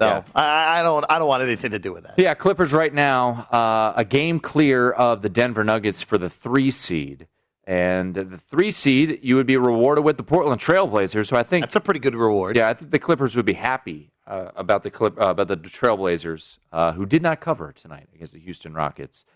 So 0.00 0.06
Yeah. 0.08 0.22
I, 0.34 0.80
I 0.80 0.82
don't 0.82 1.04
I 1.08 1.18
don't 1.18 1.28
want 1.28 1.42
anything 1.42 1.70
to 1.72 1.78
do 1.78 1.92
with 1.92 2.02
that. 2.04 2.14
Yeah, 2.18 2.34
Clippers 2.34 2.72
right 2.72 2.92
now, 2.92 3.46
uh, 3.52 3.92
a 3.96 4.04
game 4.04 4.38
clear 4.38 4.90
of 4.90 5.22
the 5.22 5.28
Denver 5.28 5.64
Nuggets 5.64 6.02
for 6.02 6.18
the 6.18 6.28
three 6.30 6.70
seed. 6.70 7.26
And 7.68 8.14
the 8.14 8.40
three 8.50 8.70
seed, 8.70 9.18
you 9.22 9.36
would 9.36 9.46
be 9.46 9.58
rewarded 9.58 10.02
with 10.02 10.16
the 10.16 10.22
Portland 10.22 10.58
Trailblazers. 10.58 11.26
So 11.26 11.36
I 11.36 11.42
think 11.42 11.64
That's 11.64 11.76
a 11.76 11.80
pretty 11.80 12.00
good 12.00 12.16
reward. 12.16 12.56
Yeah, 12.56 12.70
I 12.70 12.72
think 12.72 12.90
the 12.90 12.98
Clippers 12.98 13.36
would 13.36 13.44
be 13.44 13.52
happy 13.52 14.10
uh, 14.26 14.52
about 14.56 14.82
the 14.82 14.90
Clip, 14.90 15.20
uh, 15.20 15.26
about 15.26 15.48
the 15.48 15.56
Trailblazers, 15.58 16.56
uh, 16.72 16.92
who 16.92 17.04
did 17.04 17.20
not 17.22 17.42
cover 17.42 17.72
tonight 17.72 18.08
against 18.14 18.32
the 18.32 18.40
Houston 18.40 18.72
Rockets. 18.72 19.26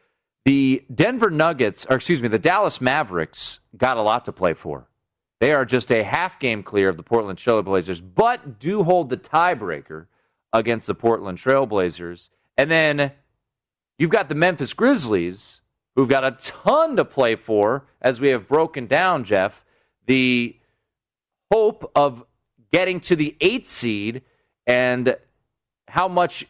The 0.46 0.82
Denver 0.94 1.30
Nuggets, 1.30 1.84
or 1.90 1.96
excuse 1.96 2.22
me, 2.22 2.28
the 2.28 2.38
Dallas 2.38 2.80
Mavericks 2.80 3.60
got 3.76 3.98
a 3.98 4.02
lot 4.02 4.24
to 4.24 4.32
play 4.32 4.54
for. 4.54 4.88
They 5.40 5.52
are 5.52 5.66
just 5.66 5.90
a 5.90 6.02
half 6.02 6.40
game 6.40 6.62
clear 6.62 6.88
of 6.88 6.96
the 6.96 7.02
Portland 7.02 7.38
Trailblazers, 7.38 8.00
but 8.14 8.58
do 8.58 8.82
hold 8.82 9.10
the 9.10 9.18
tiebreaker 9.18 10.06
against 10.54 10.86
the 10.86 10.94
Portland 10.94 11.36
Trailblazers. 11.36 12.30
And 12.56 12.70
then 12.70 13.12
you've 13.98 14.10
got 14.10 14.30
the 14.30 14.34
Memphis 14.34 14.72
Grizzlies, 14.72 15.61
who've 15.94 16.08
got 16.08 16.24
a 16.24 16.32
ton 16.32 16.96
to 16.96 17.04
play 17.04 17.36
for, 17.36 17.84
as 18.00 18.20
we 18.20 18.28
have 18.30 18.48
broken 18.48 18.86
down, 18.86 19.24
Jeff. 19.24 19.64
The 20.06 20.56
hope 21.50 21.90
of 21.94 22.24
getting 22.72 23.00
to 23.00 23.16
the 23.16 23.36
eight 23.40 23.66
seed 23.66 24.22
and 24.66 25.16
how 25.88 26.08
much 26.08 26.46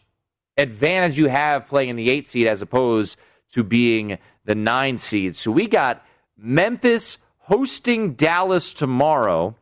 advantage 0.57 1.19
you 1.19 1.29
have 1.29 1.67
playing 1.67 1.89
in 1.89 1.97
the 1.97 2.11
eight 2.11 2.27
seed 2.27 2.47
as 2.47 2.63
opposed 2.63 3.17
to 3.53 3.63
being 3.63 4.19
the 4.45 4.55
nine 4.55 4.99
seed. 4.99 5.35
So 5.35 5.51
we 5.51 5.67
got 5.67 6.05
Memphis 6.37 7.19
hosting 7.39 8.15
Dallas 8.15 8.73
tomorrow. 8.73 9.57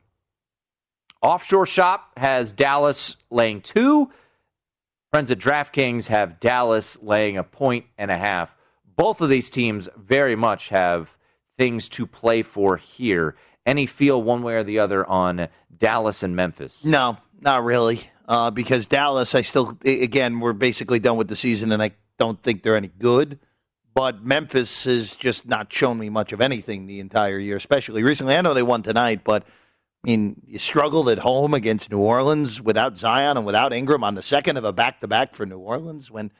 Offshore 1.22 1.66
Shop 1.66 2.12
has 2.16 2.52
Dallas 2.52 3.16
laying 3.30 3.60
two. 3.60 4.10
Friends 5.10 5.30
at 5.30 5.38
DraftKings 5.38 6.06
have 6.06 6.40
Dallas 6.40 6.96
laying 7.02 7.36
a 7.36 7.42
point 7.42 7.86
and 7.98 8.10
a 8.10 8.16
half. 8.16 8.54
Both 9.00 9.22
of 9.22 9.30
these 9.30 9.48
teams 9.48 9.88
very 9.96 10.36
much 10.36 10.68
have 10.68 11.16
things 11.56 11.88
to 11.88 12.06
play 12.06 12.42
for 12.42 12.76
here. 12.76 13.34
Any 13.64 13.86
feel 13.86 14.22
one 14.22 14.42
way 14.42 14.56
or 14.56 14.62
the 14.62 14.78
other 14.78 15.06
on 15.06 15.48
Dallas 15.74 16.22
and 16.22 16.36
Memphis? 16.36 16.84
No, 16.84 17.16
not 17.40 17.64
really. 17.64 18.10
Uh, 18.28 18.50
because 18.50 18.84
Dallas, 18.84 19.34
I 19.34 19.40
still, 19.40 19.78
again, 19.86 20.38
we're 20.38 20.52
basically 20.52 20.98
done 20.98 21.16
with 21.16 21.28
the 21.28 21.36
season, 21.36 21.72
and 21.72 21.82
I 21.82 21.92
don't 22.18 22.42
think 22.42 22.62
they're 22.62 22.76
any 22.76 22.88
good. 22.98 23.38
But 23.94 24.22
Memphis 24.22 24.84
has 24.84 25.16
just 25.16 25.48
not 25.48 25.72
shown 25.72 25.98
me 25.98 26.10
much 26.10 26.34
of 26.34 26.42
anything 26.42 26.84
the 26.84 27.00
entire 27.00 27.38
year, 27.38 27.56
especially 27.56 28.02
recently. 28.02 28.36
I 28.36 28.42
know 28.42 28.52
they 28.52 28.62
won 28.62 28.82
tonight, 28.82 29.22
but 29.24 29.44
I 30.04 30.10
mean, 30.10 30.42
you 30.46 30.58
struggled 30.58 31.08
at 31.08 31.20
home 31.20 31.54
against 31.54 31.90
New 31.90 32.00
Orleans 32.00 32.60
without 32.60 32.98
Zion 32.98 33.38
and 33.38 33.46
without 33.46 33.72
Ingram 33.72 34.04
on 34.04 34.14
the 34.14 34.22
second 34.22 34.58
of 34.58 34.64
a 34.64 34.74
back 34.74 35.00
to 35.00 35.08
back 35.08 35.34
for 35.34 35.46
New 35.46 35.58
Orleans 35.58 36.10
when 36.10 36.30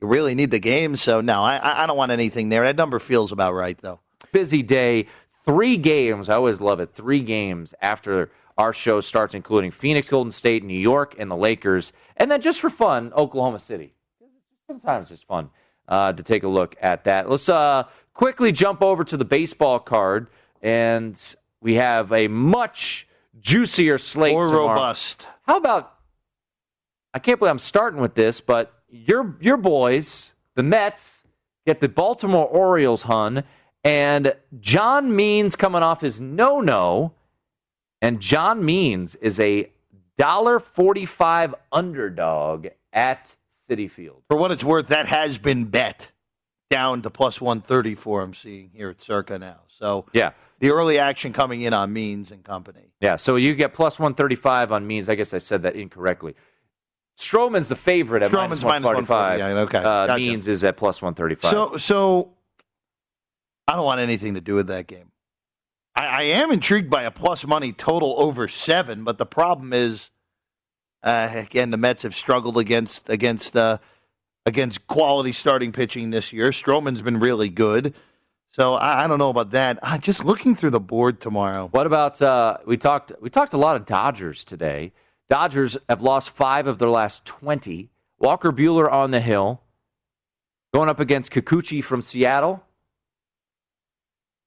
you 0.00 0.06
really 0.06 0.34
need 0.34 0.50
the 0.50 0.58
game. 0.58 0.96
So, 0.96 1.20
no, 1.20 1.42
I- 1.42 1.56
I, 1.56 1.82
I 1.84 1.86
don't 1.86 1.96
want 1.96 2.12
anything 2.12 2.48
there. 2.48 2.64
That 2.64 2.76
number 2.76 2.98
feels 2.98 3.32
about 3.32 3.54
right, 3.54 3.78
though. 3.80 4.00
busy 4.32 4.62
day. 4.62 5.06
Three 5.46 5.76
games. 5.76 6.28
I 6.28 6.34
always 6.34 6.60
love 6.60 6.80
it. 6.80 6.90
Three 6.94 7.20
games 7.20 7.72
after 7.80 8.32
our 8.58 8.72
show 8.72 9.00
starts, 9.00 9.34
including 9.34 9.70
Phoenix, 9.70 10.08
Golden 10.08 10.32
State, 10.32 10.64
New 10.64 10.78
York, 10.78 11.14
and 11.18 11.30
the 11.30 11.36
Lakers. 11.36 11.92
And 12.16 12.30
then 12.30 12.40
just 12.40 12.58
for 12.60 12.68
fun, 12.70 13.12
Oklahoma 13.14 13.58
City. 13.58 13.94
Sometimes 14.66 15.10
it's 15.12 15.22
fun 15.22 15.50
uh, 15.88 16.12
to 16.14 16.22
take 16.22 16.42
a 16.42 16.48
look 16.48 16.74
at 16.80 17.04
that. 17.04 17.30
Let's 17.30 17.48
uh, 17.48 17.84
quickly 18.14 18.50
jump 18.50 18.82
over 18.82 19.04
to 19.04 19.16
the 19.16 19.24
baseball 19.24 19.78
card. 19.78 20.28
And 20.62 21.20
we 21.60 21.74
have 21.74 22.12
a 22.12 22.26
much 22.26 23.06
juicier 23.40 23.98
slate. 23.98 24.32
More 24.32 24.46
tomorrow. 24.46 24.68
robust. 24.72 25.26
How 25.46 25.58
about? 25.58 25.92
I 27.14 27.18
can't 27.20 27.38
believe 27.38 27.50
I'm 27.52 27.58
starting 27.60 28.00
with 28.00 28.14
this, 28.14 28.40
but 28.40 28.72
your 28.88 29.36
your 29.40 29.56
boys, 29.56 30.34
the 30.54 30.62
Mets, 30.62 31.22
get 31.66 31.80
the 31.80 31.88
Baltimore 31.88 32.46
Orioles, 32.46 33.02
hun, 33.02 33.44
and 33.84 34.34
John 34.60 35.14
Means 35.14 35.56
coming 35.56 35.82
off 35.82 36.00
his 36.00 36.20
no 36.20 36.60
no, 36.60 37.12
and 38.02 38.20
John 38.20 38.64
Means 38.64 39.14
is 39.16 39.38
a 39.40 39.70
dollar 40.16 40.60
forty 40.60 41.06
five 41.06 41.54
underdog 41.72 42.68
at 42.92 43.34
Citi 43.68 43.90
Field. 43.90 44.22
For 44.28 44.36
what 44.36 44.50
it's 44.52 44.64
worth, 44.64 44.88
that 44.88 45.06
has 45.06 45.38
been 45.38 45.64
bet 45.64 46.08
down 46.70 47.02
to 47.02 47.10
plus 47.10 47.40
130 47.40 47.94
for 47.94 48.22
I'm 48.22 48.34
seeing 48.34 48.70
here 48.74 48.90
at 48.90 49.00
Circa 49.00 49.38
now. 49.38 49.60
So 49.68 50.06
Yeah, 50.12 50.30
the 50.58 50.70
early 50.72 50.98
action 50.98 51.32
coming 51.32 51.62
in 51.62 51.72
on 51.72 51.92
Means 51.92 52.32
and 52.32 52.42
Company. 52.44 52.92
yeah. 53.00 53.16
So 53.16 53.36
you 53.36 53.54
get 53.54 53.72
plus 53.74 53.98
one 53.98 54.14
thirty 54.14 54.34
five 54.36 54.72
on 54.72 54.86
Means. 54.86 55.08
I 55.08 55.14
guess 55.14 55.34
I 55.34 55.38
said 55.38 55.62
that 55.62 55.76
incorrectly. 55.76 56.34
Stroman's 57.18 57.68
the 57.68 57.76
favorite 57.76 58.22
at 58.22 58.30
Stroman's 58.30 58.62
minus 58.62 58.64
one 58.64 58.82
forty 58.82 59.06
five. 59.06 59.40
140, 59.40 59.54
yeah, 59.54 59.60
okay, 59.62 59.78
Uh, 59.78 60.06
gotcha. 60.06 60.18
Means 60.20 60.48
is 60.48 60.64
at 60.64 60.76
plus 60.76 61.00
one 61.00 61.14
thirty 61.14 61.34
five. 61.34 61.50
So, 61.50 61.76
so 61.76 62.34
I 63.66 63.74
don't 63.74 63.84
want 63.84 64.00
anything 64.00 64.34
to 64.34 64.40
do 64.40 64.54
with 64.54 64.66
that 64.68 64.86
game. 64.86 65.10
I, 65.94 66.06
I 66.06 66.22
am 66.22 66.50
intrigued 66.50 66.90
by 66.90 67.04
a 67.04 67.10
plus 67.10 67.46
money 67.46 67.72
total 67.72 68.14
over 68.18 68.48
seven, 68.48 69.02
but 69.02 69.16
the 69.16 69.24
problem 69.26 69.72
is, 69.72 70.10
uh, 71.02 71.30
again, 71.32 71.70
the 71.70 71.78
Mets 71.78 72.02
have 72.02 72.14
struggled 72.14 72.58
against 72.58 73.08
against 73.08 73.56
uh, 73.56 73.78
against 74.44 74.86
quality 74.86 75.32
starting 75.32 75.72
pitching 75.72 76.10
this 76.10 76.32
year. 76.34 76.50
Stroman's 76.50 77.00
been 77.00 77.18
really 77.18 77.48
good, 77.48 77.94
so 78.50 78.74
I, 78.74 79.04
I 79.04 79.06
don't 79.06 79.18
know 79.18 79.30
about 79.30 79.52
that. 79.52 79.78
Uh, 79.82 79.96
just 79.96 80.22
looking 80.22 80.54
through 80.54 80.70
the 80.70 80.80
board 80.80 81.18
tomorrow. 81.22 81.68
What 81.70 81.86
about 81.86 82.20
uh, 82.20 82.58
we 82.66 82.76
talked? 82.76 83.12
We 83.22 83.30
talked 83.30 83.54
a 83.54 83.58
lot 83.58 83.76
of 83.76 83.86
Dodgers 83.86 84.44
today. 84.44 84.92
Dodgers 85.28 85.76
have 85.88 86.02
lost 86.02 86.30
five 86.30 86.66
of 86.66 86.78
their 86.78 86.90
last 86.90 87.24
twenty. 87.24 87.90
Walker 88.18 88.52
Buehler 88.52 88.90
on 88.90 89.10
the 89.10 89.20
hill, 89.20 89.60
going 90.72 90.88
up 90.88 91.00
against 91.00 91.30
Kikuchi 91.32 91.82
from 91.82 92.00
Seattle. 92.02 92.62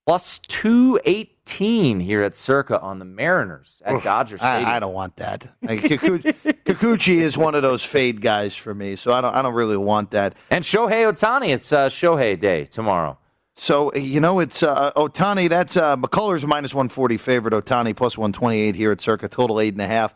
Plus 0.07 0.39
two 0.39 0.99
eighteen 1.05 1.99
here 1.99 2.23
at 2.23 2.36
Circa 2.36 2.80
on 2.80 2.97
the 2.97 3.05
Mariners 3.05 3.80
at 3.86 4.03
Dodger 4.03 4.39
Stadium. 4.39 4.67
I, 4.67 4.77
I 4.77 4.80
don't 4.80 4.93
want 4.93 5.15
that. 5.17 5.47
Like, 5.61 5.82
Kikuchi, 5.82 6.34
Kikuchi 6.65 7.21
is 7.21 7.38
one 7.38 7.53
of 7.53 7.61
those 7.61 7.84
fade 7.84 8.19
guys 8.19 8.55
for 8.55 8.73
me, 8.73 8.95
so 8.95 9.11
I 9.11 9.21
don't. 9.21 9.36
I 9.36 9.41
don't 9.43 9.53
really 9.53 9.77
want 9.77 10.11
that. 10.11 10.34
And 10.49 10.63
Shohei 10.63 11.11
Ohtani, 11.11 11.49
it's 11.53 11.71
uh, 11.71 11.89
Shohei 11.89 12.39
Day 12.39 12.65
tomorrow. 12.65 13.19
So 13.55 13.93
you 13.93 14.19
know 14.19 14.39
it's 14.39 14.63
uh, 14.63 14.93
Ohtani. 14.95 15.49
That's 15.49 15.77
uh, 15.77 15.95
McCullers 15.97 16.43
minus 16.47 16.73
one 16.73 16.89
forty 16.89 17.17
favorite. 17.17 17.53
Ohtani 17.53 17.95
plus 17.95 18.17
one 18.17 18.34
twenty 18.34 18.61
eight 18.61 18.73
here 18.73 18.91
at 18.91 19.01
Circa. 19.01 19.27
Total 19.27 19.59
eight 19.59 19.73
and 19.73 19.82
a 19.82 19.88
half. 19.88 20.15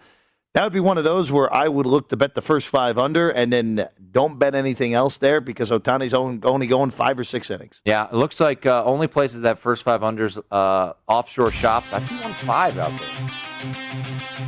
That 0.54 0.66
would 0.66 0.74
be 0.74 0.80
one 0.80 1.00
of 1.00 1.04
those 1.04 1.32
where 1.32 1.52
I 1.52 1.68
would 1.68 1.88
look 1.88 2.10
to 2.10 2.18
bet 2.18 2.36
the 2.36 2.42
first 2.42 2.68
five 2.68 3.00
under, 3.00 3.32
and 3.32 3.52
then 3.52 3.88
don't 4.12 4.38
bet 4.38 4.54
anything 4.54 4.94
else 4.94 5.18
there 5.18 5.42
because 5.42 5.72
Ohtani's 5.72 6.14
only 6.14 6.40
only 6.44 6.68
going 6.68 6.92
five 6.92 7.18
or 7.18 7.24
six 7.24 7.50
innings. 7.50 7.82
Yeah, 7.86 8.06
it 8.06 8.14
looks 8.14 8.40
like 8.40 8.68
uh, 8.68 8.84
only 8.86 9.08
places 9.08 9.42
that 9.42 9.58
first 9.58 9.82
five 9.82 10.02
unders 10.02 10.40
uh, 10.52 10.94
offshore 11.08 11.50
shops. 11.50 11.92
I 11.92 11.98
see 12.00 12.16
one 12.18 12.34
five 12.46 12.78
out 12.78 12.92
there. 13.00 13.32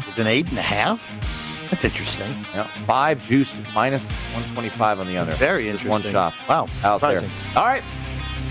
With 0.06 0.20
an 0.20 0.28
eight 0.28 0.47
and 0.49 0.60
a 0.60 0.62
half. 0.62 1.01
That's 1.72 1.84
interesting. 1.84 2.30
Yeah, 2.53 2.68
five 2.86 3.20
juiced 3.24 3.56
minus 3.74 4.08
125 4.36 4.99
on 4.99 5.08
the 5.08 5.18
under. 5.18 5.34
Very 5.34 5.64
Just 5.64 5.84
interesting. 5.84 6.14
one 6.14 6.32
shot. 6.32 6.34
Wow. 6.47 6.68
out 6.84 7.01
there. 7.01 7.24
All 7.56 7.66
right, 7.66 7.84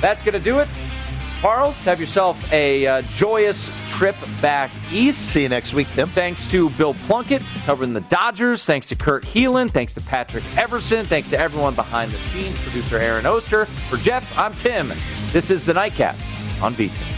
that's 0.01 0.23
going 0.23 0.33
to 0.33 0.41
do 0.41 0.59
it. 0.59 0.67
Parles, 1.45 1.85
have 1.85 2.01
yourself 2.01 2.51
a 2.55 2.87
uh, 2.87 3.03
joyous 3.17 3.69
trip 3.91 4.17
back 4.41 4.71
east. 4.91 5.29
See 5.29 5.43
you 5.43 5.51
next 5.51 5.75
week, 5.75 5.87
Tim. 5.89 6.09
Thanks 6.09 6.47
to 6.47 6.71
Bill 6.71 6.95
Plunkett 7.07 7.43
covering 7.67 7.93
the 7.93 8.01
Dodgers. 8.01 8.65
Thanks 8.65 8.89
to 8.89 8.97
Kurt 8.97 9.25
Heelan. 9.25 9.71
Thanks 9.71 9.93
to 9.93 10.01
Patrick 10.01 10.43
Everson. 10.57 11.05
Thanks 11.05 11.29
to 11.29 11.39
everyone 11.39 11.75
behind 11.75 12.13
the 12.13 12.17
scenes. 12.17 12.59
Producer 12.61 12.97
Aaron 12.97 13.27
Oster. 13.27 13.67
For 13.67 13.99
Jeff, 13.99 14.39
I'm 14.39 14.55
Tim. 14.55 14.91
This 15.33 15.51
is 15.51 15.63
the 15.65 15.75
Nightcap 15.75 16.17
on 16.63 16.73
VSiN. 16.73 17.14